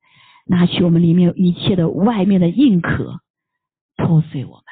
[0.47, 3.21] 拿去我们里面一切的外面的硬壳，
[3.95, 4.63] 破碎我们。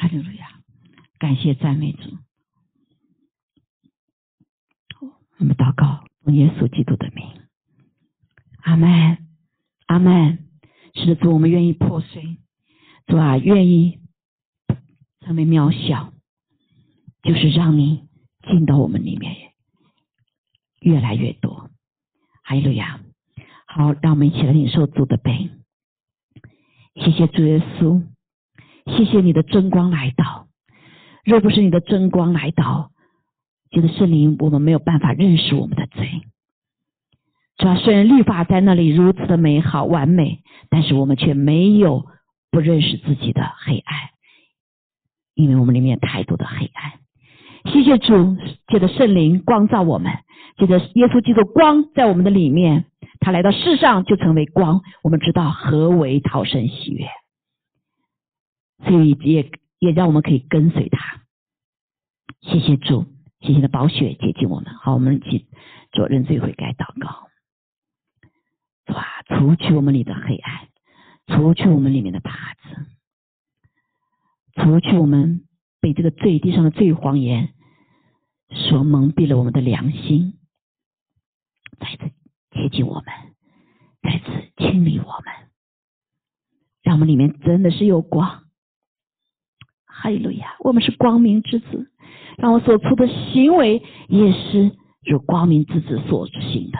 [0.00, 0.60] 哈利路亚，
[1.20, 2.10] 感谢赞美主。
[5.38, 7.24] 我们祷告，奉耶稣基督的名，
[8.62, 9.28] 阿门，
[9.86, 10.50] 阿门。
[10.94, 12.36] 是的，主，我们愿意破碎，
[13.06, 14.00] 主啊，愿意
[15.20, 16.12] 成为渺小，
[17.22, 18.08] 就是让你
[18.42, 19.39] 进到我们里面。
[20.80, 21.70] 越来越多，
[22.42, 23.00] 哈利路亚！
[23.66, 25.50] 好，让我们一起来领受主的杯。
[26.94, 28.02] 谢谢主耶稣，
[28.86, 30.48] 谢谢你的真光来到。
[31.24, 32.90] 若不是你的真光来到，
[33.70, 36.22] 觉得圣灵，我们没有办法认识我们的罪。
[37.58, 42.06] 主要虽然律法在那里如此的美好完美，但是我们却没有
[42.50, 44.10] 不认识自己的黑暗，
[45.34, 46.92] 因为我们里面太多的黑暗。
[47.64, 48.36] 谢谢主，
[48.68, 50.12] 借着圣灵光照我们。
[50.56, 52.84] 借着耶稣基督光在我们的里面，
[53.20, 54.82] 他来到世上就成为光。
[55.02, 57.06] 我们知道何为逃生喜悦，
[58.84, 61.22] 所以也也让我们可以跟随他。
[62.42, 63.06] 谢谢主，
[63.40, 64.74] 谢谢的宝血接近我们。
[64.74, 65.46] 好，我们一起
[65.92, 67.28] 做认罪悔改祷告。
[68.94, 70.68] 哇，除去我们里的黑暗，
[71.26, 72.30] 除去我们里面的耙
[72.62, 72.86] 子，
[74.56, 75.42] 除去我们
[75.80, 77.54] 被这个罪地上的罪谎言
[78.50, 80.34] 所蒙蔽了我们的良心。
[81.78, 82.12] 再次
[82.50, 83.06] 接近我们，
[84.02, 85.48] 再次清理我们，
[86.82, 88.44] 让我们里面真的是有光。
[89.86, 91.90] 哈利路亚，我们是光明之子，
[92.38, 96.78] 让我所出的行为也是如光明之子所行的。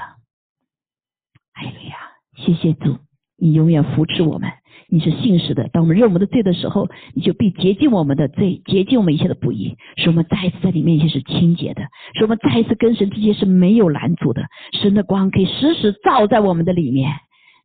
[1.52, 1.96] 哈利路亚，
[2.36, 2.98] 谢谢主，
[3.40, 4.50] 你永远扶持我们。
[4.92, 11.82] 你是信实的，当我们认我们的罪的时候，你就必洁净我们的罪，洁净我们一切的不义，使我们再一次在你面前是清洁的，
[12.14, 14.48] 使我们再一次跟神之间是没有拦阻的。
[14.72, 17.12] 神的光可以时时照在我们的里面，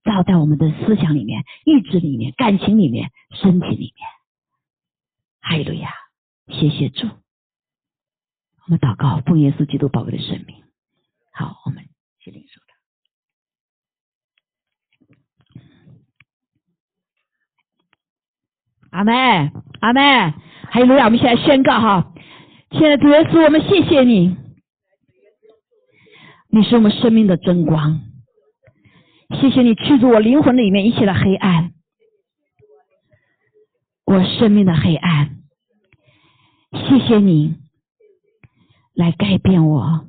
[0.03, 4.07] 照在我们的思想里面、意志里面、感情里面、身体里面。
[5.41, 5.89] 哈利路亚，
[6.47, 7.07] 谢谢主。
[7.07, 10.57] 我们祷告，奉耶稣基督宝贵的生命。
[11.34, 11.85] 好，我们
[12.19, 12.65] 去领受。
[18.96, 19.52] 阿妹，
[19.82, 20.34] 阿妹，
[20.70, 22.14] 还有路亚，我们现在宣告哈，
[22.72, 24.38] 亲爱的主耶稣，我们谢谢你，
[26.50, 28.00] 你是我们生命的真光，
[29.42, 31.74] 谢谢你驱逐我灵魂里面一切的黑暗，
[34.06, 35.40] 我生命的黑暗，
[36.72, 37.58] 谢谢你
[38.94, 40.08] 来改变我，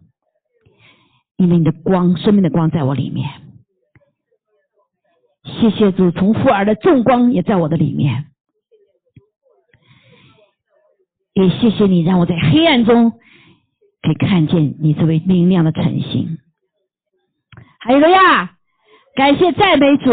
[1.37, 3.29] 因为你的光，生命的光在我里面。
[5.43, 8.27] 谢谢主，从父而的重光也在我的里面，
[11.37, 16.39] 也谢谢你让我在黑暗中可以看见你这位明亮的晨星。
[17.79, 18.53] 还有了呀，
[19.15, 20.11] 感谢赞美主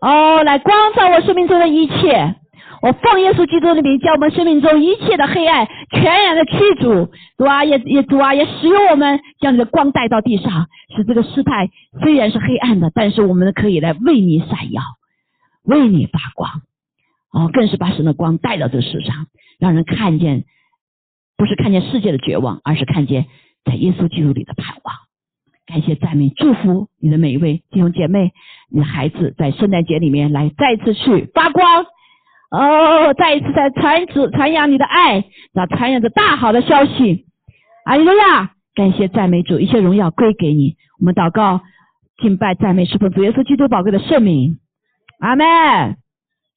[0.00, 2.36] 哦，来光照我生命中的一切。
[2.80, 11.70] 我奉耶稣基督的名，将我们生命中一切的黑暗全然的驱逐，主啊，也也主啊，也使用我们将你的光带到地上，使这个世态
[12.00, 14.80] 虽然是黑暗的，但是我们可以来为你闪耀，
[15.64, 16.62] 为你发光，
[17.32, 19.26] 哦，更是把神的光带到这世上，
[19.62, 20.44] 让人看见，
[21.36, 23.26] 不是看见世界的绝望，而是看见
[23.64, 24.96] 在耶稣基督里的盼望。
[25.66, 28.32] 感谢赞美祝福你的每一位弟兄姐妹，
[28.68, 31.86] 你的孩子在圣诞节里面来再一次去发光。
[32.50, 37.26] 哦，再一次在传主传扬你的爱，那传扬着大好的消息。
[37.84, 40.74] 阿利路亚，感谢赞美主，一切荣耀归给你。
[40.98, 41.60] 我们祷告、
[42.20, 44.58] 敬拜、赞美，是奉主耶稣基督宝贵的圣名。
[45.20, 45.46] 阿门，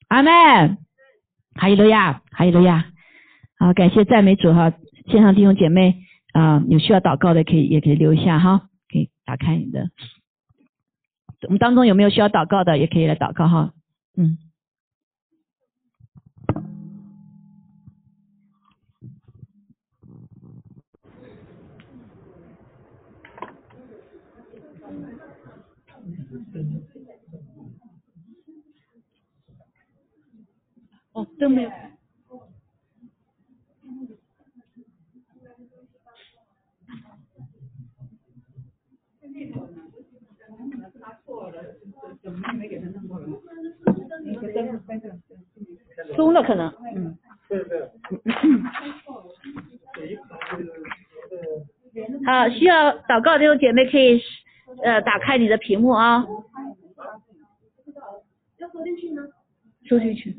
[0.08, 0.80] 阿门。
[1.54, 2.86] 哈利路亚，哈利路亚。
[3.58, 4.74] 好，感谢赞美主哈，
[5.08, 6.04] 线上弟兄姐妹
[6.34, 9.90] 啊，有需要祷告的可以也可以留一下哈，可以打开你的。
[11.44, 13.74] 我们当中有没有需要祷告的，也可以来祷告哈。
[14.18, 14.38] 嗯。
[31.14, 31.72] 哦，都没有。
[46.16, 47.18] 松了可能，嗯。
[47.48, 47.80] 对对
[52.26, 54.20] 好，需要祷告的姐妹可以
[54.84, 56.26] 呃打开你的屏幕啊。
[58.58, 59.22] 要收进去吗？
[59.88, 60.36] 收进去。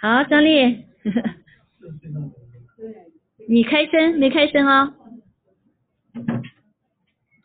[0.00, 0.86] 好，张丽。
[3.46, 4.86] 你开声没开声啊？
[4.86, 4.94] 哦，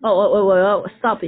[0.01, 1.27] 哦我我我要 stop 一